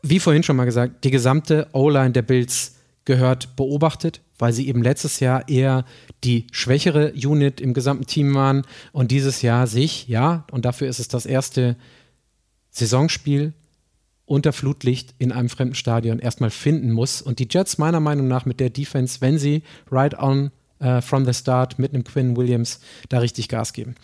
wie 0.02 0.20
vorhin 0.20 0.42
schon 0.42 0.56
mal 0.56 0.64
gesagt, 0.64 1.04
die 1.04 1.10
gesamte 1.10 1.66
O-Line 1.72 2.12
der 2.12 2.22
Bills 2.22 2.76
gehört 3.04 3.56
beobachtet, 3.56 4.20
weil 4.38 4.52
sie 4.52 4.68
eben 4.68 4.82
letztes 4.82 5.20
Jahr 5.20 5.48
eher 5.48 5.84
die 6.22 6.46
schwächere 6.52 7.12
Unit 7.12 7.60
im 7.60 7.74
gesamten 7.74 8.06
Team 8.06 8.34
waren 8.34 8.62
und 8.92 9.10
dieses 9.10 9.42
Jahr 9.42 9.66
sich, 9.66 10.06
ja, 10.08 10.44
und 10.52 10.64
dafür 10.64 10.88
ist 10.88 11.00
es 11.00 11.08
das 11.08 11.26
erste 11.26 11.76
Saisonspiel 12.70 13.54
unter 14.26 14.52
Flutlicht 14.52 15.14
in 15.18 15.32
einem 15.32 15.48
fremden 15.48 15.76
Stadion 15.76 16.18
erstmal 16.18 16.50
finden 16.50 16.90
muss. 16.90 17.22
Und 17.22 17.38
die 17.38 17.48
Jets 17.48 17.78
meiner 17.78 18.00
Meinung 18.00 18.28
nach 18.28 18.44
mit 18.44 18.60
der 18.60 18.70
Defense, 18.70 19.20
wenn 19.20 19.38
sie 19.38 19.62
right 19.90 20.18
on 20.18 20.50
uh, 20.80 21.00
from 21.00 21.24
the 21.24 21.34
start 21.34 21.78
mit 21.78 21.92
einem 21.92 22.04
Quinn 22.04 22.36
Williams 22.36 22.80
da 23.08 23.18
richtig 23.18 23.48
Gas 23.48 23.72
geben. 23.72 23.94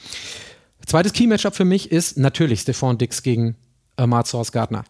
Zweites 0.87 1.13
Key-Matchup 1.13 1.55
für 1.55 1.65
mich 1.65 1.93
ist 1.93 2.19
natürlich 2.19 2.61
Stephon 2.61 2.99
Dix 2.99 3.23
gegen 3.23 3.57
äh, 3.97 4.25
Source 4.25 4.53
Gardner. 4.53 4.85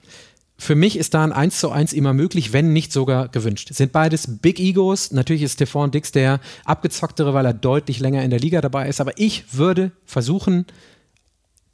Für 0.58 0.74
mich 0.76 0.96
ist 0.96 1.14
da 1.14 1.24
ein 1.24 1.32
1 1.32 1.58
zu 1.58 1.70
1 1.70 1.92
immer 1.92 2.14
möglich, 2.14 2.52
wenn 2.52 2.72
nicht 2.72 2.92
sogar 2.92 3.28
gewünscht. 3.28 3.74
Sind 3.74 3.90
beides 3.90 4.38
Big 4.40 4.60
Egos. 4.60 5.10
Natürlich 5.10 5.42
ist 5.42 5.54
Stephon 5.54 5.90
Dix 5.90 6.12
der 6.12 6.40
abgezocktere, 6.64 7.34
weil 7.34 7.46
er 7.46 7.52
deutlich 7.52 7.98
länger 7.98 8.22
in 8.22 8.30
der 8.30 8.38
Liga 8.38 8.60
dabei 8.60 8.88
ist. 8.88 9.00
Aber 9.00 9.18
ich 9.18 9.54
würde 9.54 9.90
versuchen, 10.04 10.66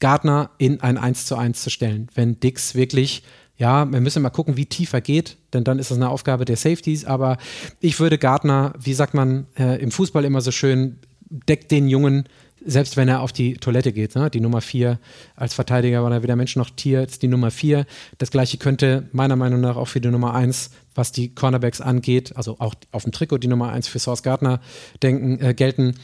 Gardner 0.00 0.50
in 0.58 0.80
ein 0.80 0.96
1 0.96 1.26
zu 1.26 1.36
1 1.36 1.62
zu 1.62 1.70
stellen, 1.70 2.08
wenn 2.14 2.40
Dix 2.40 2.74
wirklich 2.74 3.24
ja, 3.58 3.90
wir 3.90 4.00
müssen 4.00 4.22
mal 4.22 4.30
gucken, 4.30 4.56
wie 4.56 4.66
tief 4.66 4.92
er 4.92 5.00
geht, 5.00 5.36
denn 5.52 5.64
dann 5.64 5.78
ist 5.78 5.90
das 5.90 5.98
eine 5.98 6.08
Aufgabe 6.08 6.44
der 6.44 6.56
Safeties. 6.56 7.04
Aber 7.04 7.36
ich 7.80 7.98
würde 8.00 8.16
Gardner, 8.16 8.72
wie 8.78 8.94
sagt 8.94 9.14
man 9.14 9.46
äh, 9.58 9.82
im 9.82 9.90
Fußball 9.90 10.24
immer 10.24 10.40
so 10.40 10.52
schön, 10.52 10.98
deckt 11.28 11.70
den 11.70 11.88
Jungen 11.88 12.28
selbst 12.64 12.96
wenn 12.96 13.08
er 13.08 13.20
auf 13.20 13.32
die 13.32 13.54
Toilette 13.54 13.92
geht, 13.92 14.14
ne? 14.14 14.30
die 14.30 14.40
Nummer 14.40 14.60
4 14.60 14.98
als 15.36 15.54
Verteidiger 15.54 16.02
war 16.02 16.12
er 16.12 16.22
weder 16.22 16.36
Mensch 16.36 16.56
noch 16.56 16.70
Tier, 16.70 17.02
ist 17.02 17.22
die 17.22 17.28
Nummer 17.28 17.50
4. 17.50 17.86
Das 18.18 18.30
gleiche 18.30 18.58
könnte 18.58 19.08
meiner 19.12 19.36
Meinung 19.36 19.60
nach 19.60 19.76
auch 19.76 19.88
für 19.88 20.00
die 20.00 20.08
Nummer 20.08 20.34
1, 20.34 20.70
was 20.94 21.12
die 21.12 21.34
Cornerbacks 21.34 21.80
angeht, 21.80 22.36
also 22.36 22.56
auch 22.58 22.74
auf 22.90 23.04
dem 23.04 23.12
Trikot 23.12 23.38
die 23.38 23.48
Nummer 23.48 23.70
1 23.70 23.88
für 23.88 23.98
Source 23.98 24.22
Gardner 24.22 24.60
denken, 25.02 25.40
äh, 25.40 25.54
gelten. 25.54 25.94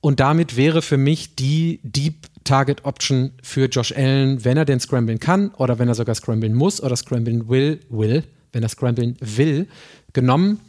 Und 0.00 0.20
damit 0.20 0.56
wäre 0.56 0.82
für 0.82 0.96
mich 0.96 1.34
die 1.36 1.80
Deep 1.82 2.26
Target 2.46 2.84
Option 2.84 3.32
für 3.42 3.66
Josh 3.66 3.92
Allen, 3.92 4.44
wenn 4.44 4.56
er 4.56 4.64
denn 4.64 4.80
scramblen 4.80 5.20
kann 5.20 5.50
oder 5.56 5.78
wenn 5.78 5.88
er 5.88 5.94
sogar 5.94 6.14
scramblen 6.14 6.54
muss 6.54 6.82
oder 6.82 6.96
scramblen 6.96 7.48
will, 7.50 7.80
will, 7.90 8.24
wenn 8.52 8.62
er 8.62 8.70
scramblen 8.70 9.16
will, 9.20 9.68
genommen 10.14 10.60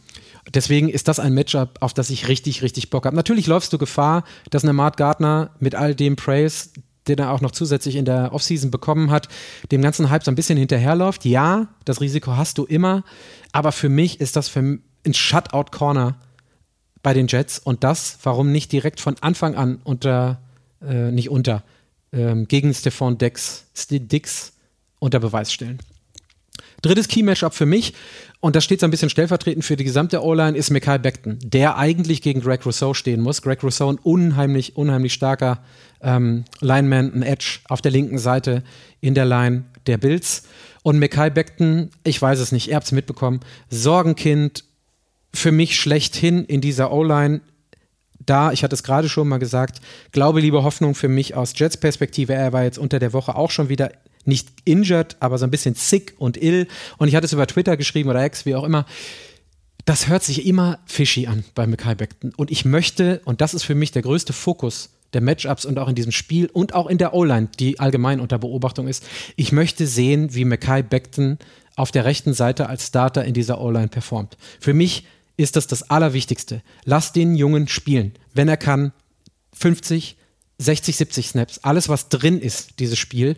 deswegen 0.54 0.88
ist 0.88 1.08
das 1.08 1.20
ein 1.20 1.34
Matchup, 1.34 1.78
auf 1.82 1.94
das 1.94 2.10
ich 2.10 2.30
richtig, 2.30 2.62
richtig 2.62 2.90
Bock 2.90 3.06
habe. 3.06 3.18
Natürlich 3.18 3.48
läufst 3.48 3.74
du 3.74 3.78
Gefahr, 3.78 4.24
dass 4.50 4.64
Mart 4.64 4.96
Gardner 4.96 5.52
mit 5.60 5.76
all 5.76 5.94
dem 5.94 6.16
Praise 6.16 6.70
den 7.08 7.20
er 7.20 7.32
auch 7.32 7.42
noch 7.42 7.52
zusätzlich 7.52 7.96
in 7.96 8.06
der 8.06 8.34
Offseason 8.34 8.72
bekommen 8.72 9.12
hat, 9.12 9.30
dem 9.72 9.82
ganzen 9.82 10.10
Hype 10.10 10.24
so 10.24 10.32
ein 10.32 10.36
bisschen 10.36 10.58
hinterherläuft. 10.58 11.26
Ja, 11.26 11.68
das 11.86 12.02
Risiko 12.02 12.36
hast 12.36 12.58
du 12.58 12.66
immer, 12.66 13.04
aber 13.52 13.72
für 13.72 13.90
mich 13.90 14.20
ist 14.20 14.36
das 14.36 14.50
für 14.50 14.60
ein 14.60 15.14
Shutout-Corner 15.14 16.18
bei 17.04 17.14
den 17.14 17.28
Jets 17.28 17.60
und 17.60 17.84
das, 17.84 18.18
warum 18.24 18.52
nicht 18.52 18.72
direkt 18.72 19.00
von 19.00 19.16
Anfang 19.22 19.56
an 19.56 19.80
unter, 19.84 20.42
äh, 20.82 21.12
nicht 21.12 21.30
unter, 21.30 21.64
ähm, 22.12 22.48
gegen 22.48 22.74
Stefan 22.74 23.18
Dix, 23.18 23.66
Dix 23.90 24.54
unter 25.00 25.20
Beweis 25.20 25.52
stellen. 25.52 25.80
Drittes 26.82 27.08
Key-Matchup 27.08 27.54
für 27.54 27.66
mich, 27.66 27.94
und 28.40 28.56
das 28.56 28.64
steht 28.64 28.80
so 28.80 28.86
ein 28.86 28.92
bisschen 28.92 29.10
stellvertretend 29.10 29.66
für 29.66 29.76
die 29.76 29.84
gesamte 29.84 30.24
O-Line, 30.24 30.56
ist 30.56 30.70
Mekai 30.70 31.00
Beckton, 31.00 31.40
der 31.44 31.78
eigentlich 31.78 32.22
gegen 32.22 32.42
Greg 32.42 32.66
Rousseau 32.66 32.94
stehen 32.94 33.22
muss. 33.22 33.42
Greg 33.42 33.64
Rousseau, 33.64 33.92
ein 33.92 33.98
unheimlich, 33.98 34.76
unheimlich 34.76 35.14
starker 35.14 35.64
ähm, 36.02 36.46
Lineman, 36.62 37.14
ein 37.14 37.24
Edge 37.24 37.60
auf 37.68 37.82
der 37.82 37.92
linken 37.92 38.20
Seite 38.20 38.64
in 39.02 39.16
der 39.16 39.26
Line 39.26 39.66
der 39.88 39.98
Bills. 39.98 40.44
Und 40.84 41.00
Mekai 41.00 41.32
Beckton, 41.32 41.90
ich 42.04 42.22
weiß 42.22 42.40
es 42.40 42.52
nicht, 42.52 42.70
ihr 42.70 42.76
habt 42.76 42.86
es 42.86 42.92
mitbekommen, 42.92 43.40
Sorgenkind, 43.70 44.64
für 45.34 45.52
mich 45.52 45.80
schlechthin 45.80 46.46
in 46.46 46.62
dieser 46.62 46.92
O-Line. 46.92 47.42
Da, 48.28 48.52
ich 48.52 48.64
hatte 48.64 48.76
es 48.76 48.84
gerade 48.84 49.10
schon 49.10 49.28
mal 49.28 49.40
gesagt, 49.40 49.82
glaube, 50.12 50.42
liebe 50.42 50.64
Hoffnung 50.64 50.94
für 50.94 51.08
mich 51.08 51.34
aus 51.34 51.54
Jets 51.56 51.78
Perspektive. 51.78 52.34
Er 52.34 52.54
war 52.54 52.64
jetzt 52.64 52.78
unter 52.78 53.00
der 53.00 53.14
Woche 53.14 53.36
auch 53.36 53.50
schon 53.50 53.70
wieder 53.70 53.92
nicht 54.26 54.50
injured, 54.66 55.16
aber 55.22 55.38
so 55.38 55.46
ein 55.46 55.52
bisschen 55.52 55.74
sick 55.74 56.14
und 56.18 56.38
ill. 56.38 56.68
Und 56.98 57.08
ich 57.08 57.16
hatte 57.16 57.26
es 57.26 57.34
über 57.34 57.48
Twitter 57.48 57.78
geschrieben 57.78 58.10
oder 58.10 58.24
X, 58.26 58.46
wie 58.46 58.56
auch 58.56 58.66
immer. 58.66 58.86
Das 59.86 60.10
hört 60.10 60.24
sich 60.24 60.46
immer 60.46 60.80
fishy 60.86 61.28
an 61.28 61.46
bei 61.56 61.66
Mackay 61.66 61.96
Beckton. 61.96 62.34
Und 62.36 62.52
ich 62.52 62.66
möchte, 62.66 63.22
und 63.24 63.40
das 63.40 63.54
ist 63.54 63.64
für 63.64 63.76
mich 63.76 63.92
der 63.92 64.02
größte 64.02 64.34
Fokus 64.34 64.90
der 65.14 65.22
Matchups 65.22 65.64
und 65.64 65.80
auch 65.80 65.88
in 65.88 65.96
diesem 65.96 66.12
Spiel 66.12 66.48
und 66.48 66.76
auch 66.76 66.88
in 66.88 66.98
der 66.98 67.14
O-Line, 67.14 67.48
die 67.58 67.80
allgemein 67.80 68.20
unter 68.20 68.38
Beobachtung 68.38 68.90
ist, 68.90 69.06
ich 69.38 69.54
möchte 69.54 69.88
sehen, 69.88 70.36
wie 70.36 70.44
Mackay 70.44 70.84
Beckton 70.84 71.38
auf 71.78 71.92
der 71.92 72.04
rechten 72.04 72.34
Seite 72.34 72.68
als 72.68 72.88
Starter 72.88 73.24
in 73.24 73.34
dieser 73.34 73.62
O-Line 73.62 73.88
performt. 73.88 74.36
Für 74.60 74.74
mich 74.74 75.06
ist 75.38 75.56
das 75.56 75.68
das 75.68 75.90
Allerwichtigste. 75.90 76.62
Lass 76.84 77.14
den 77.14 77.36
Jungen 77.36 77.68
spielen. 77.68 78.14
Wenn 78.34 78.50
er 78.50 78.58
kann, 78.58 78.92
50, 79.54 80.18
60, 80.58 80.98
70 80.98 81.28
Snaps, 81.30 81.60
alles, 81.60 81.88
was 81.90 82.10
drin 82.10 82.40
ist, 82.40 82.80
dieses 82.80 82.98
Spiel, 82.98 83.38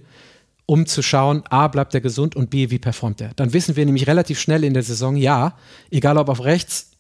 um 0.65 0.85
zu 0.85 1.01
schauen, 1.01 1.43
A, 1.49 1.67
bleibt 1.67 1.93
er 1.93 2.01
gesund 2.01 2.35
und 2.35 2.49
B, 2.49 2.69
wie 2.69 2.79
performt 2.79 3.21
er. 3.21 3.33
Dann 3.35 3.53
wissen 3.53 3.75
wir 3.75 3.85
nämlich 3.85 4.07
relativ 4.07 4.39
schnell 4.39 4.63
in 4.63 4.73
der 4.73 4.83
Saison, 4.83 5.15
ja, 5.15 5.57
egal 5.91 6.17
ob 6.17 6.29
auf 6.29 6.43
rechts, 6.43 6.91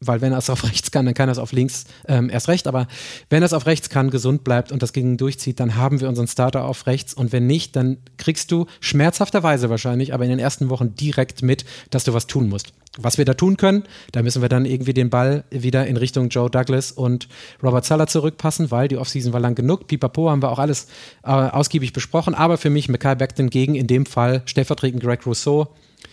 weil 0.00 0.20
wenn 0.20 0.32
er 0.32 0.38
es 0.38 0.50
auf 0.50 0.64
rechts 0.64 0.90
kann, 0.90 1.06
dann 1.06 1.14
kann 1.14 1.28
er 1.28 1.32
es 1.32 1.38
auf 1.38 1.52
links 1.52 1.84
ähm, 2.06 2.30
erst 2.30 2.48
recht, 2.48 2.66
aber 2.66 2.86
wenn 3.30 3.42
er 3.42 3.46
es 3.46 3.52
auf 3.52 3.66
rechts 3.66 3.88
kann, 3.88 4.10
gesund 4.10 4.44
bleibt 4.44 4.72
und 4.72 4.82
das 4.82 4.92
gegen 4.92 5.16
durchzieht, 5.16 5.60
dann 5.60 5.76
haben 5.76 6.00
wir 6.00 6.08
unseren 6.08 6.28
Starter 6.28 6.64
auf 6.64 6.86
rechts 6.86 7.14
und 7.14 7.32
wenn 7.32 7.46
nicht, 7.46 7.74
dann 7.76 7.98
kriegst 8.16 8.52
du 8.52 8.66
schmerzhafterweise 8.80 9.70
wahrscheinlich, 9.70 10.14
aber 10.14 10.24
in 10.24 10.30
den 10.30 10.38
ersten 10.38 10.70
Wochen 10.70 10.94
direkt 10.94 11.42
mit, 11.42 11.64
dass 11.90 12.04
du 12.04 12.14
was 12.14 12.26
tun 12.26 12.48
musst. 12.48 12.72
Was 13.00 13.16
wir 13.16 13.24
da 13.24 13.34
tun 13.34 13.56
können, 13.56 13.84
da 14.10 14.22
müssen 14.22 14.42
wir 14.42 14.48
dann 14.48 14.64
irgendwie 14.64 14.92
den 14.92 15.08
Ball 15.08 15.44
wieder 15.50 15.86
in 15.86 15.96
Richtung 15.96 16.30
Joe 16.30 16.50
Douglas 16.50 16.90
und 16.90 17.28
Robert 17.62 17.84
Sala 17.84 18.08
zurückpassen, 18.08 18.72
weil 18.72 18.88
die 18.88 18.96
Offseason 18.96 19.32
war 19.32 19.38
lang 19.38 19.54
genug. 19.54 19.86
Pipapo 19.86 20.28
haben 20.28 20.42
wir 20.42 20.50
auch 20.50 20.58
alles 20.58 20.88
äh, 21.22 21.28
ausgiebig 21.28 21.92
besprochen. 21.92 22.34
Aber 22.34 22.58
für 22.58 22.70
mich 22.70 22.88
Mackay 22.88 23.14
Beckton 23.14 23.50
gegen 23.50 23.76
in 23.76 23.86
dem 23.86 24.04
Fall 24.04 24.42
stellvertretend 24.46 25.00
Greg 25.00 25.24
Rousseau 25.26 25.68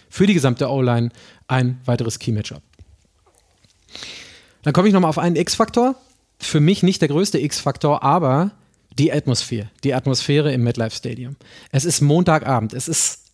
für 0.10 0.28
die 0.28 0.36
gesamte 0.36 0.70
O-Line 0.70 1.10
ein 1.48 1.82
weiteres 1.86 2.20
Key-Matchup. 2.20 2.62
Dann 4.64 4.74
komme 4.74 4.88
ich 4.88 4.94
nochmal 4.94 5.10
auf 5.10 5.20
einen 5.20 5.36
X-Faktor. 5.36 5.96
Für 6.40 6.60
mich 6.60 6.84
nicht 6.84 7.02
der 7.02 7.10
größte 7.10 7.40
X-Faktor, 7.40 8.04
aber 8.04 8.52
die 8.98 9.12
Atmosphäre. 9.12 9.70
Die 9.84 9.94
Atmosphäre 9.94 10.52
im 10.54 10.64
MetLife 10.64 10.96
Stadium. 10.96 11.36
Es 11.72 11.86
ist 11.86 12.02
Montagabend. 12.02 12.74
Es 12.74 12.88
ist 12.88 13.26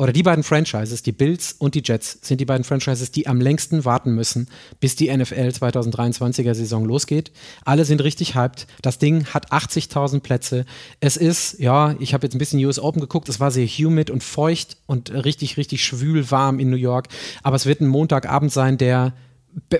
oder 0.00 0.14
die 0.14 0.22
beiden 0.22 0.44
Franchises, 0.44 1.02
die 1.02 1.12
Bills 1.12 1.52
und 1.52 1.74
die 1.74 1.82
Jets, 1.84 2.20
sind 2.22 2.40
die 2.40 2.46
beiden 2.46 2.64
Franchises, 2.64 3.12
die 3.12 3.26
am 3.26 3.38
längsten 3.38 3.84
warten 3.84 4.14
müssen, 4.14 4.48
bis 4.80 4.96
die 4.96 5.14
NFL 5.14 5.48
2023er 5.48 6.54
Saison 6.54 6.86
losgeht. 6.86 7.32
Alle 7.66 7.84
sind 7.84 8.02
richtig 8.02 8.34
hyped. 8.34 8.66
Das 8.80 8.98
Ding 8.98 9.26
hat 9.26 9.52
80.000 9.52 10.20
Plätze. 10.20 10.64
Es 11.00 11.18
ist, 11.18 11.58
ja, 11.58 11.96
ich 11.98 12.14
habe 12.14 12.26
jetzt 12.26 12.34
ein 12.34 12.38
bisschen 12.38 12.64
US 12.64 12.78
Open 12.78 13.02
geguckt, 13.02 13.28
es 13.28 13.40
war 13.40 13.50
sehr 13.50 13.66
humid 13.66 14.08
und 14.08 14.24
feucht 14.24 14.78
und 14.86 15.10
richtig, 15.10 15.58
richtig 15.58 15.84
schwül 15.84 16.30
warm 16.30 16.60
in 16.60 16.70
New 16.70 16.76
York. 16.76 17.08
Aber 17.42 17.56
es 17.56 17.66
wird 17.66 17.82
ein 17.82 17.88
Montagabend 17.88 18.50
sein, 18.50 18.78
der 18.78 19.12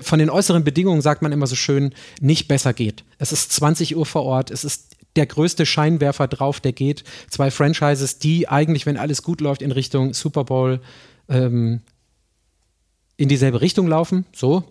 von 0.01 0.19
den 0.19 0.29
äußeren 0.29 0.63
Bedingungen, 0.63 1.01
sagt 1.01 1.21
man 1.21 1.31
immer 1.31 1.47
so 1.47 1.55
schön, 1.55 1.93
nicht 2.19 2.47
besser 2.47 2.73
geht. 2.73 3.03
Es 3.17 3.31
ist 3.31 3.51
20 3.53 3.95
Uhr 3.95 4.05
vor 4.05 4.23
Ort, 4.23 4.51
es 4.51 4.63
ist 4.63 4.95
der 5.15 5.25
größte 5.25 5.65
Scheinwerfer 5.65 6.27
drauf, 6.27 6.59
der 6.59 6.73
geht. 6.73 7.03
Zwei 7.29 7.51
Franchises, 7.51 8.19
die 8.19 8.47
eigentlich, 8.47 8.85
wenn 8.85 8.97
alles 8.97 9.23
gut 9.23 9.41
läuft, 9.41 9.61
in 9.61 9.71
Richtung 9.71 10.13
Super 10.13 10.45
Bowl 10.45 10.79
ähm, 11.27 11.81
in 13.17 13.29
dieselbe 13.29 13.61
Richtung 13.61 13.87
laufen. 13.87 14.25
So. 14.33 14.63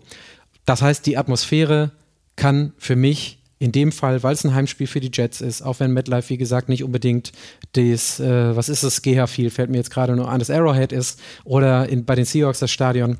Das 0.65 0.81
heißt, 0.81 1.05
die 1.05 1.17
Atmosphäre 1.17 1.91
kann 2.35 2.73
für 2.77 2.95
mich 2.95 3.39
in 3.59 3.71
dem 3.71 3.91
Fall, 3.91 4.23
weil 4.23 4.33
es 4.33 4.43
ein 4.43 4.55
Heimspiel 4.55 4.87
für 4.87 4.99
die 4.99 5.11
Jets 5.13 5.39
ist, 5.39 5.61
auch 5.61 5.79
wenn 5.79 5.91
MetLife, 5.91 6.29
wie 6.29 6.37
gesagt, 6.37 6.67
nicht 6.67 6.83
unbedingt 6.83 7.31
das, 7.73 8.19
äh, 8.19 8.55
was 8.55 8.69
ist 8.69 8.83
das, 8.83 9.03
GH 9.03 9.27
Field, 9.27 9.53
fällt 9.53 9.69
mir 9.69 9.77
jetzt 9.77 9.91
gerade 9.91 10.15
nur 10.15 10.29
an, 10.29 10.39
das 10.39 10.49
Arrowhead 10.49 10.91
ist, 10.91 11.19
oder 11.43 11.87
in, 11.87 12.03
bei 12.03 12.15
den 12.15 12.25
Seahawks 12.25 12.57
das 12.57 12.71
Stadion, 12.71 13.19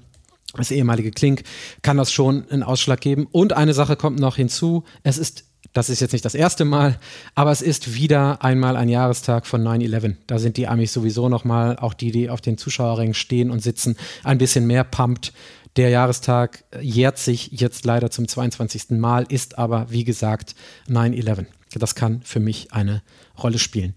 das 0.56 0.72
ehemalige 0.72 1.12
Klink, 1.12 1.44
kann 1.82 1.98
das 1.98 2.12
schon 2.12 2.50
einen 2.50 2.64
Ausschlag 2.64 3.02
geben. 3.02 3.28
Und 3.32 3.54
eine 3.54 3.74
Sache 3.74 3.96
kommt 3.96 4.20
noch 4.20 4.36
hinzu, 4.36 4.84
es 5.04 5.18
ist 5.18 5.46
das 5.74 5.90
ist 5.90 6.02
jetzt 6.02 6.12
nicht 6.12 6.26
das 6.26 6.36
erste 6.36 6.66
Mal, 6.66 7.00
aber 7.34 7.52
es 7.52 7.62
ist 7.62 7.94
wieder 7.94 8.44
einmal 8.44 8.76
ein 8.76 8.90
Jahrestag 8.90 9.48
von 9.48 9.64
9-11. 9.64 10.16
Da 10.28 10.38
sind 10.38 10.58
die 10.58 10.68
Amis 10.68 10.92
sowieso 10.92 11.30
nochmal, 11.30 11.78
auch 11.78 11.94
die, 11.94 12.12
die 12.12 12.30
auf 12.30 12.42
den 12.42 12.58
Zuschauerrängen 12.58 13.14
stehen 13.14 13.52
und 13.52 13.62
sitzen, 13.62 13.96
ein 14.24 14.38
bisschen 14.38 14.68
mehr 14.68 14.84
pumpt. 14.84 15.32
Der 15.78 15.90
Jahrestag 15.90 16.66
jährt 16.82 17.18
sich 17.18 17.52
jetzt 17.52 17.86
leider 17.86 18.12
zum 18.12 18.28
22. 18.28 18.90
Mal, 18.92 19.26
ist 19.30 19.58
aber, 19.58 19.90
wie 19.90 20.04
gesagt, 20.04 20.56
9-11. 20.90 21.46
Das 21.76 21.96
kann 21.96 22.22
für 22.24 22.42
mich 22.42 22.74
eine 22.74 23.02
Rolle 23.42 23.58
spielen. 23.58 23.94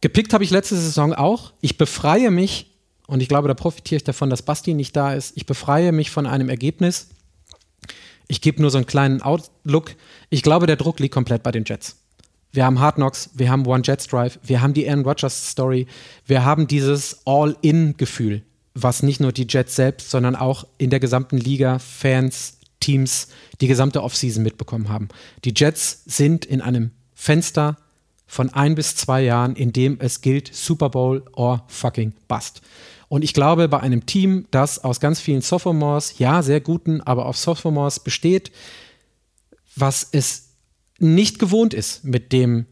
Gepickt 0.00 0.32
habe 0.32 0.44
ich 0.44 0.50
letzte 0.50 0.76
Saison 0.76 1.12
auch. 1.12 1.52
Ich 1.60 1.76
befreie 1.76 2.30
mich, 2.30 2.73
und 3.06 3.20
ich 3.20 3.28
glaube, 3.28 3.48
da 3.48 3.54
profitiere 3.54 3.96
ich 3.96 4.04
davon, 4.04 4.30
dass 4.30 4.42
Basti 4.42 4.74
nicht 4.74 4.96
da 4.96 5.12
ist. 5.12 5.36
Ich 5.36 5.46
befreie 5.46 5.92
mich 5.92 6.10
von 6.10 6.26
einem 6.26 6.48
Ergebnis, 6.48 7.08
ich 8.28 8.40
gebe 8.40 8.60
nur 8.62 8.70
so 8.70 8.78
einen 8.78 8.86
kleinen 8.86 9.22
Outlook. 9.22 9.94
Ich 10.30 10.42
glaube, 10.42 10.66
der 10.66 10.76
Druck 10.76 10.98
liegt 11.00 11.14
komplett 11.14 11.42
bei 11.42 11.52
den 11.52 11.64
Jets. 11.64 11.96
Wir 12.52 12.64
haben 12.64 12.78
Hard 12.78 12.96
Knocks, 12.96 13.30
wir 13.34 13.50
haben 13.50 13.66
One 13.66 13.82
Jets 13.84 14.06
Drive, 14.06 14.38
wir 14.42 14.62
haben 14.62 14.74
die 14.74 14.88
Aaron 14.88 15.04
Rodgers 15.04 15.50
Story, 15.50 15.86
wir 16.24 16.44
haben 16.44 16.68
dieses 16.68 17.18
All-In-Gefühl, 17.26 18.42
was 18.74 19.02
nicht 19.02 19.20
nur 19.20 19.32
die 19.32 19.46
Jets 19.48 19.74
selbst, 19.74 20.10
sondern 20.10 20.36
auch 20.36 20.64
in 20.78 20.90
der 20.90 21.00
gesamten 21.00 21.36
Liga, 21.36 21.80
Fans, 21.80 22.58
Teams, 22.78 23.28
die 23.60 23.66
gesamte 23.66 24.02
Offseason 24.02 24.42
mitbekommen 24.42 24.88
haben. 24.88 25.08
Die 25.44 25.52
Jets 25.54 26.02
sind 26.06 26.44
in 26.44 26.60
einem 26.60 26.92
Fenster 27.14 27.76
von 28.26 28.50
ein 28.50 28.74
bis 28.74 28.96
zwei 28.96 29.22
Jahren, 29.22 29.56
in 29.56 29.72
dem 29.72 29.98
es 30.00 30.20
gilt 30.20 30.54
Super 30.54 30.90
Bowl 30.90 31.24
or 31.32 31.64
fucking 31.68 32.14
Bust. 32.28 32.62
Und 33.08 33.22
ich 33.22 33.34
glaube, 33.34 33.68
bei 33.68 33.80
einem 33.80 34.06
Team, 34.06 34.46
das 34.50 34.82
aus 34.82 34.98
ganz 34.98 35.20
vielen 35.20 35.40
Sophomores, 35.40 36.18
ja, 36.18 36.42
sehr 36.42 36.60
guten, 36.60 37.00
aber 37.00 37.26
auf 37.26 37.36
Sophomores 37.36 38.00
besteht, 38.00 38.50
was 39.76 40.08
es 40.10 40.54
nicht 40.98 41.38
gewohnt 41.38 41.74
ist, 41.74 42.04
mit 42.04 42.32
dem 42.32 42.66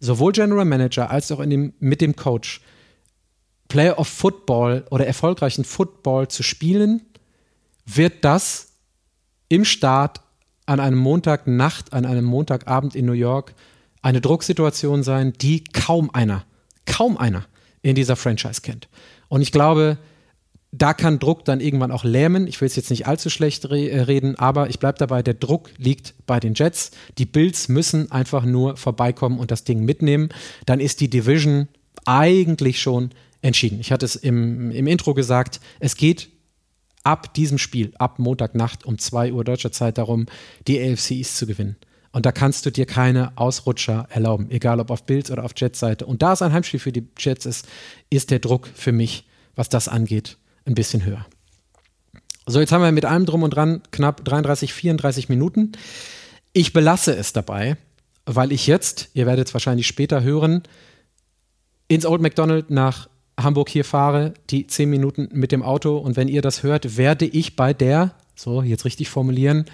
sowohl 0.00 0.32
General 0.32 0.64
Manager 0.64 1.10
als 1.10 1.30
auch 1.32 1.44
dem, 1.44 1.72
mit 1.78 2.00
dem 2.00 2.16
Coach 2.16 2.60
Player 3.68 3.98
of 3.98 4.08
Football 4.08 4.84
oder 4.90 5.06
erfolgreichen 5.06 5.64
Football 5.64 6.28
zu 6.28 6.42
spielen, 6.42 7.02
wird 7.84 8.24
das 8.24 8.72
im 9.48 9.64
Start 9.64 10.20
an 10.66 10.80
einem 10.80 10.98
Montagnacht, 10.98 11.92
an 11.92 12.04
einem 12.04 12.24
Montagabend 12.24 12.94
in 12.94 13.06
New 13.06 13.12
York 13.12 13.54
eine 14.06 14.20
Drucksituation 14.20 15.02
sein, 15.02 15.32
die 15.32 15.64
kaum 15.64 16.10
einer, 16.12 16.44
kaum 16.86 17.16
einer 17.16 17.44
in 17.82 17.96
dieser 17.96 18.14
Franchise 18.14 18.60
kennt. 18.60 18.88
Und 19.26 19.42
ich 19.42 19.50
glaube, 19.50 19.98
da 20.70 20.94
kann 20.94 21.18
Druck 21.18 21.44
dann 21.44 21.58
irgendwann 21.58 21.90
auch 21.90 22.04
lähmen. 22.04 22.46
Ich 22.46 22.60
will 22.60 22.66
es 22.66 22.76
jetzt 22.76 22.90
nicht 22.90 23.08
allzu 23.08 23.30
schlecht 23.30 23.68
re 23.68 23.90
äh, 23.90 24.02
reden, 24.02 24.36
aber 24.36 24.70
ich 24.70 24.78
bleibe 24.78 24.98
dabei, 24.98 25.24
der 25.24 25.34
Druck 25.34 25.70
liegt 25.78 26.14
bei 26.24 26.38
den 26.38 26.54
Jets. 26.54 26.92
Die 27.18 27.26
Bills 27.26 27.68
müssen 27.68 28.12
einfach 28.12 28.44
nur 28.44 28.76
vorbeikommen 28.76 29.40
und 29.40 29.50
das 29.50 29.64
Ding 29.64 29.84
mitnehmen. 29.84 30.28
Dann 30.66 30.78
ist 30.78 31.00
die 31.00 31.10
Division 31.10 31.66
eigentlich 32.04 32.80
schon 32.80 33.10
entschieden. 33.42 33.80
Ich 33.80 33.90
hatte 33.90 34.06
es 34.06 34.14
im, 34.14 34.70
im 34.70 34.86
Intro 34.86 35.14
gesagt, 35.14 35.58
es 35.80 35.96
geht 35.96 36.28
ab 37.02 37.34
diesem 37.34 37.58
Spiel, 37.58 37.92
ab 37.98 38.20
Montagnacht 38.20 38.84
um 38.84 38.98
2 38.98 39.32
Uhr 39.32 39.42
deutscher 39.42 39.72
Zeit 39.72 39.98
darum, 39.98 40.26
die 40.68 40.80
AFC 40.80 41.12
East 41.12 41.38
zu 41.38 41.46
gewinnen. 41.48 41.76
Und 42.16 42.24
da 42.24 42.32
kannst 42.32 42.64
du 42.64 42.70
dir 42.70 42.86
keine 42.86 43.36
Ausrutscher 43.36 44.06
erlauben, 44.08 44.50
egal 44.50 44.80
ob 44.80 44.90
auf 44.90 45.04
Bills 45.04 45.30
oder 45.30 45.44
auf 45.44 45.52
Jets-Seite. 45.54 46.06
Und 46.06 46.22
da 46.22 46.32
es 46.32 46.40
ein 46.40 46.50
Heimspiel 46.50 46.80
für 46.80 46.90
die 46.90 47.06
Jets 47.18 47.44
ist, 47.44 47.68
ist 48.08 48.30
der 48.30 48.38
Druck 48.38 48.70
für 48.74 48.90
mich, 48.90 49.28
was 49.54 49.68
das 49.68 49.86
angeht, 49.86 50.38
ein 50.64 50.74
bisschen 50.74 51.04
höher. 51.04 51.26
So, 52.46 52.58
jetzt 52.58 52.72
haben 52.72 52.80
wir 52.80 52.90
mit 52.90 53.04
allem 53.04 53.26
drum 53.26 53.42
und 53.42 53.50
dran 53.50 53.82
knapp 53.90 54.24
33, 54.24 54.72
34 54.72 55.28
Minuten. 55.28 55.72
Ich 56.54 56.72
belasse 56.72 57.14
es 57.14 57.34
dabei, 57.34 57.76
weil 58.24 58.50
ich 58.50 58.66
jetzt, 58.66 59.10
ihr 59.12 59.26
werdet 59.26 59.48
es 59.48 59.52
wahrscheinlich 59.52 59.86
später 59.86 60.22
hören, 60.22 60.62
ins 61.86 62.06
Old 62.06 62.22
McDonald 62.22 62.70
nach 62.70 63.10
Hamburg 63.38 63.68
hier 63.68 63.84
fahre, 63.84 64.32
die 64.48 64.66
zehn 64.66 64.88
Minuten 64.88 65.28
mit 65.32 65.52
dem 65.52 65.62
Auto. 65.62 65.98
Und 65.98 66.16
wenn 66.16 66.28
ihr 66.28 66.40
das 66.40 66.62
hört, 66.62 66.96
werde 66.96 67.26
ich 67.26 67.56
bei 67.56 67.74
der, 67.74 68.14
so 68.34 68.62
jetzt 68.62 68.86
richtig 68.86 69.10
formulieren, 69.10 69.66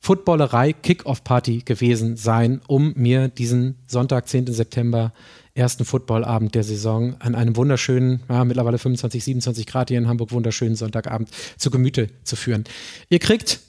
Footballerei 0.00 0.72
Kickoff 0.72 1.24
Party 1.24 1.62
gewesen 1.64 2.16
sein, 2.16 2.60
um 2.66 2.92
mir 2.96 3.28
diesen 3.28 3.76
Sonntag, 3.86 4.28
10. 4.28 4.46
September, 4.46 5.12
ersten 5.54 5.84
Footballabend 5.84 6.54
der 6.54 6.62
Saison 6.62 7.16
an 7.18 7.34
einem 7.34 7.56
wunderschönen, 7.56 8.22
ja, 8.28 8.44
mittlerweile 8.44 8.78
25, 8.78 9.24
27 9.24 9.66
Grad 9.66 9.88
hier 9.88 9.98
in 9.98 10.08
Hamburg, 10.08 10.32
wunderschönen 10.32 10.76
Sonntagabend 10.76 11.30
zu 11.56 11.70
Gemüte 11.70 12.08
zu 12.22 12.36
führen. 12.36 12.64
Ihr 13.08 13.18
kriegt 13.18 13.60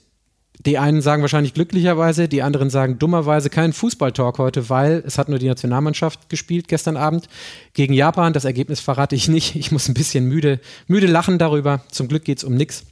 die 0.65 0.77
einen 0.77 1.01
sagen 1.01 1.21
wahrscheinlich 1.21 1.53
glücklicherweise, 1.53 2.27
die 2.27 2.41
anderen 2.41 2.69
sagen 2.69 2.99
dummerweise 2.99 3.49
keinen 3.49 3.71
Fußballtalk 3.71 4.39
heute, 4.39 4.69
weil 4.69 5.01
es 5.05 5.17
hat 5.17 5.29
nur 5.29 5.39
die 5.39 5.47
Nationalmannschaft 5.47 6.27
gespielt 6.29 6.67
gestern 6.67 6.97
Abend 6.97 7.29
gegen 7.73 7.93
Japan. 7.93 8.33
Das 8.33 8.43
Ergebnis 8.43 8.81
verrate 8.81 9.15
ich 9.15 9.29
nicht. 9.29 9.55
Ich 9.55 9.71
muss 9.71 9.87
ein 9.87 9.93
bisschen 9.93 10.25
müde, 10.25 10.59
müde 10.87 11.07
lachen 11.07 11.37
darüber. 11.37 11.81
Zum 11.89 12.09
Glück 12.09 12.25
geht 12.25 12.39
es 12.39 12.43
um 12.43 12.55
nichts. 12.55 12.83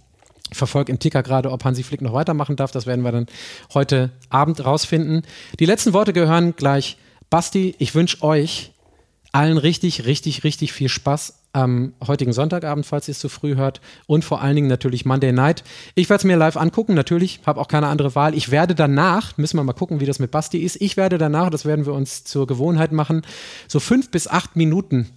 Verfolge 0.52 0.92
im 0.92 1.00
Ticker 1.00 1.24
gerade, 1.24 1.52
ob 1.52 1.64
Hansi 1.64 1.84
Flick 1.84 2.02
noch 2.02 2.14
weitermachen 2.14 2.56
darf. 2.56 2.72
Das 2.72 2.86
werden 2.86 3.04
wir 3.04 3.12
dann 3.12 3.28
heute 3.74 4.12
Abend 4.30 4.64
rausfinden. 4.64 5.24
Die 5.60 5.66
letzten 5.66 5.94
Worte 5.94 6.14
gehören 6.14 6.56
gleich 6.56 6.98
Basti. 7.30 7.76
Ich 7.80 7.96
wünsche 7.96 8.22
euch 8.24 8.74
allen 9.32 9.58
richtig, 9.58 10.06
richtig, 10.06 10.44
richtig 10.44 10.74
viel 10.74 10.90
Spaß 10.90 11.34
am 11.54 11.94
heutigen 12.06 12.34
Sonntagabend, 12.34 12.86
falls 12.86 13.08
ihr 13.08 13.14
es 13.14 13.20
zu 13.20 13.30
früh 13.30 13.56
hört. 13.56 13.82
Und 14.06 14.24
vor 14.24 14.42
allen 14.42 14.56
Dingen 14.56 14.68
natürlich 14.68 15.06
Monday 15.06 15.32
Night. 15.32 15.64
Ich 15.96 16.10
werde 16.10 16.20
es 16.20 16.24
mir 16.24 16.38
live 16.38 16.58
angucken, 16.58 16.94
natürlich, 16.94 17.42
habe 17.46 17.60
auch 17.60 17.68
keine 17.68 17.88
andere 17.88 18.16
Wahl. 18.16 18.36
Ich 18.36 18.52
werde 18.52 18.76
danach, 18.76 19.38
müssen 19.38 19.58
wir 19.58 19.64
mal 19.64 19.74
gucken, 19.74 20.00
wie 20.00 20.06
das 20.06 20.20
mit 20.20 20.32
Basti 20.32 20.60
ist, 20.60 20.80
ich 20.82 20.98
werde 20.98 21.18
danach, 21.18 21.50
das 21.50 21.66
werden 21.66 21.86
wir 21.86 21.94
uns 21.94 22.24
zur 22.24 22.48
Gewohnheit 22.48 22.92
machen, 22.92 23.24
so 23.68 23.80
fünf 23.80 24.12
bis 24.12 24.28
acht 24.28 24.56
Minuten 24.56 25.10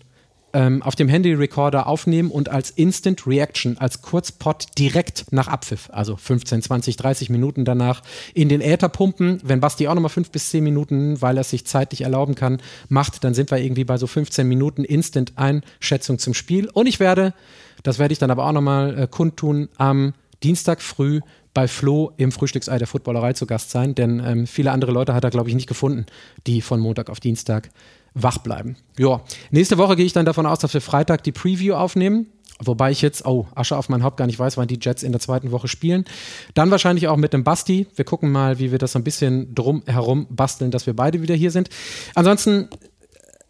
ähm, 0.53 0.83
auf 0.83 0.97
dem 0.97 1.09
Handy-Recorder 1.09 1.87
aufnehmen 1.87 2.31
und 2.31 2.49
als 2.49 2.71
Instant 2.71 3.27
Reaction, 3.27 3.79
als 3.79 4.03
Kurzpot 4.03 4.67
direkt 4.79 5.27
nach 5.31 5.49
Abpfiff, 5.49 5.89
also 5.93 6.17
15, 6.17 6.63
20, 6.63 6.97
30 6.97 7.31
Minuten 7.31 7.65
danach, 7.65 8.03
in 8.35 8.49
den 8.49 8.61
Äther 8.61 8.89
pumpen. 8.89 9.41
Wenn 9.45 9.61
Basti 9.61 9.89
auch 9.89 9.95
nochmal 9.95 10.11
fünf 10.11 10.31
bis 10.31 10.51
zehn 10.51 10.65
Minuten, 10.65 11.21
weil 11.23 11.37
er 11.37 11.43
es 11.43 11.51
sich 11.51 11.67
zeitlich 11.67 12.03
erlauben 12.03 12.35
kann, 12.35 12.61
macht, 12.89 13.25
dann 13.25 13.35
sind 13.35 13.51
wir 13.51 13.59
irgendwie 13.59 13.85
bei 13.85 13.97
so 13.97 14.07
15 14.07 14.47
Minuten 14.47 14.85
Instant-Einschätzung 14.85 16.19
zum 16.19 16.35
Spiel. 16.35 16.69
Und 16.73 16.87
ich 16.87 17.01
werde, 17.01 17.35
das 17.83 17.99
werde 17.99 18.13
ich 18.13 18.19
dann 18.19 18.31
aber 18.31 18.47
auch 18.47 18.53
nochmal 18.53 18.99
äh, 18.99 19.07
kundtun, 19.07 19.69
am 19.77 20.15
Dienstag 20.43 20.81
früh 20.81 21.21
bei 21.53 21.69
Flo 21.69 22.13
im 22.17 22.33
Frühstücksei 22.33 22.79
der 22.79 22.87
Footballerei 22.87 23.33
zu 23.33 23.47
Gast 23.47 23.71
sein, 23.71 23.95
denn 23.95 24.23
ähm, 24.25 24.47
viele 24.47 24.71
andere 24.71 24.93
Leute 24.93 25.15
hat 25.15 25.25
er, 25.25 25.31
glaube 25.31 25.49
ich, 25.49 25.55
nicht 25.55 25.67
gefunden, 25.67 26.07
die 26.47 26.63
von 26.63 26.81
Montag 26.81 27.11
auf 27.11 27.21
Dienstag 27.21 27.71
wach 28.15 28.39
bleiben. 28.39 28.77
Ja, 28.99 29.21
nächste 29.51 29.79
Woche 29.79 29.97
gehe 29.97 30.07
ich 30.07 30.13
dann 30.13 30.27
davon 30.27 30.47
aus, 30.47 30.59
dass 30.59 30.75
wir 30.75 30.81
Freitag 30.81 31.23
die 31.25 31.33
Preview 31.33 31.75
aufnehmen. 31.75 32.27
Wobei 32.63 32.91
ich 32.91 33.01
jetzt, 33.01 33.25
oh, 33.25 33.47
Asche 33.55 33.77
auf 33.77 33.89
mein 33.89 34.03
Haupt 34.03 34.19
gar 34.19 34.27
nicht 34.27 34.39
weiß, 34.39 34.59
wann 34.59 34.69
die 34.69 34.79
Jets 34.81 35.03
in 35.03 35.13
der 35.13 35.21
zweiten 35.21 35.51
Woche 35.51 35.67
spielen. 35.67 36.05
Dann 36.53 36.71
wahrscheinlich 36.71 37.09
auch 37.09 37.17
mit 37.17 37.33
dem 37.33 37.43
Basti. 37.43 37.87
Wir 37.97 38.05
gucken 38.05 38.31
mal, 38.31 38.59
wie 38.59 38.71
wir 38.71 38.79
das 38.79 38.93
so 38.93 38.99
ein 38.99 39.05
bisschen 39.05 39.55
drum 39.55 39.83
herum 39.87 40.27
basteln, 40.29 40.71
dass 40.71 40.87
wir 40.87 40.95
beide 40.95 41.23
wieder 41.23 41.35
hier 41.35 41.51
sind. 41.51 41.71
Ansonsten 42.15 42.69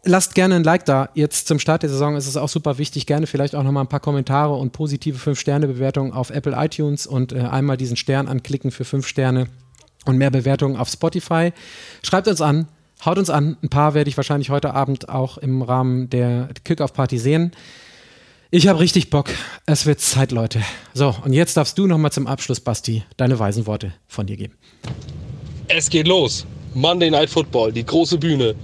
lasst 0.03 0.33
gerne 0.33 0.55
ein 0.55 0.63
Like 0.63 0.85
da. 0.85 1.09
Jetzt 1.13 1.47
zum 1.47 1.59
Start 1.59 1.83
der 1.83 1.89
Saison 1.89 2.15
ist 2.15 2.27
es 2.27 2.37
auch 2.37 2.47
super 2.47 2.77
wichtig. 2.77 3.05
Gerne 3.05 3.27
vielleicht 3.27 3.53
auch 3.53 3.63
nochmal 3.63 3.83
ein 3.83 3.89
paar 3.89 3.99
Kommentare 3.99 4.55
und 4.55 4.71
positive 4.71 5.17
5-Sterne-Bewertungen 5.17 6.13
auf 6.13 6.29
Apple 6.29 6.55
iTunes 6.57 7.05
und 7.05 7.33
äh, 7.33 7.39
einmal 7.39 7.75
diesen 7.75 7.97
Stern 7.97 8.27
anklicken 8.27 8.71
für 8.71 8.85
5 8.85 9.05
Sterne 9.05 9.47
und 10.05 10.17
mehr 10.17 10.31
Bewertungen 10.31 10.77
auf 10.77 10.89
Spotify. 10.89 11.51
Schreibt 12.01 12.27
uns 12.27 12.41
an, 12.41 12.67
Haut 13.03 13.17
uns 13.17 13.29
an. 13.31 13.57
Ein 13.63 13.69
paar 13.69 13.93
werde 13.93 14.09
ich 14.09 14.17
wahrscheinlich 14.17 14.51
heute 14.51 14.73
Abend 14.73 15.09
auch 15.09 15.37
im 15.39 15.63
Rahmen 15.63 16.09
der 16.09 16.49
Kickoff-Party 16.63 17.17
sehen. 17.17 17.51
Ich 18.51 18.67
habe 18.67 18.79
richtig 18.79 19.09
Bock. 19.09 19.29
Es 19.65 19.85
wird 19.85 20.01
Zeit, 20.01 20.31
Leute. 20.31 20.61
So, 20.93 21.15
und 21.23 21.33
jetzt 21.33 21.57
darfst 21.57 21.77
du 21.77 21.87
nochmal 21.87 22.11
zum 22.11 22.27
Abschluss, 22.27 22.59
Basti, 22.59 23.03
deine 23.17 23.39
weisen 23.39 23.65
Worte 23.65 23.93
von 24.07 24.27
dir 24.27 24.37
geben. 24.37 24.55
Es 25.67 25.89
geht 25.89 26.07
los. 26.07 26.45
Monday 26.73 27.09
Night 27.09 27.29
Football, 27.29 27.71
die 27.71 27.85
große 27.85 28.17
Bühne. 28.17 28.55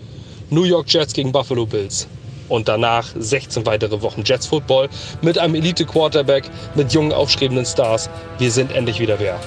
New 0.49 0.63
York 0.63 0.87
Jets 0.89 1.13
gegen 1.13 1.31
Buffalo 1.31 1.65
Bills. 1.65 2.07
Und 2.47 2.67
danach 2.67 3.07
16 3.17 3.65
weitere 3.65 4.01
Wochen 4.01 4.23
Jets 4.23 4.45
Football 4.45 4.87
mit 5.21 5.37
einem 5.37 5.55
Elite-Quarterback, 5.55 6.49
mit 6.75 6.93
jungen, 6.93 7.11
aufstrebenden 7.11 7.65
Stars. 7.65 8.09
Wir 8.37 8.51
sind 8.51 8.71
endlich 8.71 8.99
wieder 8.99 9.19
wer. 9.19 9.39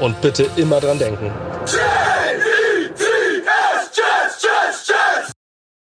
Und 0.00 0.20
bitte 0.20 0.46
immer 0.56 0.80
dran 0.80 0.98
denken. 0.98 1.30
Jets! 1.66 2.63